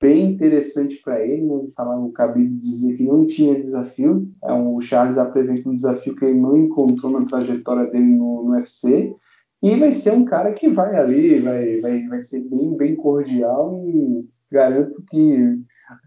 bem 0.00 0.32
interessante 0.32 1.00
para 1.02 1.24
ele, 1.24 1.42
né? 1.42 1.68
Falar 1.76 1.98
o 1.98 2.12
Khabib 2.12 2.60
dizer 2.60 2.96
que 2.96 3.04
não 3.04 3.26
tinha 3.26 3.60
desafio. 3.60 4.28
É 4.42 4.52
um, 4.52 4.76
o 4.76 4.80
Charles 4.80 5.18
apresenta 5.18 5.68
um 5.68 5.74
desafio 5.74 6.14
que 6.14 6.24
ele 6.24 6.38
não 6.38 6.56
encontrou 6.56 7.12
na 7.12 7.26
trajetória 7.26 7.90
dele 7.90 8.16
no, 8.16 8.44
no 8.44 8.50
UFC. 8.52 9.14
E 9.62 9.76
vai 9.76 9.94
ser 9.94 10.12
um 10.12 10.24
cara 10.26 10.52
que 10.52 10.68
vai 10.68 10.94
ali, 10.96 11.40
vai, 11.40 11.80
vai, 11.80 12.06
vai 12.06 12.22
ser 12.22 12.40
bem, 12.40 12.76
bem 12.76 12.96
cordial 12.96 13.82
e 13.86 14.28
garanto 14.50 15.02
que 15.10 15.58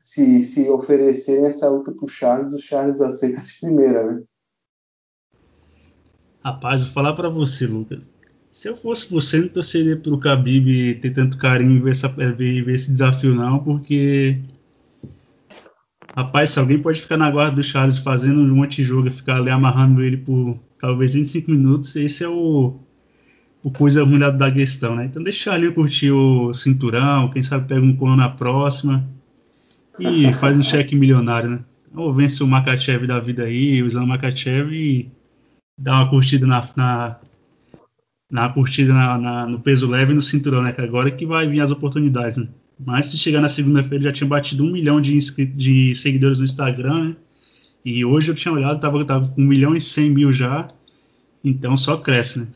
se, 0.03 0.43
se 0.43 0.69
oferecerem 0.69 1.47
essa 1.47 1.67
luta 1.67 1.91
pro 1.91 2.07
Charles, 2.07 2.53
o 2.53 2.59
Charles 2.59 3.01
aceita 3.01 3.41
de 3.41 3.59
primeira, 3.59 4.11
né? 4.11 4.23
Rapaz, 6.43 6.83
vou 6.83 6.93
falar 6.93 7.13
para 7.13 7.29
você, 7.29 7.65
Lucas. 7.67 8.09
Se 8.51 8.69
eu 8.69 8.77
fosse 8.77 9.11
você, 9.11 9.39
não 9.39 9.49
torceria 9.49 9.95
pro 9.95 10.17
Khabib 10.17 10.95
ter 10.95 11.11
tanto 11.11 11.38
carinho 11.38 11.73
em 11.73 11.79
ver, 11.79 11.91
essa, 11.91 12.07
ver, 12.07 12.33
ver 12.63 12.73
esse 12.73 12.91
desafio, 12.91 13.35
não, 13.35 13.59
porque. 13.59 14.39
Rapaz, 16.15 16.49
se 16.49 16.59
alguém 16.59 16.79
pode 16.79 16.99
ficar 16.99 17.17
na 17.17 17.29
guarda 17.29 17.57
do 17.57 17.63
Charles 17.63 17.99
fazendo 17.99 18.39
um 18.39 18.55
monte 18.55 18.77
de 18.77 18.83
jogo 18.83 19.07
e 19.07 19.11
ficar 19.11 19.38
ali 19.38 19.51
amarrando 19.51 20.01
ele 20.01 20.17
por 20.17 20.57
talvez 20.79 21.13
25 21.13 21.51
minutos, 21.51 21.95
esse 21.95 22.23
é 22.23 22.27
o, 22.27 22.79
o 23.63 23.69
coisa 23.69 24.03
ruim 24.03 24.17
da, 24.17 24.51
questão, 24.51 24.95
né? 24.95 25.05
Então 25.05 25.21
deixa 25.21 25.51
ali 25.51 25.71
curtir 25.71 26.11
o 26.11 26.53
cinturão, 26.53 27.29
quem 27.29 27.43
sabe 27.43 27.67
pega 27.67 27.85
um 27.85 27.95
colo 27.95 28.15
na 28.15 28.29
próxima 28.29 29.07
e 29.99 30.33
faz 30.33 30.57
um 30.57 30.63
cheque 30.63 30.95
milionário, 30.95 31.49
né? 31.49 31.59
Ou 31.93 32.13
vence 32.13 32.43
o 32.43 32.47
Makachev 32.47 33.05
da 33.05 33.19
vida 33.19 33.43
aí, 33.43 33.83
usando 33.83 34.05
o 34.05 34.07
Makachev 34.07 34.71
e 34.73 35.11
dá 35.78 35.93
uma 35.93 36.09
curtida 36.09 36.47
na, 36.47 36.67
na 36.75 37.19
na 38.30 38.49
curtida 38.49 38.93
na, 38.93 39.17
na, 39.17 39.45
no 39.47 39.59
peso 39.59 39.89
leve 39.89 40.11
e 40.11 40.15
no 40.15 40.21
cinturão, 40.21 40.61
né? 40.61 40.73
Que 40.73 40.82
agora 40.82 41.07
é 41.07 41.11
que 41.11 41.25
vai 41.25 41.47
vir 41.47 41.61
as 41.61 41.71
oportunidades, 41.71 42.38
né? 42.38 42.47
Mas 42.80 43.05
antes 43.05 43.11
de 43.13 43.19
chegar 43.19 43.41
na 43.41 43.49
segunda-feira 43.49 44.03
já 44.03 44.11
tinha 44.11 44.28
batido 44.28 44.63
um 44.63 44.71
milhão 44.71 45.01
de, 45.01 45.17
de 45.55 45.95
seguidores 45.95 46.39
no 46.39 46.45
Instagram, 46.45 47.09
né? 47.09 47.15
E 47.86 48.03
hoje 48.03 48.30
eu 48.30 48.36
tinha 48.36 48.53
olhado, 48.53 48.80
tava, 48.80 49.03
tava 49.05 49.30
com 49.30 49.41
um 49.41 49.45
milhão 49.47 49.75
e 49.75 49.82
cem 49.82 50.09
mil 50.09 50.32
já. 50.32 50.67
Então 51.43 51.78
só 51.78 51.97
cresce, 51.97 52.39
né? 52.39 52.47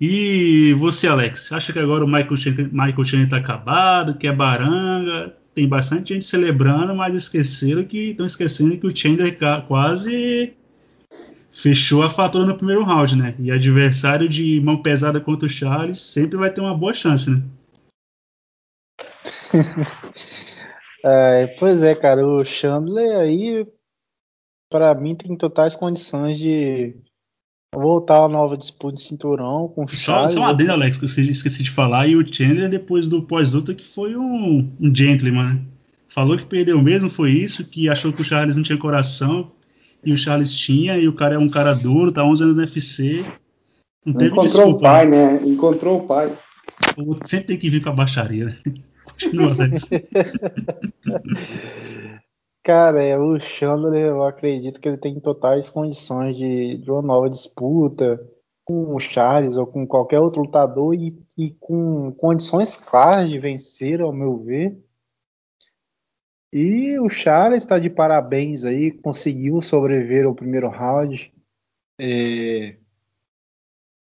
E 0.00 0.74
você, 0.78 1.06
Alex, 1.06 1.52
acha 1.52 1.72
que 1.72 1.78
agora 1.78 2.04
o 2.04 2.08
Michael 2.08 2.36
Chandler, 2.36 2.68
Michael 2.70 3.28
tá 3.28 3.36
acabado, 3.38 4.14
que 4.18 4.26
é 4.26 4.32
baranga? 4.32 5.34
Tem 5.54 5.66
bastante 5.66 6.12
gente 6.12 6.26
celebrando, 6.26 6.94
mas 6.94 7.14
esqueceram 7.14 7.82
que 7.84 8.10
estão 8.10 8.26
esquecendo 8.26 8.76
que 8.76 8.86
o 8.86 8.94
Chandler 8.94 9.38
quase 9.66 10.52
fechou 11.56 12.02
a 12.02 12.10
fatura 12.10 12.44
no 12.44 12.56
primeiro 12.56 12.84
round, 12.84 13.16
né? 13.16 13.34
E 13.38 13.50
adversário 13.50 14.28
de 14.28 14.60
mão 14.60 14.82
pesada 14.82 15.20
contra 15.20 15.46
o 15.46 15.50
Charles 15.50 16.00
sempre 16.00 16.36
vai 16.36 16.52
ter 16.52 16.60
uma 16.60 16.76
boa 16.76 16.92
chance, 16.92 17.30
né? 17.30 17.42
é, 21.04 21.46
pois 21.58 21.82
é, 21.82 21.94
cara, 21.94 22.26
o 22.26 22.44
Chandler 22.44 23.16
aí, 23.16 23.66
para 24.70 24.94
mim, 24.94 25.14
tem 25.14 25.34
totais 25.34 25.74
condições 25.74 26.38
de 26.38 26.94
voltar 27.74 28.24
a 28.24 28.28
nova 28.28 28.56
disputa 28.56 28.96
de 28.96 29.02
cinturão 29.02 29.68
com 29.68 29.84
o 29.84 29.88
Charles. 29.88 30.32
Só, 30.32 30.38
só 30.38 30.40
uma 30.40 30.50
adenda, 30.50 30.74
Alex, 30.74 30.98
que 30.98 31.04
eu 31.04 31.30
esqueci 31.30 31.62
de 31.62 31.70
falar, 31.70 32.06
e 32.06 32.16
o 32.16 32.34
Chandler, 32.34 32.68
depois 32.68 33.08
do 33.08 33.22
pós-luta, 33.22 33.74
que 33.74 33.86
foi 33.86 34.14
um, 34.14 34.72
um 34.78 34.94
gentleman, 34.94 35.54
né? 35.54 35.62
Falou 36.08 36.36
que 36.36 36.46
perdeu 36.46 36.80
mesmo, 36.82 37.10
foi 37.10 37.32
isso, 37.32 37.68
que 37.68 37.88
achou 37.88 38.12
que 38.12 38.22
o 38.22 38.24
Charles 38.24 38.56
não 38.56 38.62
tinha 38.62 38.78
coração, 38.78 39.52
e 40.06 40.12
o 40.12 40.16
Charles 40.16 40.54
tinha, 40.54 40.96
e 40.96 41.08
o 41.08 41.12
cara 41.12 41.34
é 41.34 41.38
um 41.38 41.48
cara 41.48 41.74
duro, 41.74 42.12
tá 42.12 42.24
11 42.24 42.44
anos 42.44 42.56
no 42.56 42.62
UFC. 42.62 43.24
Não 44.04 44.14
teve 44.14 44.30
Encontrou 44.30 44.46
desculpa, 44.46 44.76
o 44.76 44.80
pai, 44.80 45.08
né? 45.08 45.40
Encontrou 45.42 45.98
o 45.98 46.06
pai. 46.06 46.32
Sempre 47.24 47.48
tem 47.48 47.58
que 47.58 47.68
vir 47.68 47.82
com 47.82 47.90
a 47.90 47.92
baixaria, 47.92 48.44
né? 48.44 48.56
Continua, 49.04 49.50
Alex. 49.50 49.90
Cara, 52.62 53.02
é, 53.02 53.18
o 53.18 53.38
Chandler, 53.40 54.06
eu 54.06 54.24
acredito 54.24 54.80
que 54.80 54.88
ele 54.88 54.96
tem 54.96 55.18
totais 55.18 55.70
condições 55.70 56.36
de, 56.36 56.78
de 56.78 56.90
uma 56.90 57.02
nova 57.02 57.28
disputa 57.28 58.20
com 58.64 58.94
o 58.94 59.00
Charles 59.00 59.56
ou 59.56 59.66
com 59.66 59.86
qualquer 59.86 60.20
outro 60.20 60.42
lutador 60.42 60.94
e, 60.94 61.16
e 61.36 61.50
com 61.50 62.12
condições 62.12 62.76
claras 62.76 63.28
de 63.28 63.38
vencer, 63.38 64.00
ao 64.00 64.12
meu 64.12 64.36
ver. 64.36 64.76
E 66.58 66.98
o 66.98 67.06
Charles 67.10 67.64
está 67.64 67.78
de 67.78 67.90
parabéns 67.90 68.64
aí, 68.64 68.90
conseguiu 68.90 69.60
sobreviver 69.60 70.24
ao 70.24 70.34
primeiro 70.34 70.70
round. 70.70 71.30
É... 72.00 72.78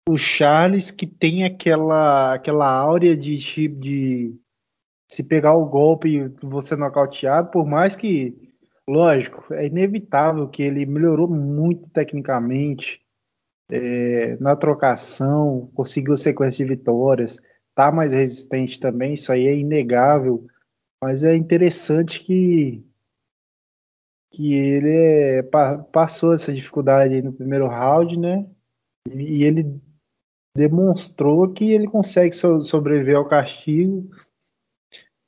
O 0.07 0.15
Charles 0.15 0.91
que 0.91 1.07
tem 1.07 1.45
aquela 1.45 2.35
aquela 2.35 2.69
áurea 2.69 3.17
de 3.17 3.39
tipo 3.39 3.79
de 3.79 4.39
se 5.11 5.23
pegar 5.23 5.55
o 5.55 5.65
golpe 5.65 6.09
e 6.09 6.45
você 6.45 6.75
nocauteado, 6.75 7.49
por 7.49 7.65
mais 7.65 7.95
que, 7.95 8.53
lógico, 8.87 9.51
é 9.51 9.65
inevitável 9.65 10.47
que 10.47 10.61
ele 10.61 10.85
melhorou 10.85 11.27
muito 11.27 11.89
tecnicamente 11.89 13.01
é, 13.71 14.37
na 14.37 14.55
trocação, 14.55 15.71
conseguiu 15.73 16.15
sequência 16.15 16.63
de 16.63 16.75
vitórias, 16.75 17.39
tá 17.73 17.91
mais 17.91 18.13
resistente 18.13 18.79
também, 18.79 19.13
isso 19.13 19.31
aí 19.31 19.47
é 19.47 19.55
inegável. 19.55 20.45
Mas 21.03 21.25
é 21.25 21.35
interessante 21.35 22.23
que 22.23 22.81
que 24.31 24.55
ele 24.55 24.89
é, 24.89 25.43
passou 25.91 26.33
essa 26.33 26.51
dificuldade 26.51 27.21
no 27.21 27.33
primeiro 27.33 27.67
round, 27.67 28.17
né? 28.17 28.49
E 29.13 29.43
ele 29.43 29.79
demonstrou 30.57 31.51
que 31.51 31.71
ele 31.71 31.87
consegue 31.87 32.33
so, 32.33 32.61
sobreviver 32.61 33.17
ao 33.17 33.27
castigo. 33.27 34.09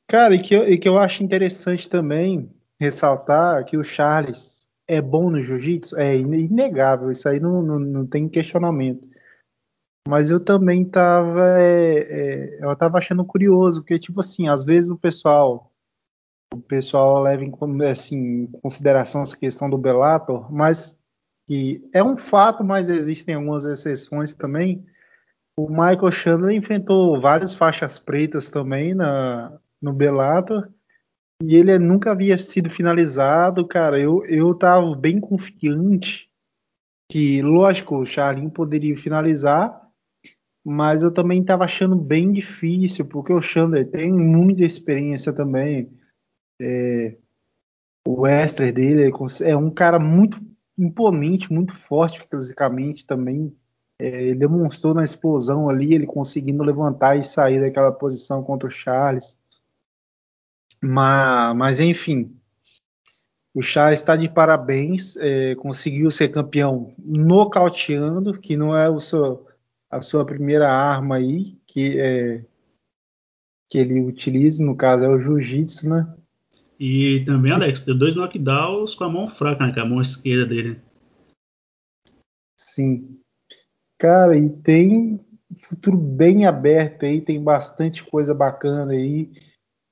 Cara, 0.08 0.34
e 0.34 0.42
que, 0.42 0.56
eu, 0.56 0.68
e 0.68 0.78
que 0.78 0.88
eu 0.88 0.98
acho 0.98 1.24
interessante 1.24 1.88
também 1.88 2.50
ressaltar 2.80 3.64
que 3.66 3.78
o 3.78 3.84
Charles 3.84 4.68
é 4.88 5.02
bom 5.02 5.30
no 5.30 5.42
jiu-jitsu, 5.42 5.98
é 5.98 6.18
inegável, 6.18 7.12
isso 7.12 7.28
aí 7.28 7.40
não, 7.40 7.62
não, 7.62 7.80
não 7.80 8.08
tem 8.08 8.30
questionamento. 8.30 9.08
Mas 10.08 10.30
eu 10.30 10.40
também 10.40 10.86
tava, 10.86 11.60
é, 11.60 12.60
é, 12.60 12.64
eu 12.64 12.76
tava 12.76 12.98
achando 12.98 13.26
curioso, 13.26 13.82
porque, 13.82 13.98
tipo 13.98 14.20
assim, 14.20 14.48
às 14.48 14.64
vezes 14.64 14.90
o 14.92 14.98
pessoal 14.98 15.72
o 16.54 16.62
pessoal 16.62 17.22
leva 17.22 17.44
em, 17.44 17.52
assim, 17.90 18.44
em 18.44 18.48
consideração 18.62 19.22
essa 19.22 19.36
questão 19.36 19.70
do 19.70 19.78
Bellator, 19.78 20.52
mas 20.52 20.98
que 21.48 21.88
é 21.94 22.04
um 22.04 22.18
fato, 22.18 22.64
mas 22.64 22.90
existem 22.90 23.36
algumas 23.36 23.66
exceções 23.66 24.34
também. 24.34 24.86
O 25.58 25.70
Michael 25.70 26.12
Chandler 26.12 26.56
enfrentou 26.56 27.20
várias 27.20 27.54
faixas 27.54 28.00
pretas 28.00 28.50
também 28.50 28.94
na, 28.94 29.58
no 29.82 29.94
Bellator 29.94 30.70
e 31.44 31.56
ele 31.56 31.78
nunca 31.78 32.12
havia 32.12 32.38
sido 32.38 32.70
finalizado, 32.70 33.68
cara. 33.68 34.00
Eu, 34.00 34.26
eu 34.26 34.54
tava 34.56 34.96
bem 34.96 35.20
confiante 35.20 36.30
que, 37.12 37.42
lógico, 37.42 37.98
o 37.98 38.06
Charlinho 38.06 38.50
poderia 38.50 38.96
finalizar, 38.98 39.85
mas 40.66 41.04
eu 41.04 41.12
também 41.12 41.42
estava 41.42 41.64
achando 41.64 41.96
bem 41.96 42.32
difícil, 42.32 43.06
porque 43.06 43.32
o 43.32 43.42
Chandler 43.42 43.88
tem 43.88 44.12
muita 44.12 44.66
experiência 44.66 45.32
também. 45.32 45.92
É, 46.60 47.16
o 48.08 48.22
Wester 48.22 48.74
dele 48.74 49.12
é 49.44 49.56
um 49.56 49.70
cara 49.70 50.00
muito 50.00 50.42
imponente, 50.76 51.54
muito 51.54 51.72
forte 51.72 52.28
fisicamente 52.28 53.06
também. 53.06 53.56
É, 54.02 54.24
ele 54.24 54.40
demonstrou 54.40 54.96
na 54.96 55.04
explosão 55.04 55.70
ali, 55.70 55.94
ele 55.94 56.08
conseguindo 56.08 56.64
levantar 56.64 57.16
e 57.16 57.22
sair 57.22 57.62
daquela 57.62 57.92
posição 57.92 58.44
contra 58.44 58.68
o 58.68 58.72
Charles. 58.72 59.38
Mas, 60.82 61.56
mas 61.56 61.80
enfim, 61.80 62.36
o 63.54 63.62
Charles 63.62 64.00
está 64.00 64.16
de 64.16 64.28
parabéns, 64.28 65.16
é, 65.18 65.54
conseguiu 65.56 66.10
ser 66.10 66.30
campeão 66.30 66.92
nocauteando, 66.98 68.38
que 68.40 68.58
não 68.58 68.76
é 68.76 69.00
seu, 69.00 69.46
a 69.96 70.02
sua 70.02 70.26
primeira 70.26 70.70
arma 70.70 71.16
aí, 71.16 71.58
que, 71.66 72.00
é, 72.00 72.46
que 73.70 73.78
ele 73.78 74.02
utiliza, 74.02 74.64
no 74.64 74.76
caso 74.76 75.06
é 75.06 75.10
o 75.10 75.18
jiu-jitsu, 75.18 75.90
né? 75.90 76.16
E 76.78 77.24
também, 77.26 77.54
Alex, 77.54 77.84
deu 77.84 77.98
dois 77.98 78.16
knockdowns 78.16 78.94
com 78.94 79.06
a 79.06 79.10
mão 79.10 79.30
fraca, 79.30 79.66
né? 79.66 79.74
Com 79.74 79.80
a 79.80 79.86
mão 79.86 80.02
esquerda 80.02 80.46
dele. 80.46 80.82
Sim. 82.60 83.20
Cara, 83.98 84.38
e 84.38 84.50
tem 84.50 85.26
futuro 85.64 85.98
bem 85.98 86.46
aberto 86.46 87.06
aí, 87.06 87.22
tem 87.22 87.42
bastante 87.42 88.04
coisa 88.04 88.34
bacana 88.34 88.92
aí. 88.92 89.32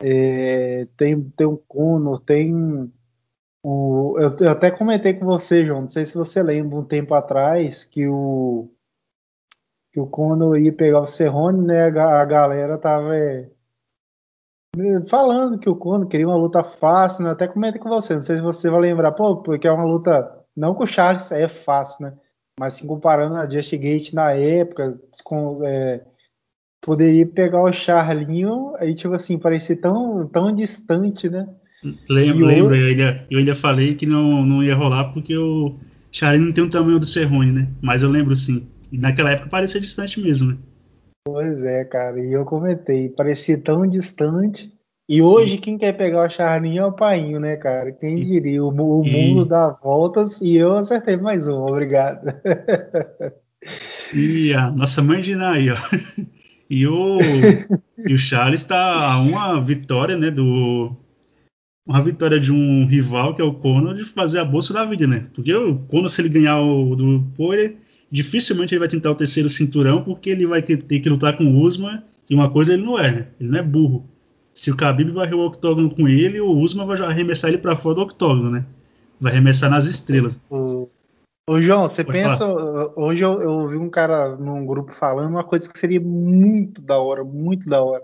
É, 0.01 0.85
tem, 0.97 1.21
tem 1.29 1.47
o 1.47 1.57
Conor, 1.57 2.19
tem 2.19 2.91
o. 3.63 4.17
Eu, 4.19 4.35
eu, 4.41 4.49
até 4.49 4.69
comentei 4.69 5.13
com 5.13 5.25
você, 5.25 5.65
João, 5.65 5.83
não 5.83 5.89
sei 5.89 6.03
se 6.03 6.17
você 6.17 6.43
lembra, 6.43 6.77
um 6.77 6.83
tempo 6.83 7.13
atrás, 7.13 7.85
que 7.85 8.05
o. 8.07 8.69
Que 9.93 9.99
o 9.99 10.07
Conor 10.07 10.57
ia 10.57 10.73
pegar 10.73 11.01
o 11.01 11.05
Cerrone, 11.05 11.65
né? 11.65 11.85
A, 11.85 12.25
galera 12.25 12.77
tava. 12.77 13.15
É, 13.15 13.49
falando 15.07 15.59
que 15.59 15.69
o 15.69 15.75
Conor 15.75 16.07
queria 16.07 16.27
uma 16.27 16.35
luta 16.35 16.63
fácil, 16.63 17.23
né? 17.23 17.31
até 17.31 17.47
comentei 17.47 17.79
com 17.79 17.89
você, 17.89 18.15
não 18.15 18.21
sei 18.21 18.37
se 18.37 18.41
você 18.41 18.69
vai 18.71 18.81
lembrar, 18.81 19.11
pô, 19.11 19.37
porque 19.37 19.67
é 19.67 19.71
uma 19.71 19.85
luta, 19.85 20.35
não 20.57 20.73
com 20.73 20.83
o 20.83 20.87
Charles 20.87 21.31
é 21.31 21.47
fácil, 21.47 22.07
né? 22.07 22.13
Mas 22.59 22.73
se 22.73 22.87
comparando 22.87 23.35
a 23.35 23.47
Just 23.47 23.71
Gate 23.75 24.13
na 24.13 24.31
época, 24.31 24.99
com, 25.23 25.63
é, 25.63 26.03
poderia 26.81 27.25
pegar 27.25 27.61
o 27.61 27.71
Charlinho, 27.71 28.75
aí 28.77 28.95
tipo 28.95 29.13
assim, 29.13 29.37
parecia 29.37 29.79
tão, 29.79 30.27
tão 30.27 30.53
distante, 30.53 31.29
né? 31.29 31.47
Lembro, 32.09 32.45
lembro. 32.45 32.75
Eu, 32.75 32.87
ainda, 32.87 33.27
eu 33.29 33.39
ainda 33.39 33.55
falei 33.55 33.95
que 33.95 34.05
não, 34.05 34.45
não 34.45 34.63
ia 34.63 34.75
rolar 34.75 35.11
porque 35.11 35.35
o 35.37 35.75
Charlinho 36.11 36.47
não 36.47 36.53
tem 36.53 36.63
o 36.63 36.69
tamanho 36.69 36.99
do 36.99 37.05
Cerrone, 37.05 37.51
né? 37.51 37.67
Mas 37.81 38.01
eu 38.01 38.09
lembro 38.09 38.35
sim. 38.35 38.67
E 38.93 38.97
naquela 38.99 39.31
época 39.31 39.49
parecia 39.49 39.81
distante 39.81 40.21
mesmo, 40.21 40.51
né? 40.51 40.57
Pois 41.25 41.63
é, 41.63 41.83
cara, 41.83 42.19
e 42.19 42.31
eu 42.31 42.45
comentei, 42.45 43.09
parecia 43.09 43.57
tão 43.57 43.87
distante. 43.87 44.71
E 45.09 45.19
hoje 45.19 45.57
quem 45.57 45.79
quer 45.79 45.93
pegar 45.93 46.27
o 46.27 46.29
Charlinho 46.29 46.83
é 46.83 46.85
o 46.85 46.91
Painho, 46.91 47.39
né, 47.39 47.57
cara? 47.57 47.91
Quem 47.91 48.23
diria? 48.23 48.63
O, 48.63 48.69
o 48.69 49.03
mundo 49.03 49.45
dá 49.45 49.69
voltas 49.69 50.39
e 50.41 50.55
eu 50.55 50.77
acertei 50.77 51.17
mais 51.17 51.47
um, 51.47 51.65
obrigado. 51.65 52.27
E 54.13 54.53
a 54.53 54.69
nossa 54.69 55.01
mãe 55.01 55.21
de 55.21 55.33
aí, 55.35 55.69
ó. 55.71 55.77
E 56.69 56.85
o, 56.85 57.19
e 58.05 58.13
o 58.13 58.17
Charles 58.17 58.59
está 58.59 59.13
a 59.13 59.21
uma 59.21 59.59
vitória, 59.63 60.17
né, 60.17 60.29
do 60.29 60.93
uma 61.87 62.03
vitória 62.03 62.39
de 62.39 62.51
um 62.51 62.85
rival 62.85 63.33
que 63.33 63.41
é 63.41 63.45
o 63.45 63.53
Conor 63.53 63.95
de 63.95 64.03
fazer 64.03 64.39
a 64.39 64.45
bolsa 64.45 64.73
da 64.73 64.83
vida, 64.83 65.07
né? 65.07 65.27
Porque 65.33 65.53
o 65.55 65.79
Conor 65.79 66.09
se 66.09 66.21
ele 66.21 66.27
ganhar 66.27 66.59
o 66.59 66.93
do 66.93 67.23
Poirier, 67.37 67.77
dificilmente 68.13 68.75
ele 68.75 68.79
vai 68.79 68.87
tentar 68.87 69.09
o 69.09 69.15
terceiro 69.15 69.49
cinturão, 69.49 70.03
porque 70.03 70.29
ele 70.29 70.45
vai 70.45 70.61
ter, 70.61 70.77
ter 70.77 70.99
que 70.99 71.09
lutar 71.09 71.35
com 71.35 71.45
o 71.45 71.63
Usman, 71.63 72.03
e 72.29 72.35
uma 72.35 72.47
coisa 72.47 72.73
ele 72.73 72.85
não 72.85 72.99
é, 72.99 73.11
né? 73.11 73.27
Ele 73.39 73.49
não 73.49 73.57
é 73.57 73.63
burro. 73.63 74.07
Se 74.53 74.69
o 74.69 74.75
Khabib 74.75 75.09
varrer 75.09 75.33
o 75.33 75.43
octógono 75.43 75.93
com 75.93 76.07
ele, 76.07 76.39
o 76.39 76.51
Usman 76.51 76.85
vai 76.85 76.95
arremessar 76.99 77.49
ele 77.49 77.57
para 77.57 77.75
fora 77.75 77.95
do 77.95 78.01
octógono, 78.01 78.51
né? 78.51 78.63
Vai 79.19 79.31
arremessar 79.31 79.67
nas 79.67 79.85
estrelas. 79.85 80.39
O, 80.47 80.87
o 81.49 81.59
João, 81.59 81.87
você 81.87 82.03
Pode 82.03 82.19
pensa. 82.19 82.37
Falar. 82.37 82.93
Hoje 82.95 83.23
eu, 83.23 83.41
eu 83.41 83.49
ouvi 83.49 83.77
um 83.77 83.89
cara 83.89 84.37
num 84.37 84.63
grupo 84.63 84.93
falando 84.93 85.31
uma 85.31 85.43
coisa 85.43 85.67
que 85.67 85.79
seria 85.79 85.99
muito 85.99 86.83
da 86.83 86.99
hora, 86.99 87.23
muito 87.23 87.67
da 87.67 87.83
hora. 87.83 88.03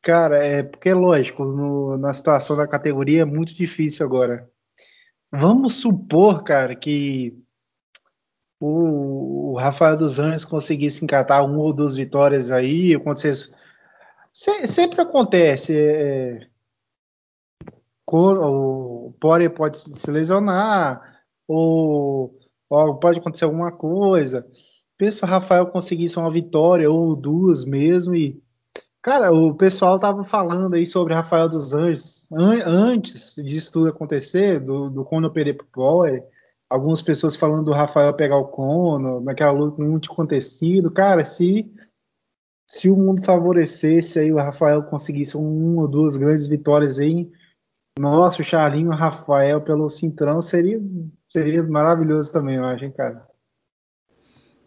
Cara, 0.00 0.42
é 0.42 0.62
porque 0.62 0.94
lógico, 0.94 1.44
no, 1.44 1.98
na 1.98 2.14
situação 2.14 2.56
da 2.56 2.66
categoria 2.66 3.20
é 3.20 3.26
muito 3.26 3.54
difícil 3.54 4.06
agora. 4.06 4.48
Vamos 5.30 5.74
supor, 5.74 6.42
cara, 6.42 6.74
que 6.74 7.38
o, 8.60 9.52
o 9.52 9.58
Rafael 9.58 9.96
dos 9.96 10.18
Anjos 10.18 10.44
conseguisse 10.44 11.02
encatar 11.04 11.44
uma 11.44 11.58
ou 11.58 11.72
duas 11.72 11.96
vitórias 11.96 12.50
aí, 12.50 12.94
acontecesse. 12.94 13.50
Se, 14.32 14.66
sempre 14.66 15.00
acontece. 15.00 15.74
É, 15.76 16.46
o 18.12 19.14
Poirier 19.20 19.50
pode 19.52 19.78
se 19.78 20.10
lesionar, 20.10 21.22
ou, 21.48 22.38
ou, 22.68 22.96
pode 22.96 23.18
acontecer 23.18 23.44
alguma 23.44 23.72
coisa. 23.72 24.46
Pensa 24.98 25.24
o 25.24 25.28
Rafael 25.28 25.66
conseguisse 25.68 26.18
uma 26.18 26.30
vitória 26.30 26.90
ou 26.90 27.16
duas 27.16 27.64
mesmo 27.64 28.14
e 28.14 28.42
Cara, 29.02 29.32
o 29.32 29.54
pessoal 29.54 29.98
tava 29.98 30.22
falando 30.22 30.74
aí 30.74 30.84
sobre 30.84 31.14
Rafael 31.14 31.48
dos 31.48 31.72
Anjos 31.72 32.26
an 32.30 32.62
antes 32.66 33.34
disso 33.36 33.72
tudo 33.72 33.88
acontecer, 33.88 34.60
do, 34.60 34.90
do 34.90 35.04
Conor 35.06 35.30
perder 35.30 35.54
pro 35.54 35.66
Poirier, 35.66 36.22
algumas 36.70 37.02
pessoas 37.02 37.34
falando 37.34 37.64
do 37.64 37.72
Rafael 37.72 38.14
pegar 38.14 38.38
o 38.38 38.46
Conor, 38.46 39.20
naquela 39.20 39.50
luta 39.50 39.76
tinha 39.76 40.12
acontecido. 40.12 40.90
Cara, 40.90 41.24
se 41.24 41.68
se 42.66 42.88
o 42.88 42.96
mundo 42.96 43.24
favorecesse 43.24 44.20
aí 44.20 44.32
o 44.32 44.36
Rafael 44.36 44.84
conseguisse 44.84 45.36
uma 45.36 45.82
ou 45.82 45.88
duas 45.88 46.16
grandes 46.16 46.46
vitórias 46.46 47.00
aí, 47.00 47.28
nossa, 47.98 48.40
o 48.40 48.44
Charlinho, 48.44 48.90
Rafael 48.90 49.60
pelo 49.60 49.88
cinturão 49.88 50.40
seria 50.40 50.80
seria 51.28 51.64
maravilhoso 51.64 52.32
também, 52.32 52.56
eu 52.56 52.64
acho, 52.64 52.84
hein, 52.84 52.92
cara. 52.96 53.26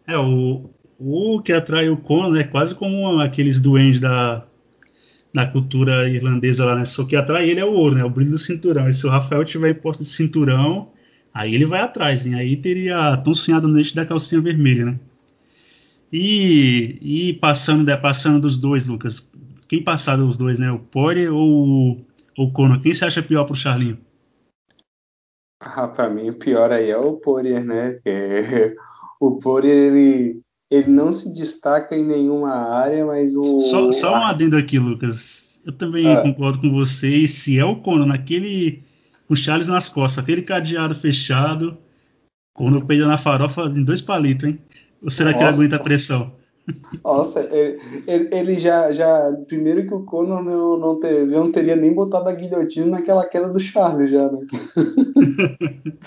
É, 0.06 0.18
o, 0.18 0.70
o 0.98 1.40
que 1.40 1.52
atrai 1.52 1.88
o 1.88 1.96
Conor 1.96 2.38
é 2.38 2.44
quase 2.44 2.74
como 2.74 3.18
aqueles 3.20 3.58
duendes 3.58 4.00
da, 4.00 4.46
da 5.34 5.46
cultura 5.46 6.06
irlandesa 6.06 6.66
lá, 6.66 6.76
né? 6.76 6.84
Só 6.84 7.06
que 7.06 7.16
atrai 7.16 7.48
ele 7.48 7.60
é 7.60 7.64
o 7.64 7.72
ouro, 7.72 7.94
né? 7.94 8.04
O 8.04 8.10
brilho 8.10 8.32
do 8.32 8.38
cinturão. 8.38 8.86
E 8.86 8.92
se 8.92 9.06
o 9.06 9.10
Rafael 9.10 9.42
tiver 9.46 9.70
imposto 9.70 10.02
de 10.02 10.10
cinturão, 10.10 10.92
Aí 11.34 11.52
ele 11.52 11.66
vai 11.66 11.80
atrás, 11.80 12.24
hein? 12.24 12.36
aí 12.36 12.56
teria 12.56 13.16
tão 13.16 13.34
sonhado 13.34 13.66
noite 13.66 13.92
da 13.92 14.06
calcinha 14.06 14.40
vermelha, 14.40 14.84
né? 14.86 15.00
E, 16.12 16.96
e 17.02 17.34
passando, 17.34 17.84
né, 17.84 17.96
passando 17.96 18.40
dos 18.40 18.56
dois, 18.56 18.86
Lucas, 18.86 19.28
quem 19.66 19.82
passar 19.82 20.14
dos 20.14 20.38
dois, 20.38 20.60
né? 20.60 20.70
O 20.70 20.78
Poirier 20.78 21.34
ou 21.34 22.00
o 22.38 22.52
Conor? 22.52 22.80
Quem 22.80 22.94
você 22.94 23.04
acha 23.04 23.20
pior 23.20 23.44
pro 23.44 23.56
Charlinho? 23.56 23.98
Ah, 25.58 25.88
pra 25.88 26.08
mim 26.08 26.30
o 26.30 26.34
pior 26.34 26.70
aí 26.70 26.88
é 26.90 26.96
o 26.96 27.14
Poirier, 27.14 27.64
né? 27.64 27.98
É, 28.04 28.72
o 29.18 29.32
Poirier, 29.40 29.76
ele, 29.76 30.40
ele 30.70 30.88
não 30.88 31.10
se 31.10 31.32
destaca 31.32 31.96
em 31.96 32.04
nenhuma 32.04 32.52
área, 32.52 33.04
mas 33.04 33.34
o... 33.34 33.58
Só, 33.58 33.90
só 33.90 34.12
um 34.12 34.24
adendo 34.24 34.56
aqui, 34.56 34.78
Lucas. 34.78 35.60
Eu 35.66 35.72
também 35.72 36.06
ah. 36.06 36.22
concordo 36.22 36.60
com 36.60 36.70
você. 36.70 37.08
E 37.08 37.26
se 37.26 37.58
é 37.58 37.64
o 37.64 37.76
Conor 37.76 38.06
naquele 38.06 38.84
com 39.26 39.36
Charles 39.36 39.66
nas 39.66 39.88
costas, 39.88 40.22
aquele 40.22 40.42
cadeado 40.42 40.94
fechado, 40.94 41.76
quando 42.54 42.84
peida 42.84 43.06
na 43.06 43.18
farofa 43.18 43.62
em 43.62 43.84
dois 43.84 44.00
palitos, 44.00 44.48
hein? 44.48 44.58
Ou 45.02 45.10
será 45.10 45.32
Nossa. 45.32 45.38
que 45.38 45.44
ele 45.44 45.54
aguenta 45.54 45.76
a 45.76 45.80
pressão? 45.80 46.32
Nossa, 47.04 47.40
ele, 47.40 47.78
ele, 48.06 48.58
já, 48.58 48.90
já. 48.90 49.30
Primeiro 49.46 49.86
que 49.86 49.92
o 49.92 50.04
Conor 50.04 50.42
não, 50.42 50.78
não, 50.78 50.98
ter, 50.98 51.26
não 51.26 51.52
teria 51.52 51.76
nem 51.76 51.92
botado 51.92 52.28
a 52.28 52.32
guilhotina 52.32 52.86
naquela 52.86 53.26
queda 53.26 53.48
do 53.48 53.60
Charles 53.60 54.10
já, 54.10 54.30
né? 54.30 54.38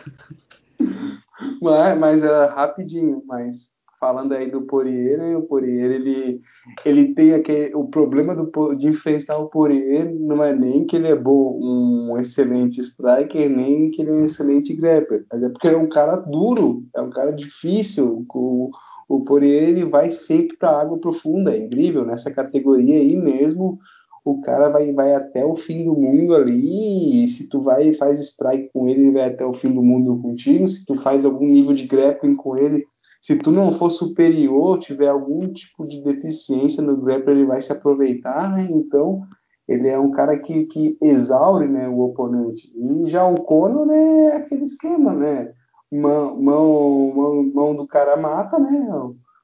mas, 1.61 1.99
mas 1.99 2.23
era 2.23 2.47
rapidinho, 2.47 3.21
mas 3.27 3.69
falando 3.99 4.33
aí 4.33 4.49
do 4.49 4.61
Poirier, 4.61 5.17
né? 5.17 5.35
O 5.35 5.43
Poirier, 5.43 5.91
ele, 5.91 6.41
ele 6.85 7.13
tem 7.13 7.33
aquele, 7.33 7.75
o 7.75 7.85
problema 7.85 8.35
do, 8.35 8.75
de 8.75 8.87
enfrentar 8.87 9.37
o 9.37 9.49
Poirier 9.49 10.13
não 10.13 10.43
é 10.43 10.55
nem 10.55 10.85
que 10.85 10.95
ele 10.95 11.07
é 11.07 11.15
bom, 11.15 11.59
um 11.61 12.17
excelente 12.17 12.81
striker, 12.81 13.49
nem 13.49 13.91
que 13.91 14.01
ele 14.01 14.11
é 14.11 14.13
um 14.13 14.25
excelente 14.25 14.73
grappler, 14.73 15.25
mas 15.31 15.43
é 15.43 15.49
porque 15.49 15.67
ele 15.67 15.75
é 15.75 15.79
um 15.79 15.89
cara 15.89 16.15
duro, 16.15 16.83
é 16.95 17.01
um 17.01 17.09
cara 17.09 17.31
difícil. 17.31 18.25
O, 18.33 18.69
o 19.09 19.21
Poirier, 19.21 19.69
ele 19.69 19.85
vai 19.85 20.11
sempre 20.11 20.57
para 20.57 20.79
água 20.79 20.99
profunda, 20.99 21.55
é 21.55 21.57
incrível, 21.57 22.05
nessa 22.05 22.31
categoria 22.31 22.97
aí 22.97 23.15
mesmo, 23.15 23.79
o 24.23 24.41
cara 24.41 24.67
vai, 24.67 24.91
vai 24.91 25.15
até 25.15 25.45
o 25.45 25.55
fim 25.55 25.85
do 25.85 25.93
mundo 25.93 26.35
ali, 26.35 27.23
e 27.23 27.27
se 27.29 27.47
tu 27.47 27.61
vai 27.61 27.89
e 27.89 27.93
faz 27.93 28.19
strike 28.19 28.69
com 28.73 28.89
ele, 28.89 29.03
ele 29.03 29.11
vai 29.11 29.29
até 29.29 29.45
o 29.45 29.53
fim 29.53 29.73
do 29.73 29.81
mundo 29.81 30.21
contigo, 30.21 30.67
se 30.67 30.85
tu 30.85 30.95
faz 30.95 31.23
algum 31.23 31.47
nível 31.47 31.73
de 31.73 31.87
grappling 31.87 32.35
com 32.35 32.57
ele, 32.57 32.85
se 33.27 33.35
tu 33.35 33.51
não 33.51 33.73
for 33.73 33.89
superior, 33.89 34.79
tiver 34.79 35.09
algum 35.09 35.51
tipo 35.51 35.85
de 35.85 36.01
deficiência 36.01 36.81
no 36.81 36.95
grappling, 36.95 37.33
ele 37.33 37.45
vai 37.45 37.61
se 37.61 37.73
aproveitar, 37.73 38.49
né? 38.49 38.69
Então, 38.71 39.21
ele 39.67 39.89
é 39.89 39.99
um 39.99 40.11
cara 40.11 40.39
que, 40.39 40.63
que 40.67 40.97
exaure 41.01 41.67
né, 41.67 41.89
o 41.89 41.99
oponente. 41.99 42.71
E 42.73 43.09
já 43.09 43.27
o 43.27 43.41
Conor 43.41 43.85
né, 43.85 44.27
é 44.27 44.35
aquele 44.37 44.63
esquema, 44.63 45.13
né? 45.13 45.51
Mão, 45.91 46.41
mão, 46.41 47.13
mão, 47.13 47.51
mão 47.53 47.75
do 47.75 47.85
cara 47.85 48.15
mata, 48.15 48.57
né? 48.57 48.87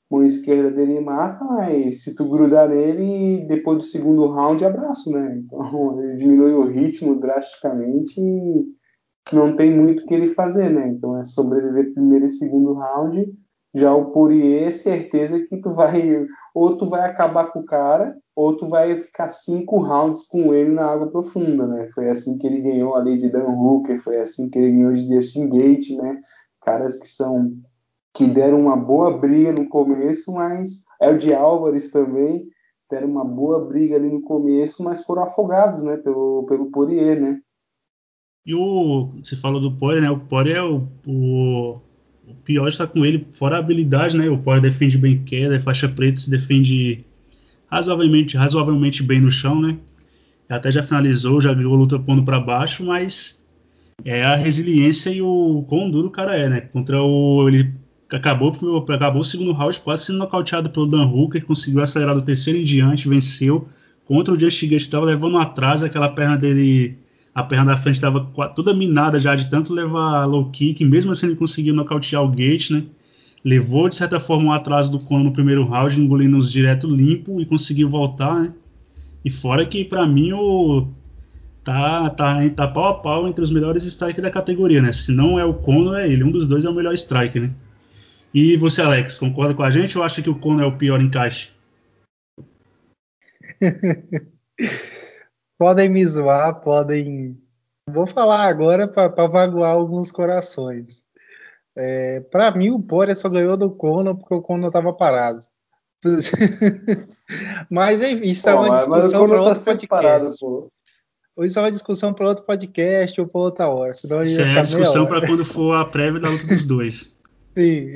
Mão 0.09 0.23
esquerda 0.23 0.71
dele 0.71 1.01
mata, 1.01 1.43
mas 1.43 2.05
se 2.05 2.15
tu 2.15 2.23
grudar 2.23 2.69
nele, 2.69 3.45
depois 3.49 3.79
do 3.79 3.83
segundo 3.83 4.27
round, 4.27 4.63
abraço, 4.63 5.11
né? 5.11 5.43
Então, 5.43 5.99
ele 5.99 6.15
diminui 6.15 6.53
o 6.53 6.67
ritmo 6.67 7.19
drasticamente 7.19 8.17
e 8.17 8.65
não 9.33 9.57
tem 9.57 9.75
muito 9.75 10.03
o 10.03 10.05
que 10.05 10.13
ele 10.13 10.33
fazer, 10.33 10.69
né? 10.69 10.87
Então, 10.87 11.19
é 11.19 11.25
sobreviver 11.25 11.93
primeiro 11.93 12.27
e 12.27 12.31
segundo 12.31 12.71
round 12.75 13.42
já 13.73 13.93
o 13.93 14.11
Poirier, 14.11 14.71
certeza 14.71 15.39
que 15.39 15.57
tu 15.57 15.73
vai, 15.73 16.27
ou 16.53 16.77
tu 16.77 16.87
vai 16.87 17.09
acabar 17.09 17.51
com 17.51 17.59
o 17.59 17.65
cara, 17.65 18.15
ou 18.35 18.55
tu 18.55 18.67
vai 18.67 19.01
ficar 19.01 19.29
cinco 19.29 19.79
rounds 19.79 20.27
com 20.27 20.53
ele 20.53 20.71
na 20.71 20.85
água 20.85 21.07
profunda, 21.07 21.65
né? 21.65 21.89
Foi 21.93 22.09
assim 22.09 22.37
que 22.37 22.45
ele 22.45 22.61
ganhou 22.61 22.95
ali 22.95 23.17
de 23.17 23.29
Dan 23.29 23.47
Hooker, 23.47 23.99
foi 24.01 24.19
assim 24.21 24.49
que 24.49 24.59
ele 24.59 24.71
ganhou 24.71 24.93
de 24.93 25.07
Justin 25.07 25.49
Gate, 25.49 25.91
né? 25.91 26.21
Caras 26.61 26.99
que 26.99 27.07
são 27.07 27.51
que 28.13 28.25
deram 28.27 28.61
uma 28.61 28.77
boa 28.77 29.17
briga 29.17 29.51
no 29.51 29.67
começo, 29.67 30.31
mas 30.31 30.83
é 31.01 31.09
o 31.09 31.17
de 31.17 31.33
Álvares 31.33 31.89
também, 31.89 32.45
deram 32.89 33.09
uma 33.09 33.25
boa 33.25 33.65
briga 33.65 33.95
ali 33.95 34.07
no 34.07 34.21
começo, 34.21 34.83
mas 34.83 35.03
foram 35.03 35.23
afogados, 35.23 35.81
né, 35.81 35.97
pelo, 35.97 36.45
pelo 36.47 36.69
Poirier, 36.69 37.19
né? 37.19 37.39
E 38.45 38.53
o, 38.53 39.07
você 39.23 39.35
falou 39.35 39.59
do 39.59 39.75
Poirier, 39.75 40.03
né? 40.03 40.11
O 40.11 40.19
Poirier 40.19 40.57
é 40.57 40.61
o, 40.61 40.87
o 41.07 41.81
o 42.27 42.33
pior 42.33 42.67
está 42.67 42.87
com 42.87 43.05
ele, 43.05 43.27
fora 43.33 43.57
a 43.57 43.59
habilidade, 43.59 44.17
né? 44.17 44.29
O 44.29 44.37
Power 44.37 44.61
defende 44.61 44.97
bem 44.97 45.23
queda, 45.23 45.59
faixa 45.59 45.89
preta 45.89 46.19
se 46.19 46.29
defende 46.29 47.05
razoavelmente, 47.69 48.37
razoavelmente 48.37 49.03
bem 49.03 49.19
no 49.19 49.31
chão, 49.31 49.61
né? 49.61 49.77
Até 50.49 50.71
já 50.71 50.83
finalizou, 50.83 51.41
já 51.41 51.53
ganhou 51.53 51.75
luta 51.75 51.97
pondo 51.97 52.23
para 52.23 52.39
baixo, 52.39 52.85
mas 52.85 53.43
é 54.05 54.23
a 54.23 54.35
resiliência 54.35 55.09
e 55.09 55.21
o 55.21 55.65
quão 55.67 55.89
duro 55.89 56.07
o 56.07 56.11
cara 56.11 56.35
é, 56.35 56.49
né? 56.49 56.61
Contra 56.61 57.01
o. 57.01 57.47
Ele 57.47 57.73
acabou, 58.11 58.55
acabou 58.89 59.21
o 59.21 59.25
segundo 59.25 59.51
round 59.51 59.79
quase 59.79 60.05
sendo 60.05 60.19
nocauteado 60.19 60.69
pelo 60.69 60.87
Dan 60.87 61.05
Hooker, 61.05 61.43
conseguiu 61.43 61.81
acelerar 61.81 62.15
do 62.15 62.21
terceiro 62.21 62.59
em 62.59 62.63
diante, 62.63 63.09
venceu. 63.09 63.67
Contra 64.05 64.33
o 64.33 64.39
Justin 64.39 64.67
Gate, 64.67 64.81
estava 64.81 65.05
levando 65.05 65.37
atrás, 65.37 65.81
aquela 65.81 66.09
perna 66.09 66.37
dele 66.37 66.97
a 67.33 67.43
perna 67.43 67.71
da 67.71 67.77
frente 67.77 67.95
estava 67.95 68.21
toda 68.55 68.73
minada 68.73 69.19
já 69.19 69.35
de 69.35 69.49
tanto 69.49 69.73
levar 69.73 70.25
low 70.25 70.49
kick, 70.51 70.85
mesmo 70.85 71.11
assim 71.11 71.27
ele 71.27 71.35
conseguiu 71.35 71.73
nocautear 71.73 72.23
o 72.23 72.29
Gate, 72.29 72.69
né? 72.69 72.83
Levou 73.43 73.89
de 73.89 73.95
certa 73.95 74.19
forma 74.19 74.45
um 74.45 74.51
atraso 74.51 74.91
do 74.91 74.99
Conor 74.99 75.25
no 75.25 75.33
primeiro 75.33 75.65
round, 75.65 75.99
engolindo 75.99 76.37
os 76.37 76.51
direto 76.51 76.87
limpo 76.87 77.41
e 77.41 77.45
conseguiu 77.45 77.89
voltar, 77.89 78.39
né? 78.39 78.53
E 79.25 79.31
fora 79.31 79.65
que 79.65 79.83
para 79.83 80.05
mim 80.05 80.33
o 80.33 80.87
tá, 81.63 82.09
tá, 82.11 82.49
tá 82.49 82.67
pau 82.67 82.87
a 82.89 82.93
pau 82.95 83.27
entre 83.27 83.43
os 83.43 83.49
melhores 83.49 83.83
strikers 83.85 84.21
da 84.21 84.29
categoria, 84.29 84.81
né? 84.81 84.91
Se 84.91 85.11
não 85.11 85.39
é 85.39 85.45
o 85.45 85.53
Conor, 85.53 85.97
é 85.97 86.09
ele. 86.09 86.23
Um 86.23 86.31
dos 86.31 86.47
dois 86.47 86.65
é 86.65 86.69
o 86.69 86.73
melhor 86.73 86.93
striker, 86.93 87.41
né? 87.41 87.51
E 88.33 88.57
você, 88.57 88.81
Alex, 88.81 89.17
concorda 89.17 89.53
com 89.53 89.63
a 89.63 89.71
gente 89.71 89.97
ou 89.97 90.03
acha 90.03 90.21
que 90.21 90.29
o 90.29 90.35
Conor 90.35 90.63
é 90.63 90.65
o 90.65 90.77
pior 90.77 91.01
encaixe? 91.01 91.49
podem 95.63 95.87
me 95.87 96.05
zoar, 96.05 96.59
podem. 96.59 97.37
Vou 97.89 98.05
falar 98.05 98.49
agora 98.49 98.85
para 98.85 99.27
vaguar 99.27 99.71
alguns 99.71 100.11
corações. 100.11 101.03
É, 101.73 102.19
para 102.19 102.51
mim, 102.51 102.71
o 102.71 102.79
Poria 102.79 103.15
só 103.15 103.29
ganhou 103.29 103.55
do 103.55 103.71
Conor 103.71 104.17
porque 104.17 104.33
o 104.33 104.41
Conor 104.41 104.67
estava 104.67 104.91
parado. 104.91 105.39
mas 107.71 108.01
enfim, 108.01 108.25
isso 108.25 108.49
é 108.49 108.53
uma 108.53 108.71
discussão 108.71 109.25
para 109.25 109.37
tá 109.37 109.41
outro 109.41 109.63
podcast. 109.63 109.87
Parado, 109.87 110.69
isso 111.39 111.59
é 111.59 111.61
uma 111.61 111.71
discussão 111.71 112.13
para 112.13 112.27
outro 112.27 112.43
podcast 112.43 113.21
ou 113.21 113.27
para 113.27 113.41
outra 113.41 113.69
hora. 113.69 113.93
Senão 113.93 114.21
isso 114.21 114.41
é 114.41 114.61
discussão 114.61 115.05
para 115.05 115.25
quando 115.25 115.45
for 115.45 115.77
a 115.77 115.85
prévia 115.85 116.19
da 116.19 116.29
luta 116.29 116.45
dos 116.45 116.65
dois. 116.65 117.17
Sim. 117.57 117.93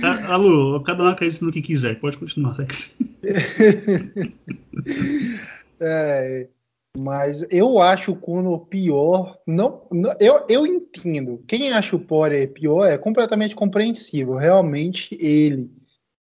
Tá, 0.00 0.32
Alô, 0.32 0.82
cada 0.82 1.04
um 1.04 1.06
acredita 1.06 1.44
no 1.44 1.52
que 1.52 1.62
quiser. 1.62 2.00
Pode 2.00 2.18
continuar, 2.18 2.54
Alex. 2.54 2.98
é, 5.78 6.48
mas 6.96 7.46
eu 7.50 7.80
acho 7.80 8.12
o 8.12 8.18
Conor 8.18 8.66
pior. 8.66 9.40
Não, 9.46 9.86
não, 9.90 10.14
eu, 10.20 10.44
eu 10.48 10.66
entendo. 10.66 11.42
Quem 11.46 11.72
acha 11.72 11.96
o 11.96 12.00
Poirier 12.04 12.52
pior 12.52 12.86
é 12.86 12.98
completamente 12.98 13.54
compreensível. 13.54 14.34
Realmente 14.34 15.16
ele 15.20 15.70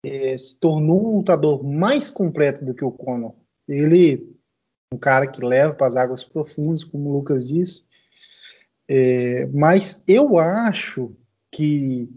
é, 0.04 0.38
se 0.38 0.56
tornou 0.56 1.06
um 1.06 1.18
lutador 1.18 1.64
mais 1.64 2.10
completo 2.10 2.64
do 2.64 2.74
que 2.74 2.86
o 2.86 2.92
Conor. 2.92 3.36
Ele 3.68 4.34
um 4.94 4.98
cara 4.98 5.28
que 5.28 5.44
leva 5.44 5.74
para 5.74 5.88
as 5.88 5.96
águas 5.98 6.24
profundas, 6.24 6.84
como 6.84 7.10
o 7.10 7.14
Lucas 7.14 7.48
disse. 7.48 7.84
É, 8.88 9.46
mas 9.48 10.04
eu 10.08 10.40
acho 10.40 11.14
que 11.52 12.10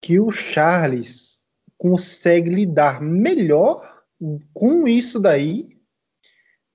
que 0.00 0.18
o 0.18 0.30
Charles 0.30 1.44
consegue 1.76 2.50
lidar 2.50 3.00
melhor 3.00 4.02
com 4.52 4.86
isso 4.86 5.20
daí 5.20 5.77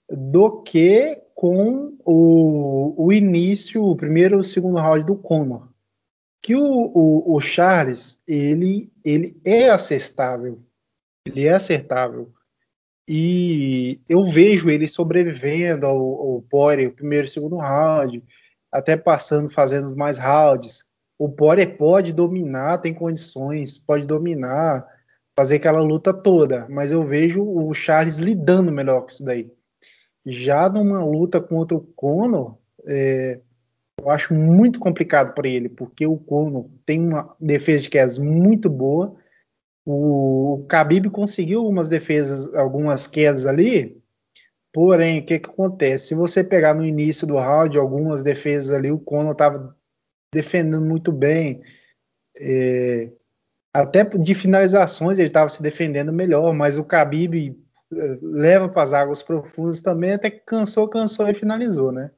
do 0.09 0.61
que 0.61 1.21
com 1.35 1.97
o, 2.05 3.05
o 3.05 3.11
início, 3.11 3.83
o 3.83 3.95
primeiro 3.95 4.35
e 4.35 4.39
o 4.39 4.43
segundo 4.43 4.77
round 4.77 5.05
do 5.05 5.15
Conor. 5.15 5.69
Que 6.41 6.55
o, 6.55 6.61
o, 6.61 7.35
o, 7.35 7.41
Charles, 7.41 8.21
ele, 8.27 8.91
ele 9.03 9.39
é 9.45 9.69
acertável. 9.69 10.61
Ele 11.25 11.47
é 11.47 11.53
acertável. 11.53 12.31
E 13.07 13.99
eu 14.07 14.23
vejo 14.23 14.69
ele 14.69 14.87
sobrevivendo 14.87 15.85
ao, 15.85 15.99
ao 15.99 16.41
Poirier, 16.41 16.89
o 16.89 16.93
primeiro 16.93 17.27
e 17.27 17.29
segundo 17.29 17.57
round, 17.57 18.23
até 18.71 18.95
passando, 18.97 19.49
fazendo 19.49 19.95
mais 19.95 20.17
rounds. 20.17 20.83
O 21.17 21.29
Poirier 21.29 21.77
pode 21.77 22.11
dominar, 22.11 22.79
tem 22.79 22.93
condições, 22.93 23.77
pode 23.77 24.05
dominar, 24.05 24.85
fazer 25.37 25.55
aquela 25.55 25.81
luta 25.81 26.13
toda, 26.13 26.67
mas 26.69 26.91
eu 26.91 27.05
vejo 27.05 27.43
o 27.43 27.73
Charles 27.73 28.17
lidando 28.17 28.71
melhor 28.71 29.01
com 29.01 29.09
isso 29.09 29.23
daí. 29.23 29.51
Já 30.25 30.69
numa 30.69 31.03
luta 31.03 31.41
contra 31.41 31.75
o 31.75 31.81
Conor, 31.81 32.57
é, 32.87 33.41
eu 33.99 34.09
acho 34.09 34.33
muito 34.33 34.79
complicado 34.79 35.33
para 35.33 35.47
ele, 35.47 35.69
porque 35.69 36.05
o 36.05 36.17
Conor 36.17 36.69
tem 36.85 37.01
uma 37.01 37.35
defesa 37.39 37.83
de 37.83 37.89
quedas 37.89 38.19
muito 38.19 38.69
boa. 38.69 39.15
O, 39.85 40.55
o 40.55 40.67
Khabib 40.67 41.09
conseguiu 41.09 41.59
algumas 41.59 41.89
defesas, 41.89 42.53
algumas 42.55 43.05
quedas 43.05 43.45
ali, 43.45 44.01
porém, 44.73 45.19
o 45.19 45.25
que, 45.25 45.39
que 45.39 45.49
acontece? 45.49 46.07
Se 46.07 46.15
você 46.15 46.43
pegar 46.43 46.73
no 46.73 46.85
início 46.85 47.27
do 47.27 47.35
round 47.35 47.77
algumas 47.77 48.23
defesas 48.23 48.73
ali, 48.73 48.91
o 48.91 48.99
Conor 48.99 49.33
estava 49.33 49.75
defendendo 50.33 50.83
muito 50.83 51.11
bem. 51.11 51.61
É, 52.39 53.11
até 53.73 54.03
de 54.03 54.33
finalizações 54.33 55.17
ele 55.17 55.27
estava 55.27 55.49
se 55.49 55.61
defendendo 55.61 56.13
melhor, 56.13 56.53
mas 56.53 56.77
o 56.77 56.83
Khabib 56.83 57.57
leva 58.21 58.69
para 58.69 58.83
as 58.83 58.93
águas 58.93 59.23
profundas 59.23 59.81
também, 59.81 60.13
até 60.13 60.29
que 60.29 60.39
cansou, 60.39 60.87
cansou 60.87 61.27
e 61.27 61.33
finalizou, 61.33 61.91
né? 61.91 62.11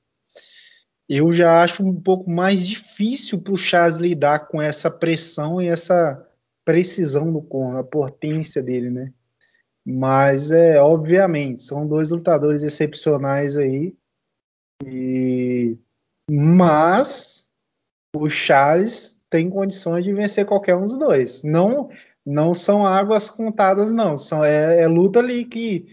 Eu 1.08 1.32
já 1.32 1.62
acho 1.62 1.84
um 1.84 2.02
pouco 2.02 2.30
mais 2.30 2.60
difícil 2.60 3.40
para 3.40 3.54
o 3.54 3.58
Charles 3.58 3.98
lidar 3.98 4.48
com 4.48 4.62
essa 4.62 4.90
pressão 4.90 5.62
e 5.62 5.68
essa 5.68 6.28
precisão 6.66 7.32
do 7.32 7.42
Conor, 7.42 7.78
a 7.78 7.84
potência 7.84 8.62
dele, 8.62 8.90
né? 8.90 9.14
Mas 9.86 10.50
é 10.50 10.82
obviamente 10.82 11.62
são 11.62 11.88
dois 11.88 12.10
lutadores 12.10 12.64
excepcionais 12.64 13.56
aí. 13.56 13.96
E 14.84 15.78
mas 16.30 17.48
o 18.16 18.28
Charles 18.28 19.22
tem 19.30 19.50
condições 19.50 20.04
de 20.04 20.12
vencer 20.12 20.46
qualquer 20.46 20.76
um 20.76 20.86
dos 20.86 20.98
dois. 20.98 21.44
Não 21.44 21.90
não 22.26 22.54
são 22.54 22.86
águas 22.86 23.30
contadas, 23.30 23.94
não. 23.94 24.18
São, 24.18 24.44
é, 24.44 24.82
é 24.82 24.88
luta 24.88 25.20
ali 25.20 25.46
que 25.46 25.86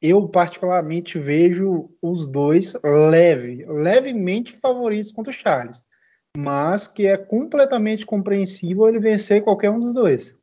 eu 0.00 0.28
particularmente 0.28 1.18
vejo 1.18 1.90
os 2.00 2.26
dois 2.26 2.74
leve, 2.82 3.64
levemente 3.66 4.52
favoritos 4.52 5.12
contra 5.12 5.30
o 5.30 5.34
Charles, 5.34 5.82
mas 6.36 6.88
que 6.88 7.06
é 7.06 7.16
completamente 7.16 8.04
compreensível 8.04 8.88
ele 8.88 9.00
vencer 9.00 9.42
qualquer 9.42 9.70
um 9.70 9.78
dos 9.78 9.94
dois. 9.94 10.38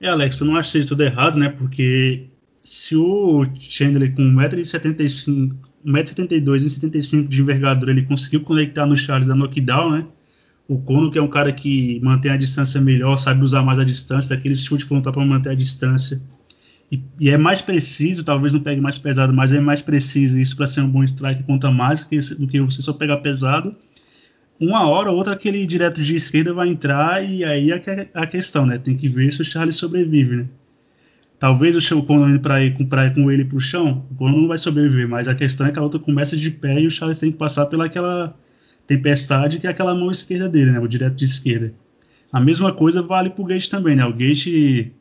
É, 0.00 0.08
Alex, 0.08 0.40
eu 0.40 0.46
não 0.48 0.56
achei 0.56 0.84
tudo 0.84 1.04
errado, 1.04 1.38
né? 1.38 1.48
Porque 1.48 2.28
se 2.62 2.96
o 2.96 3.44
Chandler 3.56 4.14
com 4.14 4.22
1,75m, 4.22 5.56
1,72m 5.86 6.56
e 6.56 6.70
75 6.70 7.28
de 7.28 7.40
envergadura 7.40 7.92
ele 7.92 8.06
conseguiu 8.06 8.42
conectar 8.42 8.86
no 8.86 8.96
Charles 8.96 9.28
da 9.28 9.34
knockdown, 9.34 9.90
né? 9.90 10.08
O 10.68 10.78
Kono, 10.78 11.10
que 11.10 11.18
é 11.18 11.22
um 11.22 11.28
cara 11.28 11.52
que 11.52 12.00
mantém 12.02 12.30
a 12.30 12.36
distância 12.36 12.80
melhor, 12.80 13.16
sabe 13.16 13.44
usar 13.44 13.62
mais 13.62 13.78
a 13.78 13.84
distância, 13.84 14.34
daquele 14.34 14.54
chute 14.54 14.84
frontal 14.84 15.12
para 15.12 15.24
manter 15.24 15.50
a 15.50 15.54
distância 15.54 16.22
e, 16.92 17.02
e, 17.18 17.30
é 17.30 17.38
mais 17.38 17.62
preciso, 17.62 18.22
talvez 18.22 18.52
não 18.52 18.60
pegue 18.60 18.78
mais 18.78 18.98
pesado, 18.98 19.32
mas 19.32 19.50
é 19.50 19.58
mais 19.58 19.80
preciso 19.80 20.38
isso 20.38 20.54
para 20.54 20.66
ser 20.66 20.82
um 20.82 20.90
bom 20.90 21.02
strike 21.02 21.42
conta 21.44 21.70
mais 21.70 22.06
do 22.38 22.46
que 22.46 22.60
você 22.60 22.82
só 22.82 22.92
pegar 22.92 23.16
pesado. 23.16 23.72
Uma 24.60 24.86
hora 24.86 25.10
ou 25.10 25.16
outra 25.16 25.32
aquele 25.32 25.66
direto 25.66 26.02
de 26.02 26.14
esquerda 26.14 26.52
vai 26.52 26.68
entrar 26.68 27.24
e 27.24 27.44
aí 27.44 27.70
é 27.70 28.10
a 28.12 28.26
questão, 28.26 28.66
né? 28.66 28.76
Tem 28.76 28.94
que 28.94 29.08
ver 29.08 29.32
se 29.32 29.40
o 29.40 29.44
Charlie 29.44 29.72
sobrevive, 29.72 30.36
né? 30.36 30.46
Talvez 31.38 31.74
o 31.74 32.02
Conor 32.02 32.28
indo 32.28 32.40
para 32.40 32.62
ir 32.62 32.76
ir 32.78 33.14
com 33.14 33.30
ele 33.30 33.46
pro 33.46 33.58
chão, 33.58 34.04
o 34.10 34.14
Conor 34.14 34.36
não 34.36 34.48
vai 34.48 34.58
sobreviver, 34.58 35.08
mas 35.08 35.26
a 35.26 35.34
questão 35.34 35.66
é 35.66 35.72
que 35.72 35.78
a 35.78 35.82
luta 35.82 35.98
começa 35.98 36.36
de 36.36 36.50
pé 36.50 36.78
e 36.78 36.86
o 36.86 36.90
Charles 36.90 37.18
tem 37.18 37.32
que 37.32 37.38
passar 37.38 37.66
pelaquela 37.66 38.36
tempestade 38.86 39.58
que 39.58 39.66
é 39.66 39.70
aquela 39.70 39.94
mão 39.94 40.10
esquerda 40.10 40.48
dele, 40.48 40.72
né? 40.72 40.80
O 40.80 40.88
direto 40.88 41.14
de 41.14 41.24
esquerda. 41.24 41.72
A 42.32 42.40
mesma 42.40 42.72
coisa 42.72 43.02
vale 43.02 43.30
pro 43.30 43.44
Gate 43.44 43.68
também, 43.68 43.96
né? 43.96 44.04
O 44.04 44.12
Gate 44.12 44.92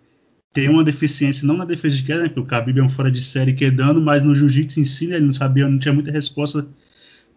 tem 0.54 0.70
uma 0.70 0.84
deficiência 0.84 1.48
não 1.48 1.56
na 1.56 1.66
defesa 1.66 1.96
de 1.96 2.04
queda, 2.04 2.24
né, 2.24 2.28
porque 2.28 2.42
o 2.42 2.46
Khabib 2.46 2.80
é 2.80 2.84
um 2.84 2.90
fora 2.90 3.10
de 3.10 3.22
série 3.22 3.54
quedando, 3.54 4.02
mas 4.02 4.22
no 4.22 4.36
jiu-jitsu 4.36 4.82
em 4.82 4.84
si, 4.84 5.08
né, 5.08 5.16
ele 5.16 5.26
não 5.26 5.32
sabia, 5.32 5.68
não 5.68 5.80
tinha 5.80 5.94
muita 5.94 6.12
resposta 6.12 6.68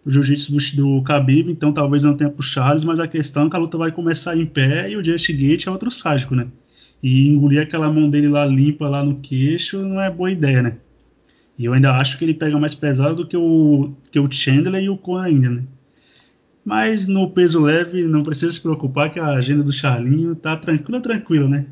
do 0.05 0.11
jiu-jitsu 0.11 0.53
do, 0.53 0.59
do 0.77 1.03
Khabib, 1.03 1.51
então 1.51 1.73
talvez 1.73 2.03
não 2.03 2.17
tenha 2.17 2.29
pro 2.29 2.43
Charles, 2.43 2.85
mas 2.85 2.99
a 2.99 3.07
questão 3.07 3.47
é 3.47 3.51
que 3.51 3.57
a 3.57 3.59
luta 3.59 3.79
vai 3.79 3.93
começar 3.93 4.37
em 4.37 4.45
pé 4.45 4.91
e 4.91 4.97
o 4.97 5.05
Just 5.05 5.31
Gate 5.31 5.67
é 5.67 5.71
outro 5.71 5.91
sádico, 5.91 6.35
né? 6.35 6.49
E 7.03 7.29
engolir 7.29 7.63
aquela 7.63 7.93
mão 7.93 8.11
dele 8.11 8.29
lá 8.29 8.47
limpa 8.47 8.89
lá 8.89 9.05
no 9.05 9.21
queixo 9.21 9.81
não 9.83 10.01
é 10.01 10.11
boa 10.11 10.31
ideia, 10.31 10.63
né? 10.63 10.77
E 11.57 11.67
eu 11.67 11.73
ainda 11.73 11.93
acho 11.93 12.19
que 12.19 12.25
ele 12.25 12.35
pega 12.35 12.59
mais 12.59 12.75
pesado 12.75 13.15
do 13.15 13.27
que 13.27 13.37
o, 13.37 13.95
que 14.11 14.19
o 14.19 14.31
Chandler 14.31 14.83
e 14.83 14.89
o 14.89 14.97
Conor 14.97 15.25
ainda, 15.25 15.51
né? 15.51 15.63
Mas 16.65 17.07
no 17.07 17.31
peso 17.31 17.61
leve, 17.61 18.05
não 18.05 18.23
precisa 18.23 18.53
se 18.53 18.61
preocupar 18.61 19.11
que 19.11 19.21
a 19.21 19.29
agenda 19.29 19.63
do 19.63 19.73
Charlinho 19.73 20.35
tá 20.35 20.57
tranquila, 20.57 21.01
tranquila, 21.01 21.49
né? 21.49 21.67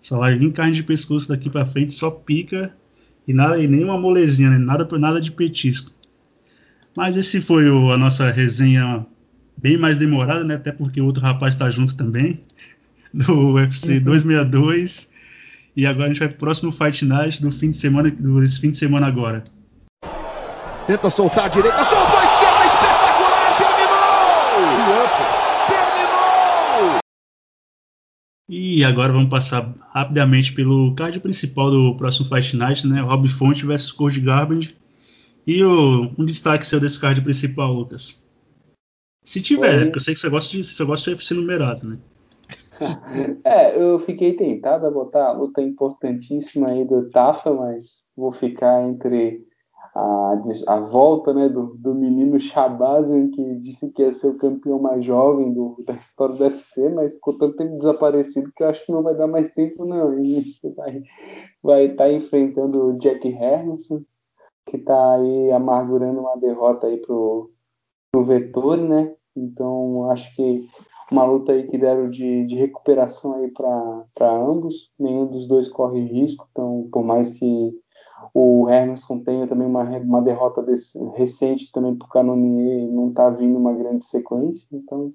Só 0.00 0.18
vai 0.18 0.36
vir 0.36 0.52
carne 0.52 0.72
de 0.72 0.82
pescoço 0.82 1.28
daqui 1.28 1.50
para 1.50 1.66
frente, 1.66 1.92
só 1.92 2.10
pica 2.10 2.72
e 3.26 3.34
nada 3.34 3.58
e 3.58 3.68
nem 3.68 3.84
uma 3.84 3.98
molezinha, 3.98 4.48
né? 4.48 4.56
nada 4.56 4.86
por 4.86 4.98
nada 4.98 5.20
de 5.20 5.30
petisco. 5.30 5.92
Mas 6.96 7.16
esse 7.16 7.40
foi 7.42 7.68
o, 7.68 7.92
a 7.92 7.98
nossa 7.98 8.30
resenha 8.30 9.04
bem 9.56 9.76
mais 9.76 9.96
demorada, 9.98 10.42
né? 10.44 10.54
Até 10.54 10.72
porque 10.72 11.00
o 11.00 11.04
outro 11.04 11.22
rapaz 11.22 11.54
está 11.54 11.70
junto 11.70 11.94
também 11.94 12.40
do 13.12 13.52
UFC 13.52 14.00
262. 14.00 15.04
Uhum. 15.04 15.18
E 15.76 15.86
agora 15.86 16.06
a 16.06 16.08
gente 16.08 16.20
vai 16.20 16.28
pro 16.28 16.38
próximo 16.38 16.72
Fight 16.72 17.04
Night 17.04 17.42
do 17.42 17.52
fim 17.52 17.70
de 17.70 17.76
semana, 17.76 18.10
desse 18.10 18.58
fim 18.58 18.70
de 18.70 18.78
semana 18.78 19.06
agora. 19.06 19.44
Tenta 20.86 21.10
soltar 21.10 21.44
a 21.44 21.48
direita, 21.48 21.84
soltou 21.84 21.97
E 28.48 28.82
agora 28.82 29.12
vamos 29.12 29.28
passar 29.28 29.74
rapidamente 29.90 30.54
pelo 30.54 30.94
card 30.94 31.20
principal 31.20 31.70
do 31.70 31.94
próximo 31.96 32.28
Fight 32.28 32.56
Night, 32.56 32.86
né? 32.86 33.02
Rob 33.02 33.28
Fonte 33.28 33.66
versus 33.66 33.92
Cody 33.92 34.20
Garbrandt. 34.20 34.74
E 35.46 35.62
o, 35.62 36.10
um 36.18 36.24
destaque 36.24 36.66
seu 36.66 36.80
desse 36.80 36.98
card 36.98 37.20
principal, 37.20 37.72
Lucas. 37.72 38.26
Se 39.22 39.42
tiver, 39.42 39.84
porque 39.84 39.98
eu 39.98 40.02
sei 40.02 40.14
que 40.14 40.20
você 40.20 40.30
gosta 40.30 40.56
de, 40.56 40.64
você 40.64 40.84
gosta 40.84 41.10
de 41.10 41.16
UFC 41.16 41.34
numerado, 41.34 41.86
né? 41.86 41.98
é, 43.44 43.78
eu 43.78 43.98
fiquei 43.98 44.34
tentado 44.34 44.86
a 44.86 44.90
botar 44.90 45.26
a 45.26 45.32
luta 45.32 45.60
importantíssima 45.60 46.70
aí 46.70 46.86
do 46.86 47.10
Tafa, 47.10 47.52
mas 47.52 47.98
vou 48.16 48.32
ficar 48.32 48.88
entre 48.88 49.44
a, 49.94 50.42
a 50.66 50.80
volta 50.80 51.32
né, 51.32 51.48
do, 51.48 51.74
do 51.76 51.94
menino 51.94 52.38
Shabazian, 52.38 53.30
que 53.30 53.56
disse 53.56 53.90
que 53.90 54.02
ia 54.02 54.12
ser 54.12 54.28
o 54.28 54.38
campeão 54.38 54.78
mais 54.78 55.04
jovem 55.04 55.52
do, 55.52 55.76
da 55.86 55.94
história 55.94 56.34
do 56.34 56.44
UFC, 56.44 56.88
mas 56.88 57.12
ficou 57.12 57.36
tanto 57.38 57.56
tempo 57.56 57.78
desaparecido 57.78 58.52
que 58.54 58.62
eu 58.62 58.68
acho 58.68 58.84
que 58.84 58.92
não 58.92 59.02
vai 59.02 59.14
dar 59.14 59.26
mais 59.26 59.50
tempo, 59.52 59.84
não. 59.84 60.18
E 60.18 60.44
vai, 61.62 61.86
estar 61.86 62.04
tá 62.04 62.12
enfrentando 62.12 62.86
o 62.86 62.98
Jack 62.98 63.26
Hermanson, 63.28 64.02
que 64.66 64.76
está 64.76 65.14
aí 65.14 65.50
amargurando 65.52 66.20
uma 66.20 66.36
derrota 66.36 66.86
aí 66.86 66.98
pro, 66.98 67.50
pro 68.12 68.24
Vettori, 68.24 68.82
né? 68.82 69.14
Então 69.36 70.10
acho 70.10 70.34
que 70.34 70.66
uma 71.10 71.24
luta 71.24 71.52
aí 71.52 71.66
que 71.66 71.78
deram 71.78 72.10
de, 72.10 72.44
de 72.46 72.54
recuperação 72.56 73.34
aí 73.34 73.50
para 73.50 74.30
ambos, 74.30 74.92
nenhum 74.98 75.26
dos 75.26 75.46
dois 75.46 75.68
corre 75.68 76.00
risco, 76.00 76.46
então 76.50 76.88
por 76.92 77.02
mais 77.02 77.32
que 77.32 77.72
o 78.34 78.68
Hermanson 78.68 79.20
tem 79.20 79.46
também 79.46 79.66
uma, 79.66 79.82
uma 79.82 80.22
derrota 80.22 80.62
desse, 80.62 80.98
recente 81.14 81.70
também 81.72 81.96
para 81.96 82.06
o 82.06 82.10
Canonier, 82.10 82.88
não 82.90 83.08
está 83.08 83.30
vindo 83.30 83.58
uma 83.58 83.72
grande 83.72 84.04
sequência, 84.04 84.66
então 84.72 85.12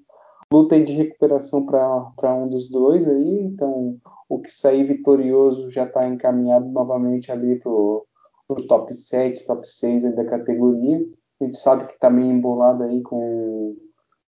luta 0.52 0.78
de 0.80 0.92
recuperação 0.92 1.64
para 1.64 2.34
um 2.34 2.48
dos 2.48 2.68
dois 2.70 3.08
aí, 3.08 3.40
então 3.42 3.96
o 4.28 4.40
que 4.40 4.50
sair 4.50 4.84
vitorioso 4.84 5.70
já 5.70 5.84
está 5.84 6.06
encaminhado 6.06 6.66
novamente 6.66 7.30
ali 7.30 7.58
para 7.58 7.70
o 7.70 8.06
top 8.68 8.92
7, 8.92 9.46
top 9.46 9.68
6 9.68 10.14
da 10.14 10.24
categoria. 10.24 11.04
A 11.40 11.44
gente 11.44 11.58
sabe 11.58 11.86
que 11.86 11.94
está 11.94 12.08
meio 12.08 12.30
embolado 12.30 12.84
aí 12.84 13.02
com 13.02 13.74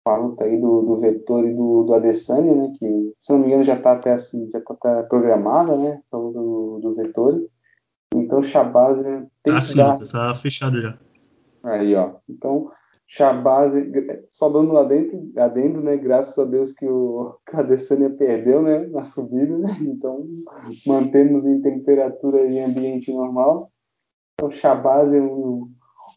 a 0.05 0.15
luta 0.17 0.43
aí 0.43 0.59
do, 0.59 0.81
do 0.81 1.05
e 1.05 1.53
do, 1.53 1.83
do 1.83 1.93
Adesanya, 1.93 2.53
né, 2.53 2.73
que 2.77 3.13
se 3.19 3.31
não 3.31 3.39
me 3.39 3.47
engano 3.47 3.63
já 3.63 3.75
está 3.75 3.93
até 3.93 4.11
assim, 4.11 4.49
já 4.51 4.59
está 4.59 5.03
programada, 5.03 5.77
né, 5.77 6.01
do, 6.11 6.31
do. 6.81 6.93
Então 8.33 8.39
o 8.39 8.43
Shabazz 8.43 9.03
tem 9.03 9.29
tá 9.43 9.55
que 9.55 9.61
sim, 9.61 9.77
dar... 9.77 9.99
tá 9.99 10.33
fechado 10.33 10.81
já. 10.81 10.97
Aí, 11.63 11.93
ó. 11.93 12.15
Então, 12.27 12.71
Shabazz, 13.05 13.75
só 14.31 14.49
dando 14.49 14.75
adendo, 14.75 15.31
adendo, 15.37 15.81
né? 15.81 15.95
Graças 15.97 16.37
a 16.39 16.43
Deus 16.43 16.71
que 16.71 16.85
o 16.85 17.37
Adesanya 17.53 18.09
perdeu, 18.09 18.63
né? 18.63 18.87
Na 18.87 19.03
subida, 19.03 19.55
né? 19.57 19.77
Então, 19.81 20.25
mantemos 20.87 21.45
em 21.45 21.61
temperatura 21.61 22.43
e 22.47 22.59
ambiente 22.59 23.13
normal. 23.13 23.71
Então, 24.33 24.49
Shabazz, 24.49 25.13
o, 25.13 25.69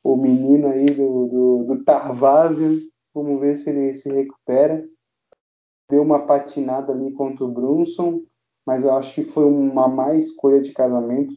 o 0.02 0.16
menino 0.16 0.68
aí 0.68 0.86
do, 0.86 1.26
do, 1.26 1.64
do 1.68 1.84
Tarvazio, 1.84 2.80
vamos 3.14 3.38
ver 3.40 3.56
se 3.56 3.68
ele 3.68 3.92
se 3.92 4.10
recupera. 4.10 4.82
Deu 5.90 6.02
uma 6.02 6.26
patinada 6.26 6.92
ali 6.92 7.12
contra 7.12 7.44
o 7.44 7.52
Brunson, 7.52 8.22
mas 8.66 8.86
eu 8.86 8.96
acho 8.96 9.14
que 9.14 9.24
foi 9.30 9.44
uma 9.44 9.86
má 9.86 10.14
escolha 10.14 10.62
de 10.62 10.72
casamento 10.72 11.34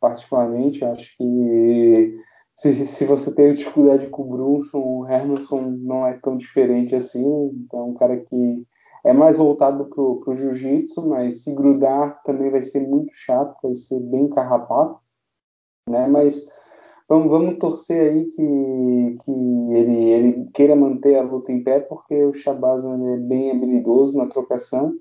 particularmente, 0.00 0.84
acho 0.84 1.16
que 1.16 2.18
se, 2.56 2.86
se 2.86 3.04
você 3.04 3.34
tem 3.34 3.54
dificuldade 3.54 4.08
com 4.08 4.22
o 4.22 4.28
Brunson, 4.28 4.78
o 4.78 5.06
Hermanson 5.06 5.60
não 5.80 6.06
é 6.06 6.14
tão 6.14 6.36
diferente 6.36 6.94
assim, 6.94 7.24
então 7.52 7.80
é 7.80 7.84
um 7.84 7.94
cara 7.94 8.16
que 8.16 8.66
é 9.04 9.12
mais 9.12 9.38
voltado 9.38 9.86
para 9.86 10.02
o 10.02 10.36
jiu-jitsu, 10.36 11.06
mas 11.06 11.44
se 11.44 11.54
grudar 11.54 12.20
também 12.24 12.50
vai 12.50 12.62
ser 12.62 12.86
muito 12.86 13.10
chato, 13.14 13.56
vai 13.62 13.74
ser 13.74 14.00
bem 14.00 14.28
carrapato, 14.28 14.98
né? 15.88 16.06
Mas 16.08 16.44
vamos, 17.08 17.30
vamos 17.30 17.58
torcer 17.58 18.10
aí 18.10 18.24
que, 18.24 19.18
que 19.24 19.72
ele, 19.74 20.04
ele 20.10 20.50
queira 20.52 20.74
manter 20.74 21.16
a 21.16 21.22
luta 21.22 21.52
em 21.52 21.62
pé, 21.62 21.80
porque 21.80 22.24
o 22.24 22.34
Shabazz 22.34 22.84
é 22.84 23.16
bem 23.18 23.52
habilidoso 23.52 24.18
na 24.18 24.26
trocação, 24.26 24.94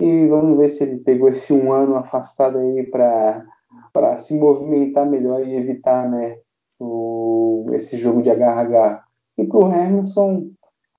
e 0.00 0.26
vamos 0.28 0.58
ver 0.58 0.68
se 0.68 0.84
ele 0.84 0.98
pegou 0.98 1.28
esse 1.28 1.52
um 1.52 1.72
ano 1.72 1.96
afastado 1.96 2.58
aí 2.58 2.86
para 2.86 4.16
se 4.18 4.38
movimentar 4.38 5.08
melhor 5.08 5.46
e 5.46 5.54
evitar 5.54 6.08
né, 6.10 6.38
o, 6.78 7.66
esse 7.72 7.96
jogo 7.96 8.22
de 8.22 8.30
agarra-agarra. 8.30 9.04
E 9.36 9.44
para 9.44 9.58
o 9.58 9.72
Hermanson, 9.72 10.50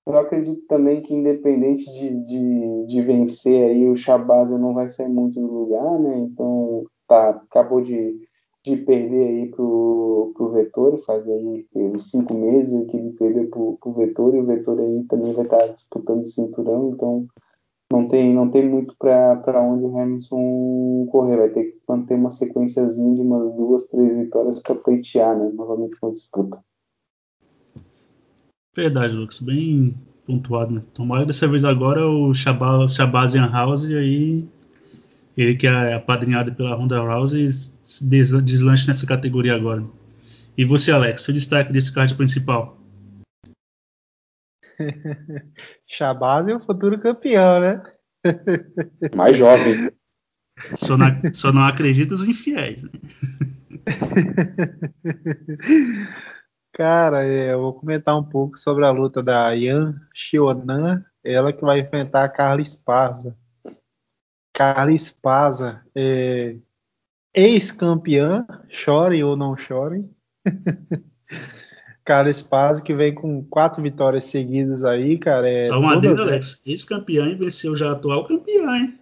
eu 0.06 0.18
acredito 0.18 0.62
também 0.68 1.02
que 1.02 1.14
independente 1.14 1.92
de, 1.92 2.10
de, 2.26 2.86
de 2.88 3.02
vencer 3.02 3.70
aí, 3.70 3.88
o 3.88 3.96
Shabazz 3.96 4.50
não 4.50 4.74
vai 4.74 4.90
sair 4.90 5.10
muito 5.10 5.40
do 5.40 5.48
lugar, 5.48 6.00
né? 6.00 6.18
Então 6.20 6.84
tá, 7.08 7.30
acabou 7.30 7.82
de, 7.82 8.20
de 8.64 8.78
perder 8.78 9.28
aí 9.28 9.52
pro, 9.52 10.32
pro 10.36 10.52
Vettori, 10.52 11.02
faz 11.04 11.28
aí 11.30 11.68
uns 11.76 12.10
cinco 12.10 12.34
meses 12.34 12.88
que 12.88 12.98
ele 12.98 13.12
perdeu 13.12 13.48
pro, 13.50 13.78
pro 13.80 13.94
Vettori, 13.94 14.38
e 14.38 14.42
o 14.42 14.46
Vettori 14.46 14.82
aí 14.82 15.04
também 15.04 15.34
vai 15.34 15.46
estar 15.46 15.68
disputando 15.68 16.22
o 16.22 16.28
cinturão, 16.28 16.90
então 16.90 17.28
não 17.92 18.08
tem, 18.08 18.34
não 18.34 18.50
tem 18.50 18.68
muito 18.68 18.96
para 18.98 19.62
onde 19.62 19.84
o 19.84 20.00
Hamilton 20.00 21.08
correr. 21.12 21.38
Vai 21.38 21.50
ter 21.50 21.64
que 21.64 21.78
manter 21.88 22.16
uma 22.16 22.30
sequenciazinha 22.30 23.16
de 23.16 23.22
umas 23.22 23.54
duas, 23.56 23.88
três 23.88 24.18
vitórias 24.18 24.60
para 24.60 24.76
pleitear, 24.76 25.38
né? 25.38 25.52
Novamente 25.54 25.98
uma 26.02 26.12
disputa. 26.14 26.60
Verdade, 28.76 29.16
Lucas. 29.16 29.42
Bem 29.42 29.94
pontuado, 30.26 30.74
né? 30.74 30.82
Tomara 30.94 31.26
dessa 31.26 31.48
vez 31.48 31.66
agora 31.66 32.08
o 32.08 32.34
Shabazian 32.34 33.50
House 33.52 33.86
aí 33.86 34.48
ele 35.38 35.56
que 35.56 35.66
é 35.66 35.94
apadrinhado 35.94 36.54
pela 36.54 36.76
Ronda 36.76 37.00
Rousey 37.00 37.48
deslanche 38.04 38.88
nessa 38.88 39.06
categoria 39.06 39.56
agora. 39.56 39.84
E 40.58 40.66
você, 40.66 40.92
Alex, 40.92 41.24
seu 41.24 41.34
destaque 41.34 41.72
desse 41.72 41.94
card 41.94 42.14
principal? 42.16 42.78
Shabazz 45.88 46.48
é 46.48 46.56
o 46.56 46.60
futuro 46.60 47.00
campeão, 47.00 47.60
né? 47.60 47.84
Mais 49.16 49.38
jovem. 49.38 49.92
Só, 50.76 50.98
na, 50.98 51.22
só 51.34 51.52
não 51.52 51.64
acredita 51.64 52.14
os 52.14 52.28
infiéis, 52.28 52.84
né? 52.84 52.92
Cara, 56.74 57.26
é, 57.26 57.54
eu 57.54 57.60
vou 57.60 57.74
comentar 57.74 58.18
um 58.18 58.24
pouco 58.24 58.58
sobre 58.58 58.86
a 58.86 58.92
luta 58.92 59.22
da 59.22 59.52
Yan 59.52 59.96
Xionan, 60.14 61.04
ela 61.24 61.52
que 61.52 61.62
vai 61.62 61.80
enfrentar 61.80 62.24
a 62.24 62.30
Carla 62.30 62.62
Esparza. 62.62 63.38
Carla 64.54 64.94
Esparza, 64.94 65.84
é, 65.96 66.56
ex-campeã, 67.34 68.46
chorem 68.70 69.24
ou 69.24 69.36
não 69.36 69.58
chorem. 69.58 70.10
Carla 72.04 72.30
Esparza 72.30 72.82
que 72.82 72.94
vem 72.94 73.14
com 73.14 73.44
quatro 73.46 73.82
vitórias 73.82 74.26
seguidas 74.26 74.84
aí, 74.84 75.18
cara. 75.18 75.50
É 75.50 75.64
Só 75.66 75.80
uma 75.80 76.00
vez, 76.00 76.20
Alex. 76.20 76.62
Ex-campeã 76.66 77.28
e 77.28 77.36
venceu 77.36 77.76
já 77.76 77.92
atual 77.92 78.28
campeã, 78.28 78.78
hein? 78.78 79.00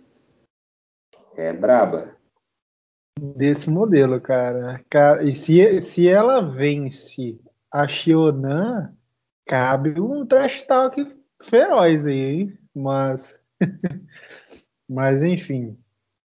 É 1.35 1.53
braba. 1.53 2.15
Desse 3.17 3.69
modelo, 3.69 4.19
cara. 4.19 4.83
E 5.23 5.33
se, 5.33 5.81
se 5.81 6.09
ela 6.09 6.41
vence 6.41 7.39
a 7.71 7.87
Xionan, 7.87 8.93
cabe 9.45 9.99
um 9.99 10.25
trash 10.25 10.63
talk 10.63 11.15
feroz 11.41 12.07
aí, 12.07 12.19
hein? 12.19 12.59
Mas. 12.75 13.37
Mas 14.89 15.23
enfim. 15.23 15.77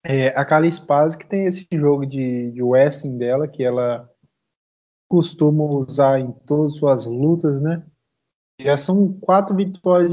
É, 0.05 0.29
a 0.29 0.45
Kali 0.45 0.71
Spaz 0.71 1.15
que 1.15 1.25
tem 1.25 1.47
esse 1.47 1.67
jogo 1.73 2.05
de, 2.05 2.51
de 2.51 2.63
wrestling 2.63 3.19
dela, 3.19 3.47
que 3.47 3.63
ela 3.63 4.12
costuma 5.13 5.63
usar 5.63 6.21
em 6.21 6.33
todas 6.47 6.73
as 6.73 6.79
suas 6.79 7.05
lutas, 7.05 7.61
né? 7.61 7.85
Já 8.59 8.79
são 8.79 9.13
quatro 9.13 9.55
vitórias 9.55 10.11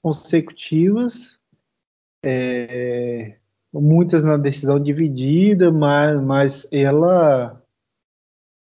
consecutivas, 0.00 1.38
é, 2.24 3.36
muitas 3.70 4.22
na 4.22 4.38
decisão 4.38 4.80
dividida, 4.80 5.70
mas, 5.70 6.22
mas 6.22 6.68
ela, 6.72 7.62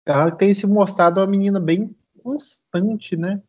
ela 0.07 0.31
tem 0.31 0.55
se 0.55 0.65
mostrado 0.65 1.21
uma 1.21 1.27
menina 1.27 1.59
bem 1.59 1.93
constante, 2.23 3.17
né? 3.17 3.43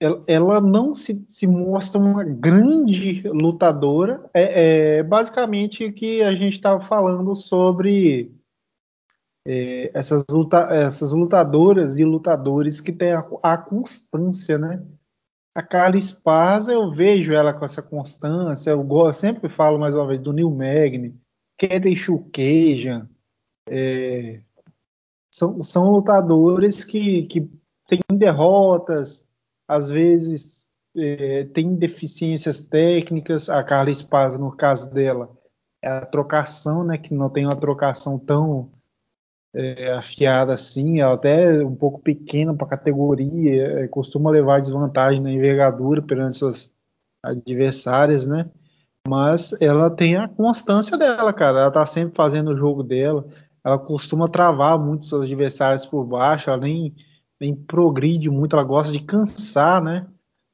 ela, 0.00 0.24
ela 0.26 0.60
não 0.60 0.92
se, 0.92 1.24
se, 1.28 1.46
mostra 1.46 2.00
uma 2.00 2.24
grande 2.24 3.28
lutadora. 3.28 4.28
É, 4.34 4.96
é 4.96 5.02
basicamente 5.04 5.84
o 5.84 5.92
que 5.92 6.20
a 6.20 6.34
gente 6.34 6.54
estava 6.54 6.80
falando 6.80 7.32
sobre 7.36 8.34
é, 9.46 9.90
essas, 9.94 10.24
luta, 10.30 10.58
essas 10.70 11.12
lutadoras 11.12 11.98
e 11.98 12.04
lutadores 12.04 12.80
que 12.80 12.92
têm 12.92 13.12
a, 13.12 13.26
a, 13.42 13.56
constância, 13.56 14.58
né? 14.58 14.84
A 15.54 15.62
Carla 15.62 15.96
Esparza, 15.96 16.72
eu 16.72 16.90
vejo 16.92 17.32
ela 17.32 17.52
com 17.52 17.64
essa 17.64 17.82
constância. 17.82 18.70
Eu, 18.70 18.86
eu 18.88 19.12
sempre 19.12 19.48
falo 19.48 19.78
mais 19.78 19.94
uma 19.94 20.06
vez 20.06 20.20
do 20.20 20.32
Neil 20.32 20.50
Magny, 20.50 21.18
Kevin 21.58 21.96
Shukejan. 21.96 23.08
É, 23.68 24.42
são, 25.32 25.62
são 25.62 25.90
lutadores 25.90 26.84
que, 26.84 27.24
que 27.24 27.50
têm 27.88 28.00
derrotas, 28.12 29.26
às 29.66 29.88
vezes 29.88 30.68
é, 30.96 31.44
deficiências 31.44 32.60
técnicas. 32.60 33.48
A 33.48 33.62
Carla 33.64 33.90
Espasa, 33.90 34.38
no 34.38 34.52
caso 34.56 34.92
dela, 34.92 35.36
é 35.82 35.88
a 35.88 36.06
trocação, 36.06 36.84
né, 36.84 36.98
que 36.98 37.14
não 37.14 37.30
tem 37.30 37.46
uma 37.46 37.58
trocação 37.58 38.18
tão 38.18 38.70
é, 39.54 39.92
afiada 39.92 40.52
assim, 40.52 41.00
ela 41.00 41.14
até 41.14 41.64
um 41.64 41.74
pouco 41.74 42.00
pequena 42.00 42.54
para 42.54 42.66
a 42.66 42.70
categoria, 42.70 43.82
é, 43.82 43.88
costuma 43.88 44.30
levar 44.30 44.60
desvantagem 44.60 45.20
na 45.20 45.30
envergadura 45.30 46.02
perante 46.02 46.36
suas 46.36 46.72
adversárias, 47.22 48.26
né? 48.26 48.48
Mas 49.06 49.60
ela 49.60 49.90
tem 49.90 50.16
a 50.16 50.28
constância 50.28 50.96
dela, 50.96 51.32
cara. 51.32 51.60
Ela 51.62 51.70
tá 51.70 51.86
sempre 51.86 52.14
fazendo 52.14 52.52
o 52.52 52.56
jogo 52.56 52.82
dela. 52.82 53.26
Ela 53.64 53.78
costuma 53.78 54.28
travar 54.28 54.78
muito 54.78 55.06
seus 55.06 55.24
adversários 55.24 55.86
por 55.86 56.04
baixo. 56.04 56.50
Ela 56.50 56.60
nem 56.60 56.94
nem 57.40 57.54
progride 57.56 58.28
muito, 58.28 58.54
ela 58.54 58.62
gosta 58.62 58.92
de 58.92 59.00
cansar, 59.00 59.82
né, 59.82 60.06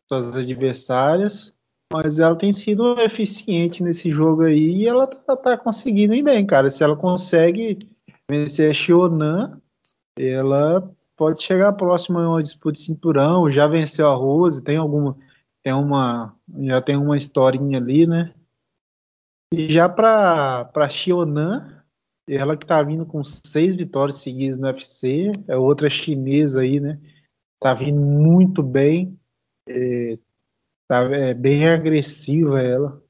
suas 0.08 0.36
adversárias, 0.36 1.52
mas 1.92 2.20
ela 2.20 2.36
tem 2.36 2.52
sido 2.52 2.98
eficiente 3.00 3.82
nesse 3.82 4.10
jogo 4.10 4.42
aí 4.42 4.82
e 4.82 4.86
ela 4.86 5.06
tá, 5.06 5.36
tá 5.36 5.58
conseguindo 5.58 6.14
ir 6.14 6.22
bem, 6.22 6.46
cara. 6.46 6.70
Se 6.70 6.84
ela 6.84 6.96
consegue 6.96 7.78
vencer 8.30 8.70
a 8.70 8.72
Xionan, 8.72 9.60
ela 10.18 10.92
pode 11.16 11.42
chegar 11.42 11.72
próximo 11.74 12.18
a 12.18 12.28
uma 12.28 12.42
disputa 12.42 12.72
de 12.72 12.80
cinturão, 12.80 13.50
já 13.50 13.66
venceu 13.66 14.08
a 14.08 14.14
Rose, 14.14 14.62
tem 14.62 14.76
alguma 14.76 15.16
tem 15.62 15.72
uma 15.72 16.36
já 16.60 16.80
tem 16.80 16.96
uma 16.96 17.16
historinha 17.16 17.78
ali, 17.78 18.06
né? 18.06 18.34
E 19.52 19.70
já 19.70 19.88
para 19.88 20.64
para 20.66 20.88
Xionan, 20.88 21.82
ela 22.28 22.56
que 22.56 22.66
tá 22.66 22.82
vindo 22.82 23.06
com 23.06 23.22
seis 23.24 23.74
vitórias 23.74 24.16
seguidas 24.16 24.58
no 24.58 24.66
UFC, 24.66 25.32
é 25.46 25.56
outra 25.56 25.88
chinesa 25.88 26.60
aí, 26.60 26.80
né? 26.80 27.00
Tá 27.60 27.72
vindo 27.72 28.00
muito 28.00 28.62
bem, 28.62 29.18
é, 29.68 30.18
tá 30.88 31.02
é, 31.04 31.32
bem 31.32 31.68
agressiva 31.68 32.60
ela. 32.60 33.02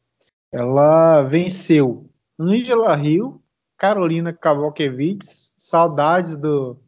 Ela 0.53 1.23
venceu 1.23 2.09
Angela 2.39 2.97
Hill, 2.99 3.43
Carolina 3.77 4.33
Kavokevich, 4.33 5.25
saudades 5.57 6.37
do, 6.37 6.79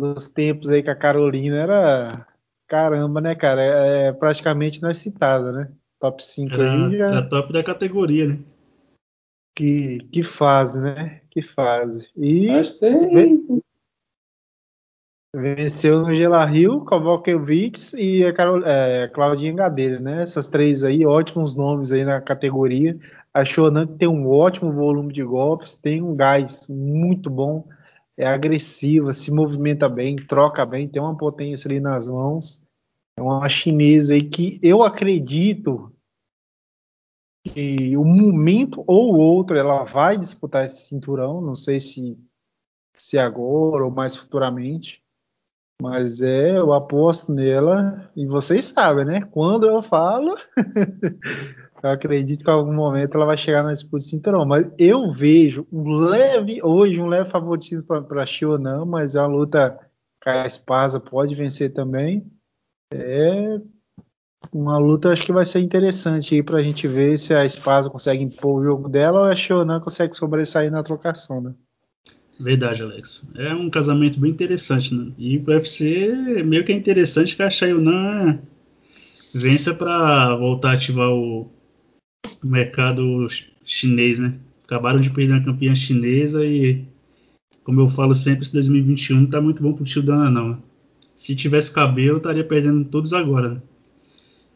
dos 0.00 0.30
tempos 0.30 0.70
aí 0.70 0.82
que 0.82 0.90
a 0.90 0.96
Carolina 0.96 1.56
era 1.56 2.26
caramba, 2.66 3.20
né, 3.20 3.34
cara? 3.34 3.62
É, 3.62 4.08
é 4.08 4.12
praticamente 4.12 4.82
não 4.82 4.90
é 4.90 4.94
citada, 4.94 5.52
né? 5.52 5.72
Top 6.00 6.22
5 6.22 6.54
era, 6.54 6.72
aí 6.72 6.98
já. 6.98 7.06
Era 7.08 7.28
top 7.28 7.52
da 7.52 7.62
categoria, 7.62 8.28
né? 8.28 8.38
Que, 9.56 9.98
que 10.12 10.22
fase, 10.22 10.80
né? 10.80 11.22
Que 11.30 11.42
fase. 11.42 12.08
E 12.16 12.48
Acho 12.50 12.78
que 12.78 13.62
venceu 15.34 16.00
no 16.00 16.14
Gelarrio, 16.14 16.84
Kovalkiewicz 16.84 17.92
e 17.94 18.24
a 18.24 18.32
Carol, 18.32 18.62
é, 18.64 19.08
Claudinha 19.08 19.52
Gadelha, 19.52 20.00
né? 20.00 20.22
Essas 20.22 20.48
três 20.48 20.84
aí, 20.84 21.04
ótimos 21.04 21.54
nomes 21.54 21.92
aí 21.92 22.04
na 22.04 22.20
categoria. 22.20 22.98
A 23.38 23.44
Shonan 23.44 23.86
tem 23.86 24.08
um 24.08 24.28
ótimo 24.28 24.72
volume 24.72 25.12
de 25.12 25.22
golpes, 25.22 25.76
tem 25.76 26.02
um 26.02 26.16
gás 26.16 26.66
muito 26.66 27.30
bom, 27.30 27.68
é 28.16 28.26
agressiva, 28.26 29.14
se 29.14 29.30
movimenta 29.30 29.88
bem, 29.88 30.16
troca 30.16 30.66
bem, 30.66 30.88
tem 30.88 31.00
uma 31.00 31.16
potência 31.16 31.68
ali 31.68 31.78
nas 31.78 32.08
mãos. 32.08 32.66
É 33.16 33.22
uma 33.22 33.48
chinesa 33.48 34.14
aí 34.14 34.28
que 34.28 34.58
eu 34.60 34.82
acredito 34.82 35.92
que 37.44 37.96
um 37.96 38.04
momento 38.04 38.82
ou 38.88 39.14
outro 39.14 39.56
ela 39.56 39.84
vai 39.84 40.18
disputar 40.18 40.66
esse 40.66 40.88
cinturão, 40.88 41.40
não 41.40 41.54
sei 41.54 41.78
se 41.78 42.18
se 42.92 43.16
agora 43.16 43.84
ou 43.84 43.90
mais 43.92 44.16
futuramente, 44.16 45.00
mas 45.80 46.20
é, 46.20 46.58
eu 46.58 46.72
aposto 46.72 47.32
nela 47.32 48.10
e 48.16 48.26
vocês 48.26 48.64
sabem, 48.64 49.04
né? 49.04 49.20
Quando 49.20 49.64
eu 49.64 49.80
falo, 49.80 50.36
eu 51.82 51.90
acredito 51.90 52.44
que 52.44 52.50
em 52.50 52.54
algum 52.54 52.72
momento 52.72 53.14
ela 53.14 53.26
vai 53.26 53.36
chegar 53.36 53.62
na 53.62 53.72
disputa 53.72 53.98
de 53.98 54.10
cinturão, 54.10 54.44
mas 54.44 54.70
eu 54.78 55.10
vejo 55.10 55.66
um 55.72 55.96
leve, 55.96 56.60
hoje 56.62 57.00
um 57.00 57.06
leve 57.06 57.30
favoritismo 57.30 57.82
para 57.84 58.26
Xionan, 58.26 58.84
mas 58.84 59.14
é 59.14 59.20
uma 59.20 59.28
luta 59.28 59.78
que 60.20 60.28
a 60.28 60.46
Espasa 60.46 60.98
pode 60.98 61.34
vencer 61.34 61.72
também. 61.72 62.26
É 62.92 63.60
uma 64.52 64.78
luta 64.78 65.10
acho 65.10 65.24
que 65.24 65.32
vai 65.32 65.44
ser 65.44 65.60
interessante 65.60 66.34
aí 66.34 66.42
pra 66.42 66.62
gente 66.62 66.88
ver 66.88 67.18
se 67.18 67.34
a 67.34 67.44
Espasa 67.44 67.90
consegue 67.90 68.22
impor 68.22 68.60
o 68.60 68.64
jogo 68.64 68.88
dela 68.88 69.20
ou 69.20 69.26
a 69.26 69.36
Shonan 69.36 69.80
consegue 69.80 70.16
sobressair 70.16 70.70
na 70.70 70.82
trocação, 70.82 71.40
né? 71.40 71.54
Verdade, 72.40 72.82
Alex. 72.82 73.28
É 73.36 73.52
um 73.52 73.68
casamento 73.68 74.20
bem 74.20 74.30
interessante, 74.30 74.94
né? 74.94 75.12
E 75.18 75.38
o 75.38 75.44
UFC 75.48 76.42
meio 76.44 76.64
que 76.64 76.72
é 76.72 76.76
interessante 76.76 77.36
que 77.36 77.42
a 77.42 77.50
Shonan 77.50 78.38
vença 79.34 79.74
para 79.74 80.36
voltar 80.36 80.70
a 80.70 80.74
ativar 80.74 81.10
o 81.10 81.50
mercado 82.42 83.26
chinês, 83.64 84.18
né? 84.18 84.34
Acabaram 84.64 85.00
de 85.00 85.10
perder 85.10 85.34
a 85.34 85.44
campeã 85.44 85.74
chinesa 85.74 86.44
e, 86.44 86.84
como 87.64 87.80
eu 87.80 87.88
falo 87.88 88.14
sempre, 88.14 88.42
esse 88.42 88.52
2021 88.52 89.26
tá 89.26 89.40
muito 89.40 89.62
bom 89.62 89.72
pro 89.72 89.84
tio 89.84 90.02
Dana, 90.02 90.30
não. 90.30 90.50
Né? 90.50 90.58
Se 91.16 91.34
tivesse 91.34 91.72
cabelo, 91.72 92.18
estaria 92.18 92.44
perdendo 92.44 92.84
todos 92.84 93.12
agora, 93.12 93.54
né? 93.54 93.62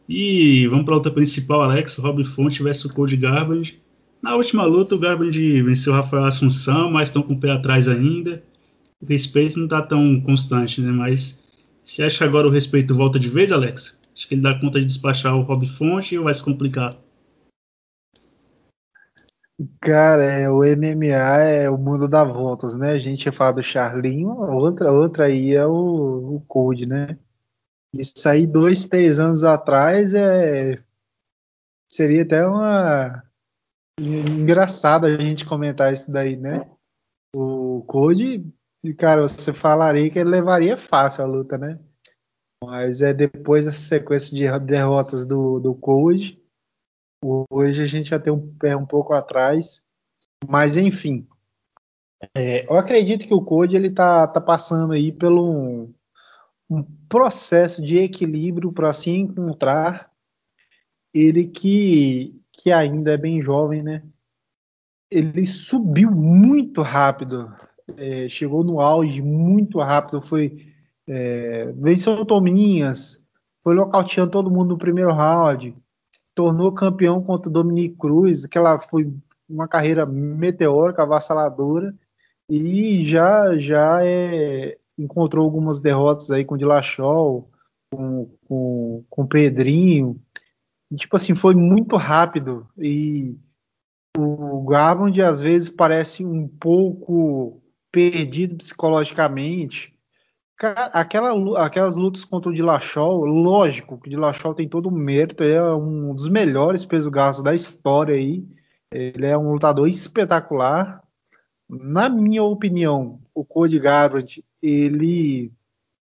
E 0.07 0.67
vamos 0.67 0.85
para 0.85 0.93
a 0.95 0.97
luta 0.97 1.11
principal, 1.11 1.61
Alex, 1.61 1.97
Rob 1.97 2.23
Fonte 2.25 2.61
versus 2.61 2.91
Cody 2.91 3.15
Garbage. 3.15 3.81
Na 4.21 4.35
última 4.35 4.65
luta, 4.65 4.95
o 4.95 4.99
Garbage 4.99 5.61
venceu 5.61 5.93
o 5.93 5.95
Rafael 5.95 6.25
Assunção, 6.25 6.91
mas 6.91 7.09
estão 7.09 7.21
com 7.21 7.33
o 7.33 7.39
pé 7.39 7.51
atrás 7.51 7.87
ainda. 7.87 8.43
O 9.01 9.05
respeito 9.05 9.57
não 9.57 9.65
está 9.65 9.81
tão 9.81 10.19
constante, 10.21 10.81
né? 10.81 10.91
Mas 10.91 11.41
você 11.83 12.03
acha 12.03 12.17
que 12.17 12.23
agora 12.23 12.47
o 12.47 12.51
respeito 12.51 12.95
volta 12.95 13.19
de 13.19 13.29
vez, 13.29 13.51
Alex? 13.51 13.99
Acho 14.15 14.27
que 14.27 14.35
ele 14.35 14.41
dá 14.41 14.53
conta 14.53 14.79
de 14.79 14.85
despachar 14.85 15.35
o 15.35 15.41
Rob 15.41 15.65
Fonte 15.67 16.17
ou 16.17 16.25
vai 16.25 16.33
se 16.33 16.43
complicar? 16.43 16.97
Cara, 19.79 20.23
é, 20.23 20.49
o 20.49 20.63
MMA 20.63 21.43
é 21.43 21.69
o 21.69 21.77
mundo 21.77 22.07
das 22.07 22.27
voltas, 22.27 22.75
né? 22.75 22.91
A 22.91 22.99
gente 22.99 23.25
ia 23.25 23.31
falar 23.31 23.51
do 23.51 23.63
Charlinho, 23.63 24.29
outra, 24.29 24.91
outra 24.91 25.27
aí 25.27 25.53
é 25.53 25.65
o, 25.65 26.35
o 26.35 26.41
Code, 26.47 26.87
né? 26.87 27.17
Isso 27.93 28.27
aí, 28.27 28.47
dois, 28.47 28.85
três 28.85 29.19
anos 29.19 29.43
atrás, 29.43 30.15
é, 30.15 30.83
seria 31.87 32.23
até 32.23 32.45
uma 32.45 33.23
engraçado 33.99 35.05
a 35.05 35.15
gente 35.15 35.45
comentar 35.45 35.93
isso 35.93 36.11
daí, 36.11 36.35
né? 36.35 36.67
O 37.35 37.83
Code, 37.87 38.43
cara, 38.97 39.21
você 39.21 39.53
falaria 39.53 40.09
que 40.09 40.17
ele 40.17 40.31
levaria 40.31 40.75
fácil 40.75 41.23
a 41.23 41.27
luta, 41.27 41.59
né? 41.59 41.79
Mas 42.63 43.03
é 43.03 43.13
depois 43.13 43.65
dessa 43.65 43.79
sequência 43.79 44.35
de 44.35 44.65
derrotas 44.65 45.25
do, 45.25 45.59
do 45.59 45.75
Code, 45.75 46.42
hoje 47.49 47.81
a 47.81 47.87
gente 47.87 48.09
já 48.09 48.19
tem 48.19 48.33
um 48.33 48.55
pé 48.55 48.75
um 48.75 48.85
pouco 48.85 49.13
atrás. 49.13 49.81
Mas 50.47 50.77
enfim, 50.77 51.27
é, 52.35 52.65
eu 52.69 52.77
acredito 52.77 53.27
que 53.27 53.33
o 53.33 53.41
Code 53.41 53.75
ele 53.75 53.89
tá, 53.89 54.27
tá 54.27 54.39
passando 54.39 54.93
aí 54.93 55.11
pelo 55.11 55.45
um, 55.45 55.93
um 56.69 56.83
processo 57.09 57.81
de 57.81 57.97
equilíbrio 57.97 58.71
para 58.71 58.93
se 58.93 59.09
encontrar. 59.09 60.11
Ele 61.13 61.47
que, 61.47 62.41
que 62.51 62.71
ainda 62.71 63.13
é 63.13 63.17
bem 63.17 63.41
jovem, 63.41 63.83
né? 63.83 64.03
Ele 65.11 65.45
subiu 65.45 66.09
muito 66.11 66.81
rápido, 66.81 67.53
é, 67.97 68.27
chegou 68.27 68.63
no 68.63 68.79
auge 68.79 69.21
muito 69.21 69.79
rápido, 69.79 70.19
foi 70.19 70.73
é, 71.07 71.71
venceu 71.73 72.25
Tominhas, 72.25 73.23
foi 73.61 73.75
nocauteando 73.75 74.31
todo 74.31 74.49
mundo 74.49 74.69
no 74.69 74.77
primeiro 74.77 75.13
round, 75.13 75.75
tornou 76.35 76.71
campeão 76.71 77.21
contra 77.21 77.49
o 77.49 77.53
Dominic 77.53 77.95
Cruz, 77.97 78.45
que 78.45 78.57
ela 78.57 78.79
foi 78.79 79.13
uma 79.49 79.67
carreira 79.67 80.05
meteórica, 80.05 81.03
avassaladora, 81.03 81.93
e 82.49 83.03
já 83.03 83.57
já 83.57 84.05
é, 84.05 84.77
encontrou 84.97 85.45
algumas 85.45 85.79
derrotas 85.79 86.31
aí 86.31 86.43
com 86.43 86.55
o 86.55 86.57
Dilachol, 86.57 87.49
com, 87.91 88.29
com, 88.47 89.03
com 89.09 89.21
o 89.23 89.27
Pedrinho, 89.27 90.19
e, 90.91 90.95
tipo 90.95 91.15
assim, 91.15 91.33
foi 91.33 91.55
muito 91.55 91.95
rápido, 91.95 92.67
e 92.77 93.39
o 94.17 94.63
Garbrandt 94.65 95.21
às 95.21 95.41
vezes 95.41 95.69
parece 95.69 96.23
um 96.23 96.47
pouco 96.47 97.61
perdido 97.91 98.55
psicologicamente, 98.55 99.95
aquela, 100.57 101.65
aquelas 101.65 101.95
lutas 101.95 102.23
contra 102.23 102.51
o 102.51 102.53
Dilachol, 102.53 103.25
lógico 103.25 103.99
que 103.99 104.07
o 104.07 104.09
Dilachol 104.09 104.53
tem 104.53 104.67
todo 104.67 104.87
o 104.87 104.91
mérito, 104.91 105.43
é 105.43 105.75
um 105.75 106.13
dos 106.13 106.29
melhores 106.29 106.85
peso 106.85 107.09
gasto 107.09 107.41
da 107.41 107.53
história 107.53 108.15
aí. 108.15 108.45
Ele 108.91 109.25
é 109.25 109.37
um 109.37 109.51
lutador 109.51 109.87
espetacular. 109.87 111.01
Na 111.67 112.07
minha 112.07 112.43
opinião, 112.43 113.19
o 113.33 113.43
Cody 113.43 113.79
Garbrandt, 113.79 114.43
ele 114.61 115.51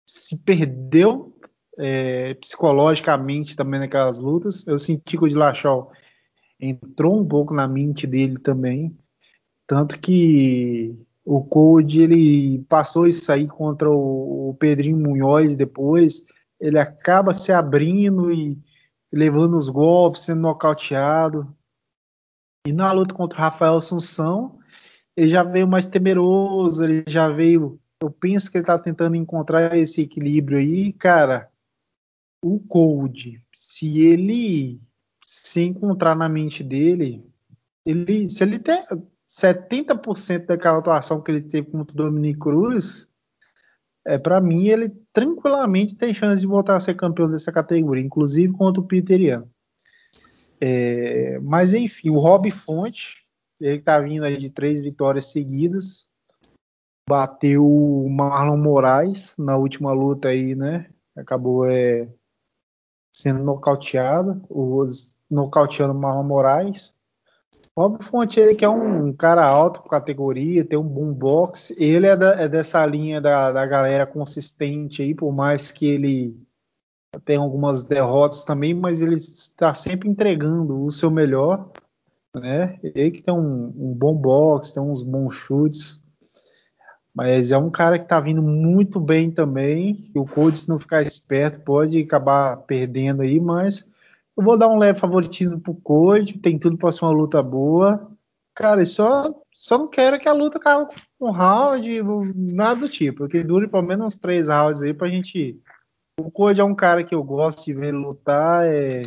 se 0.06 0.36
perdeu 0.38 1.36
é, 1.76 2.34
psicologicamente 2.34 3.56
também 3.56 3.80
naquelas 3.80 4.18
lutas. 4.18 4.66
Eu 4.66 4.78
senti 4.78 5.16
que 5.16 5.24
o 5.24 5.28
Dilachol 5.28 5.92
entrou 6.60 7.20
um 7.20 7.26
pouco 7.26 7.52
na 7.52 7.66
mente 7.66 8.06
dele 8.06 8.38
também. 8.38 8.96
Tanto 9.66 9.98
que 9.98 10.96
o 11.30 11.44
Code 11.44 12.00
ele 12.00 12.64
passou 12.70 13.06
isso 13.06 13.30
aí 13.30 13.46
contra 13.46 13.90
o, 13.90 14.48
o 14.48 14.54
Pedrinho 14.54 14.96
Munhoz 14.96 15.54
depois. 15.54 16.24
Ele 16.58 16.78
acaba 16.78 17.34
se 17.34 17.52
abrindo 17.52 18.32
e 18.32 18.58
levando 19.12 19.54
os 19.54 19.68
golpes, 19.68 20.22
sendo 20.22 20.40
nocauteado. 20.40 21.54
E 22.66 22.72
na 22.72 22.90
luta 22.92 23.14
contra 23.14 23.38
o 23.38 23.42
Rafael 23.42 23.76
Assunção, 23.76 24.58
ele 25.14 25.28
já 25.28 25.42
veio 25.42 25.68
mais 25.68 25.86
temeroso, 25.86 26.82
ele 26.82 27.04
já 27.06 27.28
veio. 27.28 27.78
Eu 28.02 28.10
penso 28.10 28.50
que 28.50 28.56
ele 28.56 28.62
está 28.62 28.78
tentando 28.78 29.14
encontrar 29.14 29.76
esse 29.76 30.00
equilíbrio 30.00 30.56
aí, 30.56 30.94
cara. 30.94 31.50
O 32.42 32.58
Cold, 32.58 33.38
se 33.52 34.00
ele 34.00 34.80
se 35.22 35.60
encontrar 35.60 36.14
na 36.14 36.26
mente 36.26 36.64
dele, 36.64 37.30
ele, 37.84 38.30
se 38.30 38.42
ele 38.42 38.58
tem, 38.58 38.82
70% 39.38 40.46
daquela 40.46 40.78
atuação 40.78 41.20
que 41.20 41.30
ele 41.30 41.42
teve 41.42 41.70
contra 41.70 41.94
o 41.94 41.96
Dominic 41.96 42.40
Cruz, 42.40 43.06
é, 44.04 44.18
para 44.18 44.40
mim 44.40 44.66
ele 44.66 44.90
tranquilamente 45.12 45.96
tem 45.96 46.12
chance 46.12 46.40
de 46.40 46.46
voltar 46.46 46.74
a 46.74 46.80
ser 46.80 46.94
campeão 46.94 47.30
dessa 47.30 47.52
categoria, 47.52 48.04
inclusive 48.04 48.52
contra 48.52 48.80
o 48.80 48.86
Peter 48.86 49.20
Ian. 49.20 49.46
É, 50.60 51.38
mas 51.40 51.72
enfim, 51.72 52.10
o 52.10 52.18
Rob 52.18 52.50
Fonte, 52.50 53.24
ele 53.60 53.80
tá 53.80 54.00
vindo 54.00 54.24
aí 54.24 54.36
de 54.36 54.50
três 54.50 54.80
vitórias 54.80 55.26
seguidas, 55.26 56.08
bateu 57.08 57.64
o 57.64 58.10
Marlon 58.10 58.56
Moraes 58.56 59.34
na 59.38 59.56
última 59.56 59.92
luta 59.92 60.28
aí, 60.28 60.54
né? 60.54 60.90
Acabou 61.16 61.64
é, 61.64 62.08
sendo 63.12 63.42
nocauteado, 63.44 64.42
nocauteando 65.30 65.94
o 65.94 65.98
Marlon 65.98 66.24
Moraes. 66.24 66.97
Bob 67.78 68.02
Fonte, 68.02 68.40
ele 68.40 68.56
que 68.56 68.64
é 68.64 68.68
um 68.68 69.12
cara 69.12 69.46
alto 69.46 69.84
categoria, 69.84 70.64
tem 70.64 70.76
um 70.76 70.82
bom 70.82 71.12
boxe. 71.12 71.76
Ele 71.78 72.08
é, 72.08 72.16
da, 72.16 72.32
é 72.32 72.48
dessa 72.48 72.84
linha 72.84 73.20
da, 73.20 73.52
da, 73.52 73.64
galera 73.64 74.04
consistente 74.04 75.00
aí, 75.00 75.14
por 75.14 75.32
mais 75.32 75.70
que 75.70 75.86
ele 75.86 76.36
tenha 77.24 77.38
algumas 77.38 77.84
derrotas 77.84 78.44
também, 78.44 78.74
mas 78.74 79.00
ele 79.00 79.14
está 79.14 79.72
sempre 79.72 80.08
entregando 80.08 80.84
o 80.84 80.90
seu 80.90 81.08
melhor. 81.08 81.70
Né? 82.34 82.80
Ele 82.82 83.12
que 83.12 83.22
tem 83.22 83.32
um, 83.32 83.72
um 83.76 83.94
bom 83.94 84.12
boxe, 84.12 84.74
tem 84.74 84.82
uns 84.82 85.04
bons 85.04 85.36
chutes. 85.36 86.02
Mas 87.14 87.52
é 87.52 87.58
um 87.58 87.70
cara 87.70 87.96
que 87.96 88.06
está 88.06 88.18
vindo 88.18 88.42
muito 88.42 88.98
bem 88.98 89.30
também. 89.30 89.94
E 90.12 90.18
o 90.18 90.26
Cody, 90.26 90.58
se 90.58 90.68
não 90.68 90.80
ficar 90.80 91.02
esperto, 91.02 91.60
pode 91.60 91.96
acabar 92.02 92.56
perdendo 92.56 93.22
aí, 93.22 93.38
mas 93.38 93.88
eu 94.38 94.44
vou 94.44 94.56
dar 94.56 94.68
um 94.68 94.78
leve 94.78 95.00
favoritismo 95.00 95.58
pro 95.60 95.74
Code, 95.74 96.38
tem 96.38 96.56
tudo 96.56 96.78
para 96.78 96.92
ser 96.92 97.04
uma 97.04 97.10
luta 97.10 97.42
boa. 97.42 98.08
Cara, 98.54 98.84
só, 98.84 99.34
só 99.52 99.76
não 99.76 99.88
quero 99.88 100.16
que 100.16 100.28
a 100.28 100.32
luta 100.32 100.58
acabe 100.58 100.86
com 101.18 101.28
um 101.28 101.32
round, 101.32 102.02
nada 102.36 102.80
do 102.80 102.88
tipo. 102.88 103.26
Que 103.26 103.42
dure 103.42 103.66
pelo 103.66 103.82
menos 103.82 104.06
uns 104.06 104.16
três 104.16 104.46
rounds 104.46 104.80
aí 104.80 104.94
pra 104.94 105.08
gente. 105.08 105.60
O 106.20 106.30
Code 106.30 106.60
é 106.60 106.64
um 106.64 106.74
cara 106.74 107.02
que 107.02 107.16
eu 107.16 107.22
gosto 107.24 107.64
de 107.64 107.74
ver 107.74 107.90
lutar, 107.90 108.64
é 108.64 109.02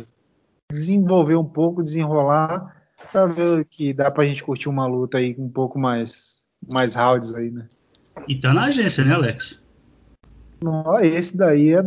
desenvolver 0.70 1.36
um 1.36 1.44
pouco, 1.44 1.82
desenrolar, 1.82 2.76
pra 3.10 3.24
ver 3.24 3.64
que 3.64 3.94
dá 3.94 4.10
pra 4.10 4.26
gente 4.26 4.44
curtir 4.44 4.68
uma 4.68 4.86
luta 4.86 5.16
aí 5.16 5.34
com 5.34 5.44
um 5.44 5.50
pouco 5.50 5.78
mais, 5.78 6.42
mais 6.66 6.94
rounds 6.94 7.34
aí, 7.34 7.50
né? 7.50 7.68
E 8.28 8.38
tá 8.38 8.52
na 8.52 8.64
agência, 8.64 9.02
né, 9.02 9.14
Alex? 9.14 9.66
Não, 10.62 11.00
esse 11.00 11.34
daí 11.36 11.72
é 11.72 11.82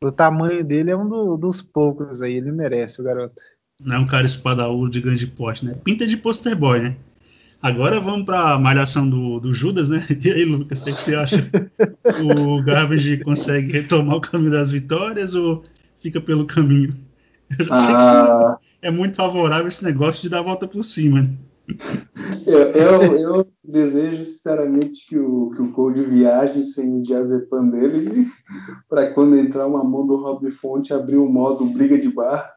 do, 0.00 0.08
o 0.08 0.12
tamanho 0.12 0.64
dele 0.64 0.90
é 0.90 0.96
um 0.96 1.08
do, 1.08 1.36
dos 1.36 1.60
poucos 1.60 2.22
aí, 2.22 2.34
ele 2.34 2.50
merece, 2.50 3.00
o 3.00 3.04
garoto. 3.04 3.42
Não 3.82 3.96
é 3.96 3.98
um 3.98 4.06
cara 4.06 4.26
espadaúdo 4.26 4.90
de 4.90 5.00
grande 5.00 5.26
porte, 5.26 5.64
né? 5.64 5.74
Pinta 5.84 6.06
de 6.06 6.16
poster 6.16 6.56
boy, 6.56 6.80
né? 6.80 6.96
Agora 7.62 8.00
vamos 8.00 8.24
para 8.24 8.54
a 8.54 8.58
malhação 8.58 9.08
do, 9.08 9.38
do, 9.38 9.52
Judas, 9.52 9.88
né? 9.88 10.06
E 10.24 10.30
aí, 10.30 10.44
Lucas, 10.44 10.82
o 10.82 10.84
que 10.86 10.92
você 10.92 11.14
acha? 11.14 11.50
o 12.24 12.62
Garbage 12.62 13.18
consegue 13.18 13.72
retomar 13.72 14.16
o 14.16 14.20
caminho 14.20 14.50
das 14.50 14.70
vitórias 14.70 15.34
ou 15.34 15.62
fica 16.00 16.20
pelo 16.20 16.46
caminho? 16.46 16.96
Eu 17.58 17.66
já 17.66 17.74
ah. 17.74 17.76
sei 17.76 17.94
que 17.94 18.00
ah. 18.00 18.58
é 18.82 18.90
muito 18.90 19.16
favorável 19.16 19.68
esse 19.68 19.84
negócio 19.84 20.22
de 20.22 20.30
dar 20.30 20.38
a 20.38 20.42
volta 20.42 20.66
por 20.66 20.82
cima. 20.82 21.22
Né? 21.22 21.30
Eu, 22.46 22.58
eu, 22.58 23.02
eu, 23.16 23.46
desejo 23.62 24.24
sinceramente 24.24 25.06
que 25.08 25.18
o, 25.18 25.50
que 25.50 25.62
o 25.62 26.10
viaje 26.10 26.68
sem 26.68 27.00
o 27.00 27.02
diazepam 27.02 27.68
dele 27.68 28.26
para 28.88 29.12
quando 29.12 29.38
entrar 29.38 29.66
uma 29.66 29.84
mão 29.84 30.06
do 30.06 30.16
Rob 30.16 30.50
Fonte 30.52 30.92
abrir 30.92 31.16
o 31.16 31.28
modo 31.28 31.64
briga 31.66 31.98
de 31.98 32.08
bar, 32.08 32.52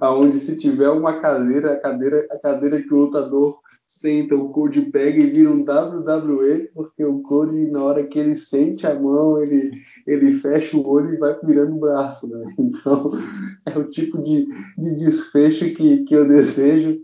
aonde 0.00 0.38
se 0.38 0.58
tiver 0.58 0.90
uma 0.90 1.20
cadeira, 1.20 1.72
a 1.72 1.80
cadeira, 1.80 2.26
a 2.30 2.38
cadeira 2.38 2.80
que 2.80 2.92
o 2.92 2.98
lutador 2.98 3.58
senta, 3.86 4.34
o 4.34 4.48
Code 4.50 4.80
pega 4.82 5.22
e 5.22 5.30
vira 5.30 5.50
um 5.50 5.62
WWE, 5.62 6.70
porque 6.74 7.04
o 7.04 7.20
Code, 7.22 7.70
na 7.70 7.82
hora 7.82 8.04
que 8.04 8.18
ele 8.18 8.34
sente 8.34 8.86
a 8.86 8.94
mão, 8.98 9.40
ele, 9.42 9.72
ele 10.06 10.40
fecha 10.40 10.76
o 10.76 10.86
olho 10.86 11.14
e 11.14 11.18
vai 11.18 11.36
virando 11.42 11.76
o 11.76 11.80
braço. 11.80 12.26
Né? 12.26 12.54
Então, 12.58 13.12
é 13.66 13.78
o 13.78 13.84
tipo 13.84 14.22
de, 14.22 14.46
de 14.76 14.94
desfecho 14.96 15.74
que, 15.74 16.04
que 16.04 16.14
eu 16.14 16.26
desejo. 16.26 17.00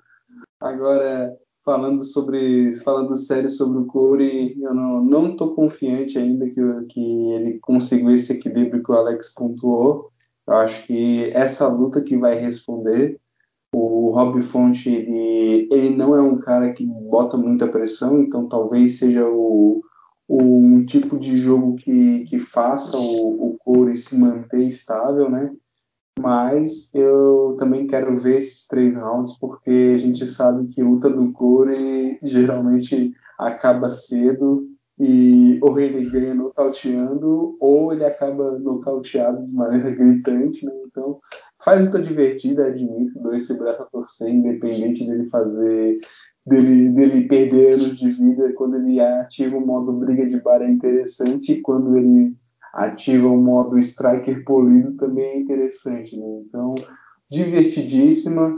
Agora, 0.60 1.36
falando 1.64 2.04
sobre 2.04 2.74
falando 2.76 3.16
sério 3.16 3.50
sobre 3.50 3.78
o 3.78 3.86
Corey, 3.86 4.60
eu 4.60 4.74
não 4.74 5.02
não 5.04 5.36
confiante 5.36 6.18
ainda 6.18 6.46
que, 6.48 6.60
que 6.90 7.32
ele 7.32 7.58
conseguiu 7.60 8.10
esse 8.10 8.34
equilíbrio 8.34 8.82
que 8.82 8.92
o 8.92 8.94
Alex 8.94 9.32
pontuou. 9.34 10.10
Eu 10.46 10.54
acho 10.54 10.86
que 10.86 11.30
essa 11.32 11.68
luta 11.68 12.00
que 12.02 12.16
vai 12.16 12.38
responder 12.38 13.18
o 13.72 14.10
Rob 14.10 14.42
Fonte 14.42 14.90
ele, 14.90 15.68
ele 15.70 15.96
não 15.96 16.14
é 16.16 16.20
um 16.20 16.38
cara 16.38 16.72
que 16.72 16.84
bota 16.84 17.36
muita 17.36 17.68
pressão, 17.68 18.20
então 18.20 18.48
talvez 18.48 18.98
seja 18.98 19.26
o 19.26 19.82
um 20.28 20.84
tipo 20.86 21.18
de 21.18 21.38
jogo 21.38 21.74
que, 21.74 22.24
que 22.26 22.38
faça 22.38 22.96
o, 22.96 23.54
o 23.54 23.58
Corey 23.58 23.96
se 23.96 24.16
manter 24.16 24.68
estável, 24.68 25.28
né? 25.28 25.52
Mas 26.20 26.94
eu 26.94 27.56
também 27.58 27.86
quero 27.86 28.20
ver 28.20 28.38
esses 28.38 28.66
três 28.66 28.94
rounds, 28.94 29.36
porque 29.38 29.94
a 29.96 29.98
gente 29.98 30.26
sabe 30.28 30.68
que 30.68 30.82
luta 30.82 31.08
do 31.08 31.32
Corey 31.32 32.18
geralmente 32.22 33.12
acaba 33.38 33.90
cedo 33.90 34.66
e 34.98 35.58
ou 35.62 35.80
ele 35.80 36.10
ganha 36.10 36.34
nocauteando 36.34 37.56
ou 37.58 37.92
ele 37.92 38.04
acaba 38.04 38.58
nocauteado 38.58 39.46
de 39.46 39.52
maneira 39.52 39.90
gritante, 39.96 40.64
né? 40.64 40.72
Então 40.86 41.18
faz 41.64 41.82
luta 41.82 42.02
divertida, 42.02 42.66
admito, 42.66 43.18
dou 43.18 43.34
esse 43.34 43.58
braço 43.58 43.82
a 43.82 43.86
torcer, 43.86 44.28
independente 44.28 45.06
dele 45.06 45.28
fazer 45.30 45.98
dele, 46.46 46.90
dele 46.90 47.28
perder 47.28 47.74
anos 47.74 47.98
de 47.98 48.10
vida 48.12 48.52
quando 48.54 48.76
ele 48.76 49.00
ativa 49.00 49.56
o 49.56 49.66
modo 49.66 49.92
briga 49.92 50.26
de 50.26 50.38
bar 50.40 50.60
é 50.60 50.70
interessante 50.70 51.60
quando 51.62 51.96
ele 51.96 52.34
ativa 52.72 53.26
o 53.26 53.36
modo 53.36 53.78
striker 53.78 54.44
polido 54.44 54.96
também 54.96 55.24
é 55.24 55.40
interessante, 55.40 56.16
né? 56.16 56.42
Então, 56.46 56.74
divertidíssima. 57.30 58.56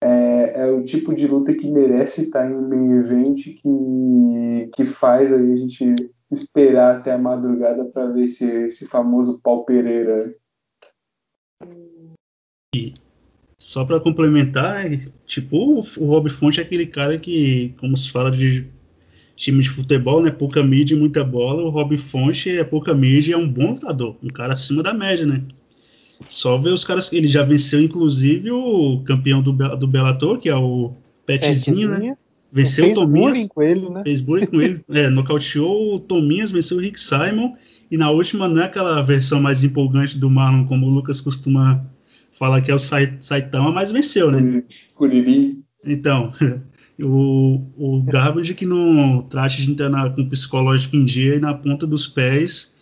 É, 0.00 0.62
é, 0.62 0.70
o 0.70 0.84
tipo 0.84 1.12
de 1.12 1.26
luta 1.26 1.52
que 1.52 1.68
merece 1.68 2.22
estar 2.22 2.48
em 2.48 2.54
main 2.54 3.00
event, 3.00 3.42
que, 3.42 4.70
que 4.76 4.84
faz 4.84 5.32
aí 5.32 5.52
a 5.52 5.56
gente 5.56 5.94
esperar 6.30 6.96
até 6.96 7.12
a 7.12 7.18
madrugada 7.18 7.84
para 7.86 8.06
ver 8.12 8.26
esse, 8.26 8.48
esse 8.66 8.86
famoso 8.86 9.40
pau 9.40 9.64
Pereira. 9.64 10.34
E 12.74 12.94
só 13.58 13.84
para 13.84 13.98
complementar, 13.98 14.84
tipo, 15.26 15.80
o 15.80 16.04
Rob 16.04 16.30
Fonte 16.30 16.60
é 16.60 16.62
aquele 16.62 16.86
cara 16.86 17.18
que, 17.18 17.74
como 17.80 17.96
se 17.96 18.12
fala 18.12 18.30
de 18.30 18.68
time 19.38 19.62
de 19.62 19.70
futebol, 19.70 20.20
né? 20.20 20.30
Pouca 20.30 20.62
mídia 20.62 20.94
e 20.94 20.98
muita 20.98 21.24
bola. 21.24 21.62
O 21.62 21.70
Rob 21.70 21.96
Fonte 21.96 22.50
é 22.50 22.64
pouca 22.64 22.92
mídia 22.92 23.30
e 23.30 23.34
é 23.34 23.36
um 23.36 23.48
bom 23.48 23.70
lutador, 23.70 24.16
um 24.22 24.28
cara 24.28 24.52
acima 24.52 24.82
da 24.82 24.92
média, 24.92 25.24
né? 25.24 25.42
Só 26.28 26.58
ver 26.58 26.70
os 26.70 26.84
caras. 26.84 27.12
Ele 27.12 27.28
já 27.28 27.44
venceu, 27.44 27.80
inclusive, 27.80 28.50
o 28.50 29.00
campeão 29.04 29.40
do, 29.40 29.52
do 29.52 29.86
Bellator, 29.86 30.38
que 30.38 30.48
é 30.48 30.56
o 30.56 30.92
Petzinho, 31.24 31.90
né? 31.90 32.16
Venceu 32.50 32.86
fez 32.86 32.98
o 32.98 33.02
Tominhas. 33.02 33.46
com 33.48 33.62
ele, 33.62 33.88
né? 33.90 34.02
Fez 34.02 34.20
bullying 34.20 34.46
com 34.46 34.60
ele. 34.60 34.80
É, 34.90 35.08
nocauteou 35.08 35.94
o 35.94 36.00
Tominhas, 36.00 36.50
venceu 36.50 36.78
o 36.78 36.80
Rick 36.80 37.00
Simon. 37.00 37.54
E 37.90 37.96
na 37.96 38.10
última 38.10 38.48
não 38.48 38.60
é 38.60 38.64
aquela 38.64 39.00
versão 39.02 39.40
mais 39.40 39.62
empolgante 39.62 40.18
do 40.18 40.28
Marlon, 40.28 40.66
como 40.66 40.86
o 40.86 40.90
Lucas 40.90 41.20
costuma 41.20 41.84
falar 42.32 42.60
que 42.60 42.70
é 42.70 42.74
o 42.74 42.78
Saitama, 42.78 43.70
mas 43.70 43.92
venceu, 43.92 44.30
né? 44.30 44.62
Curirim. 44.94 45.62
Então, 45.84 46.32
o, 47.00 47.62
o 47.76 48.02
Garbage 48.02 48.54
que 48.54 48.66
não 48.66 49.22
trate 49.22 49.64
de 49.64 49.70
entrar 49.70 50.14
com 50.14 50.28
psicológico 50.28 50.96
em 50.96 51.04
dia 51.04 51.36
e 51.36 51.40
na 51.40 51.54
ponta 51.54 51.86
dos 51.86 52.06
pés, 52.06 52.74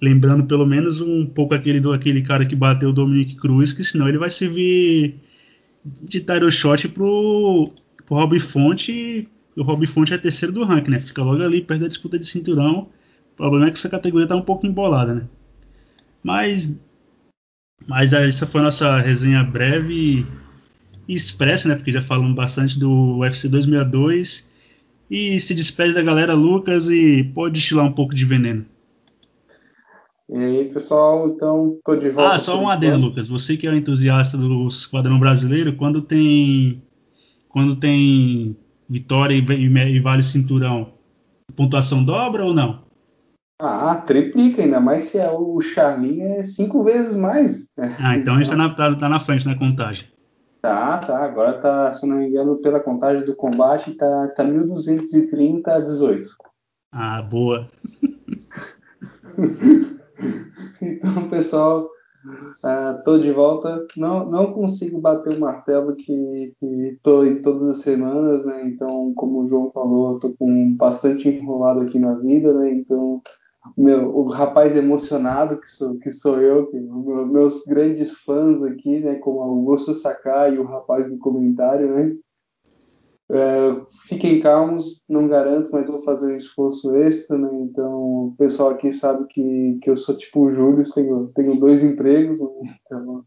lembrando 0.00 0.44
pelo 0.44 0.66
menos 0.66 1.00
um 1.00 1.24
pouco 1.24 1.54
aquele 1.54 1.80
do 1.80 1.92
aquele 1.92 2.22
cara 2.22 2.44
que 2.44 2.54
bateu 2.54 2.90
o 2.90 2.92
Dominic 2.92 3.36
Cruz, 3.36 3.72
que 3.72 3.82
senão 3.82 4.08
ele 4.08 4.18
vai 4.18 4.30
servir 4.30 5.16
de 5.84 6.20
title 6.20 6.50
shot 6.50 6.88
pro, 6.88 7.72
pro 8.06 8.16
Rob 8.16 8.38
Fonte. 8.38 9.26
O 9.56 9.62
Rob 9.62 9.86
Fonte 9.86 10.12
é 10.12 10.18
terceiro 10.18 10.52
do 10.52 10.64
ranking, 10.64 10.90
né? 10.90 11.00
Fica 11.00 11.22
logo 11.22 11.42
ali 11.42 11.62
perto 11.62 11.80
da 11.80 11.88
disputa 11.88 12.18
de 12.18 12.26
cinturão. 12.26 12.88
O 13.32 13.36
problema 13.36 13.66
é 13.66 13.70
que 13.70 13.78
essa 13.78 13.88
categoria 13.88 14.26
tá 14.26 14.36
um 14.36 14.42
pouco 14.42 14.66
embolada, 14.66 15.14
né? 15.14 15.22
Mas 16.22 16.76
mas 17.86 18.12
essa 18.12 18.46
foi 18.46 18.60
a 18.60 18.64
nossa 18.64 18.98
resenha 18.98 19.42
breve 19.42 20.26
e 21.08 21.14
expressa, 21.14 21.68
né? 21.68 21.74
Porque 21.74 21.90
já 21.90 22.02
falamos 22.02 22.34
bastante 22.34 22.78
do 22.78 23.18
UFC 23.18 23.48
2002. 23.48 24.48
E 25.10 25.40
se 25.40 25.54
despede 25.54 25.94
da 25.94 26.02
galera, 26.02 26.34
Lucas, 26.34 26.90
e 26.90 27.24
pode 27.24 27.54
destilar 27.54 27.86
um 27.86 27.92
pouco 27.92 28.14
de 28.14 28.26
veneno. 28.26 28.66
E 30.28 30.36
aí, 30.36 30.64
pessoal, 30.66 31.26
então 31.28 31.78
tô 31.82 31.96
de 31.96 32.10
volta. 32.10 32.34
Ah, 32.34 32.38
só 32.38 32.60
um 32.60 32.68
adendo, 32.68 32.98
Lucas. 33.06 33.30
Você 33.30 33.56
que 33.56 33.66
é 33.66 33.70
um 33.70 33.76
entusiasta 33.76 34.36
do 34.36 34.68
Esquadrão 34.68 35.18
Brasileiro, 35.18 35.74
quando 35.74 36.02
tem 36.02 36.82
quando 37.48 37.74
tem 37.76 38.54
vitória 38.86 39.34
e, 39.34 39.40
e, 39.40 39.96
e 39.96 40.00
vale 40.00 40.22
cinturão, 40.22 40.92
pontuação 41.56 42.04
dobra 42.04 42.44
ou 42.44 42.52
não? 42.52 42.86
Ah, 43.58 43.96
triplica, 43.96 44.62
ainda 44.62 44.78
mais 44.78 45.06
se 45.06 45.18
é 45.18 45.30
o 45.30 45.58
Charlin 45.62 46.20
é 46.20 46.44
cinco 46.44 46.84
vezes 46.84 47.16
mais. 47.16 47.66
Ah, 47.98 48.14
então 48.14 48.34
a 48.34 48.38
gente 48.38 48.50
tá 48.50 48.56
na, 48.56 48.68
tá, 48.68 48.94
tá 48.94 49.08
na 49.08 49.18
frente 49.18 49.46
na 49.46 49.56
contagem. 49.56 50.06
Tá, 50.60 50.98
tá. 50.98 51.24
Agora 51.24 51.60
tá, 51.60 51.92
se 51.92 52.06
não 52.06 52.16
me 52.16 52.28
engano, 52.28 52.58
pela 52.58 52.80
contagem 52.80 53.24
do 53.24 53.34
combate, 53.34 53.94
tá, 53.94 54.28
tá 54.28 54.44
1230 54.44 55.72
a 55.72 55.80
18. 55.80 56.30
Ah, 56.92 57.22
boa. 57.22 57.68
então, 60.82 61.28
pessoal, 61.28 61.84
uh, 61.84 63.04
tô 63.04 63.18
de 63.18 63.30
volta. 63.30 63.86
Não, 63.96 64.28
não 64.28 64.52
consigo 64.52 65.00
bater 65.00 65.36
o 65.36 65.40
martelo 65.40 65.94
que, 65.94 66.54
que 66.58 66.98
tô 67.02 67.24
em 67.24 67.40
todas 67.40 67.68
as 67.68 67.82
semanas, 67.82 68.44
né? 68.44 68.66
Então, 68.66 69.12
como 69.14 69.44
o 69.44 69.48
João 69.48 69.70
falou, 69.70 70.18
tô 70.18 70.34
com 70.38 70.74
bastante 70.74 71.28
enrolado 71.28 71.82
aqui 71.82 71.98
na 71.98 72.14
vida, 72.14 72.52
né? 72.52 72.72
Então, 72.72 73.22
meu, 73.76 74.16
o 74.16 74.28
rapaz 74.28 74.76
emocionado 74.76 75.60
que 75.60 75.70
sou, 75.70 75.98
que 75.98 76.12
sou 76.12 76.40
eu, 76.40 76.66
que, 76.66 76.78
meus 76.78 77.62
grandes 77.64 78.12
fãs 78.20 78.62
aqui, 78.62 79.00
né, 79.00 79.16
como 79.16 79.40
Augusto 79.40 79.94
Sakai 79.94 80.54
e 80.54 80.58
o 80.58 80.64
rapaz 80.64 81.08
do 81.08 81.18
comentário, 81.18 81.94
né, 81.94 82.16
é, 83.30 83.80
fiquem 84.06 84.40
calmos, 84.40 85.02
não 85.08 85.28
garanto, 85.28 85.68
mas 85.70 85.86
vou 85.86 86.02
fazer 86.02 86.32
um 86.32 86.36
esforço 86.36 86.94
extra, 86.96 87.36
né, 87.36 87.50
então 87.62 88.28
o 88.28 88.34
pessoal 88.38 88.70
aqui 88.70 88.90
sabe 88.92 89.26
que, 89.26 89.78
que 89.82 89.90
eu 89.90 89.96
sou 89.96 90.16
tipo 90.16 90.40
o 90.40 90.54
Júlio, 90.54 90.90
tenho, 90.92 91.30
tenho 91.34 91.58
dois 91.58 91.84
empregos, 91.84 92.40
né, 92.40 92.76
então 92.86 93.24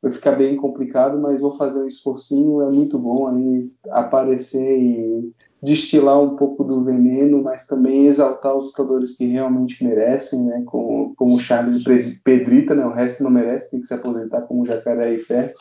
vai 0.00 0.12
ficar 0.12 0.32
bem 0.32 0.56
complicado, 0.56 1.20
mas 1.20 1.40
vou 1.40 1.56
fazer 1.56 1.82
um 1.82 1.88
esforcinho, 1.88 2.62
é 2.62 2.70
muito 2.70 2.98
bom 2.98 3.28
aí 3.28 3.70
aparecer 3.90 4.78
e 4.78 5.32
destilar 5.62 6.20
um 6.20 6.36
pouco 6.36 6.64
do 6.64 6.82
veneno, 6.82 7.42
mas 7.42 7.66
também 7.66 8.06
exaltar 8.06 8.54
os 8.54 8.66
lutadores 8.66 9.16
que 9.16 9.26
realmente 9.26 9.84
merecem, 9.84 10.44
né? 10.44 10.62
Como, 10.66 11.14
como 11.14 11.38
Charles 11.38 11.76
e 11.76 12.20
Pedrita, 12.24 12.74
né? 12.74 12.84
O 12.84 12.94
resto 12.94 13.22
não 13.22 13.30
merece, 13.30 13.70
tem 13.70 13.80
que 13.80 13.86
se 13.86 13.94
aposentar 13.94 14.42
como 14.42 14.66
Jacaré 14.66 15.14
e 15.14 15.20
Ferro. 15.20 15.52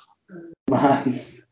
Mas, 0.70 1.46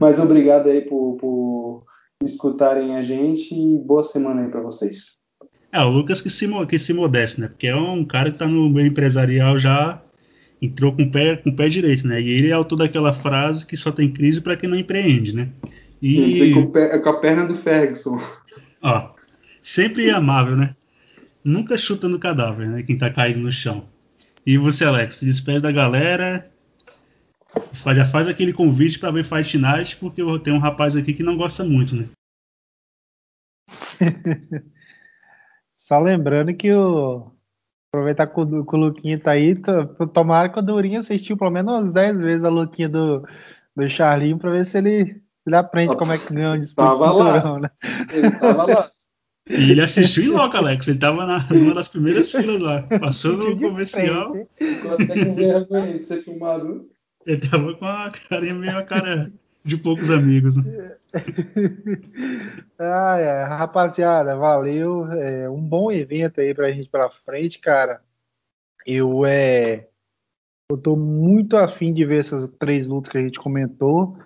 mas 0.00 0.18
obrigado 0.18 0.68
aí 0.68 0.82
por, 0.82 1.16
por 1.16 1.84
escutarem 2.24 2.96
a 2.96 3.02
gente 3.02 3.54
e 3.54 3.78
boa 3.78 4.02
semana 4.02 4.42
aí 4.42 4.50
para 4.50 4.60
vocês. 4.60 5.16
É, 5.70 5.80
o 5.82 5.88
Lucas 5.88 6.20
que 6.20 6.30
se, 6.30 6.48
que 6.66 6.78
se 6.78 6.92
modeste, 6.92 7.40
né? 7.40 7.48
Porque 7.48 7.68
é 7.68 7.76
um 7.76 8.04
cara 8.04 8.30
que 8.30 8.38
tá 8.38 8.46
no 8.46 8.68
meio 8.68 8.88
empresarial 8.88 9.58
já 9.58 10.02
entrou 10.60 10.92
com 10.92 11.02
o 11.02 11.10
pé, 11.10 11.36
com 11.36 11.54
pé 11.54 11.68
direito, 11.68 12.06
né? 12.06 12.20
E 12.20 12.30
ele 12.30 12.50
é 12.50 12.52
autor 12.52 12.76
daquela 12.76 13.12
frase 13.12 13.66
que 13.66 13.76
só 13.76 13.92
tem 13.92 14.12
crise 14.12 14.40
para 14.40 14.56
quem 14.56 14.68
não 14.68 14.76
empreende, 14.76 15.34
né? 15.34 15.50
E... 16.00 16.52
Com, 16.54 16.70
com, 16.70 17.08
a 17.08 17.20
perna 17.20 17.46
do 17.46 17.56
Ferguson. 17.56 18.20
Ó, 18.82 19.14
sempre 19.62 20.10
amável, 20.10 20.56
né? 20.56 20.74
Nunca 21.42 21.76
chuta 21.76 22.08
no 22.08 22.18
cadáver, 22.18 22.68
né? 22.68 22.82
Quem 22.82 22.98
tá 22.98 23.10
caído 23.10 23.40
no 23.40 23.50
chão. 23.50 23.88
E 24.46 24.56
você, 24.56 24.84
Alex, 24.84 25.16
se 25.16 25.26
despede 25.26 25.60
da 25.60 25.72
galera. 25.72 26.50
Já 27.94 28.04
faz 28.04 28.28
aquele 28.28 28.52
convite 28.52 28.98
para 28.98 29.10
ver 29.10 29.24
Fight 29.24 29.58
Night, 29.58 29.96
porque 29.96 30.22
eu 30.22 30.38
tenho 30.38 30.56
um 30.56 30.60
rapaz 30.60 30.96
aqui 30.96 31.12
que 31.12 31.22
não 31.22 31.36
gosta 31.36 31.64
muito, 31.64 31.96
né? 31.96 32.08
Só 35.76 35.98
lembrando 35.98 36.54
que 36.54 36.72
o. 36.72 37.32
Aproveitar 37.90 38.26
que 38.26 38.38
o, 38.38 38.66
que 38.66 38.76
o 38.76 38.78
Luquinha 38.78 39.18
tá 39.18 39.30
aí, 39.30 39.54
tomara 40.12 40.50
que 40.50 40.58
o 40.58 40.62
Durinho 40.62 41.00
assistiu 41.00 41.38
pelo 41.38 41.50
menos 41.50 41.72
umas 41.72 41.90
10 41.90 42.18
vezes 42.18 42.44
a 42.44 42.50
Luquinha 42.50 42.86
do, 42.86 43.26
do 43.74 43.88
Charlinho 43.88 44.36
para 44.36 44.50
ver 44.50 44.66
se 44.66 44.76
ele 44.76 45.22
ele 45.48 45.56
aprende 45.56 45.96
como 45.96 46.12
é 46.12 46.18
que 46.18 46.32
ganha 46.32 46.52
um 46.52 46.60
disputa 46.60 46.90
de 46.90 46.98
cinturão, 46.98 47.52
lá. 47.54 47.60
né? 47.60 47.70
Ele 48.12 48.30
tava 48.32 48.66
lá. 48.66 48.90
E 49.48 49.70
ele 49.70 49.80
assistiu 49.80 50.24
em 50.24 50.28
loco, 50.28 50.56
Alex. 50.56 50.88
Ele 50.88 50.98
tava 50.98 51.24
na, 51.24 51.42
numa 51.50 51.74
das 51.74 51.88
primeiras 51.88 52.30
filas 52.30 52.60
lá. 52.60 52.82
Passou 53.00 53.34
no 53.34 53.58
comercial. 53.58 54.28
Ficou 54.56 54.92
até 54.92 55.24
com 55.24 55.34
vergonha 55.34 55.98
de 55.98 56.04
ser 56.04 56.22
filmado. 56.22 56.86
Ele 57.26 57.40
tava 57.40 57.74
com 57.74 57.86
a 57.86 58.12
carinha 58.28 58.54
meio 58.54 58.76
a 58.76 58.84
cara 58.84 59.32
de 59.64 59.76
poucos 59.78 60.10
amigos, 60.10 60.54
né? 60.56 60.96
ah, 62.78 63.16
é. 63.18 63.44
Rapaziada, 63.44 64.36
valeu. 64.36 65.10
É 65.12 65.48
um 65.48 65.62
bom 65.62 65.90
evento 65.90 66.42
aí 66.42 66.54
pra 66.54 66.70
gente 66.70 66.90
pra 66.90 67.08
frente, 67.08 67.58
cara. 67.58 68.02
Eu 68.86 69.24
é. 69.24 69.88
Eu 70.70 70.76
tô 70.76 70.94
muito 70.94 71.56
afim 71.56 71.90
de 71.90 72.04
ver 72.04 72.20
essas 72.20 72.46
três 72.58 72.86
lutas 72.86 73.10
que 73.10 73.16
a 73.16 73.22
gente 73.22 73.38
comentou. 73.38 74.18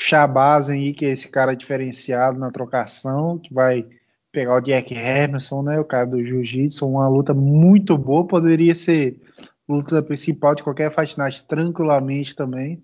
Shabazz 0.00 0.70
aí, 0.70 0.94
que 0.94 1.04
é 1.04 1.10
esse 1.10 1.28
cara 1.28 1.56
diferenciado 1.56 2.38
na 2.38 2.52
trocação, 2.52 3.36
que 3.36 3.52
vai 3.52 3.84
pegar 4.30 4.54
o 4.54 4.60
Jack 4.60 4.94
Hermanson, 4.94 5.62
né, 5.64 5.80
o 5.80 5.84
cara 5.84 6.06
do 6.06 6.24
Jiu-Jitsu, 6.24 6.86
uma 6.86 7.08
luta 7.08 7.34
muito 7.34 7.98
boa, 7.98 8.24
poderia 8.24 8.76
ser 8.76 9.20
luta 9.68 10.00
principal 10.00 10.54
de 10.54 10.62
qualquer 10.62 10.92
night 11.16 11.44
tranquilamente 11.48 12.36
também. 12.36 12.80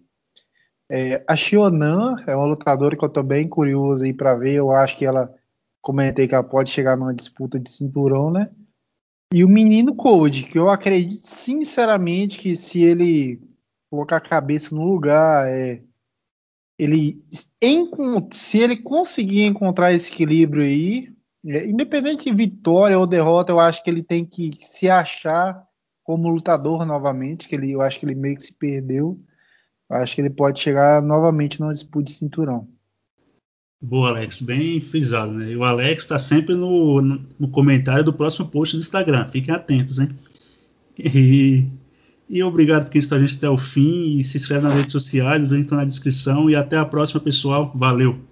É, 0.91 1.25
a 1.29 1.37
Xionan 1.37 2.17
é 2.27 2.35
uma 2.35 2.47
lutadora 2.47 2.97
que 2.97 3.05
eu 3.05 3.09
tô 3.09 3.23
bem 3.23 3.49
curioso 3.49 4.05
aí 4.05 4.13
para 4.13 4.35
ver, 4.35 4.55
eu 4.55 4.73
acho 4.73 4.99
que 4.99 5.07
ela, 5.07 5.33
comentei 5.81 6.27
que 6.27 6.35
ela 6.35 6.43
pode 6.43 6.69
chegar 6.69 6.97
numa 6.97 7.15
disputa 7.15 7.61
de 7.61 7.71
cinturão, 7.71 8.29
né? 8.29 8.51
E 9.33 9.45
o 9.45 9.49
menino 9.49 9.95
Code, 9.95 10.43
que 10.43 10.59
eu 10.59 10.69
acredito 10.69 11.27
sinceramente 11.27 12.39
que 12.41 12.57
se 12.57 12.83
ele 12.83 13.41
colocar 13.89 14.17
a 14.17 14.21
cabeça 14.21 14.75
no 14.75 14.83
lugar. 14.83 15.49
É, 15.49 15.81
ele, 16.79 17.23
se 18.33 18.59
ele 18.59 18.77
conseguir 18.77 19.45
encontrar 19.45 19.93
esse 19.93 20.13
equilíbrio 20.13 20.63
aí, 20.63 21.13
é, 21.47 21.67
independente 21.67 22.25
de 22.25 22.37
vitória 22.37 22.99
ou 22.99 23.07
derrota, 23.07 23.53
eu 23.53 23.61
acho 23.61 23.83
que 23.83 23.91
ele 23.91 24.03
tem 24.03 24.25
que 24.25 24.53
se 24.61 24.89
achar 24.89 25.63
como 26.03 26.29
lutador 26.29 26.85
novamente, 26.85 27.49
que 27.49 27.55
ele, 27.55 27.73
eu 27.73 27.81
acho 27.81 27.99
que 27.99 28.07
ele 28.07 28.15
meio 28.15 28.37
que 28.37 28.43
se 28.43 28.53
perdeu. 28.53 29.19
Eu 29.91 29.97
acho 29.97 30.15
que 30.15 30.21
ele 30.21 30.31
pode 30.31 30.61
chegar 30.61 31.03
novamente 31.03 31.61
numa 31.61 31.73
disputa 31.73 32.05
de 32.05 32.13
cinturão. 32.13 32.69
Boa, 33.81 34.09
Alex, 34.09 34.41
bem 34.41 34.81
frisado, 34.81 35.33
né? 35.33 35.51
E 35.51 35.57
o 35.57 35.65
Alex 35.65 36.05
está 36.05 36.19
sempre 36.19 36.55
no, 36.55 37.03
no, 37.03 37.49
comentário 37.51 38.03
do 38.03 38.15
próximo 38.15 38.49
post 38.49 38.77
do 38.77 38.81
Instagram. 38.81 39.27
Fiquem 39.27 39.55
atentos, 39.55 39.99
hein? 39.99 40.09
E, 40.99 41.67
e 42.29 42.43
obrigado 42.43 42.85
por 42.85 42.93
quem 42.93 43.01
está 43.01 43.17
a 43.17 43.21
gente 43.21 43.37
até 43.37 43.49
o 43.49 43.59
fim. 43.59 44.19
E 44.19 44.25
se 44.25 44.37
inscreve 44.37 44.65
nas 44.65 44.75
redes 44.75 44.93
sociais, 44.93 45.43
os 45.43 45.51
links 45.51 45.67
estão 45.67 45.79
na 45.79 45.85
descrição. 45.85 46.49
E 46.49 46.57
até 46.57 46.77
a 46.77 46.85
próxima, 46.85 47.21
pessoal. 47.21 47.73
Valeu! 47.75 48.25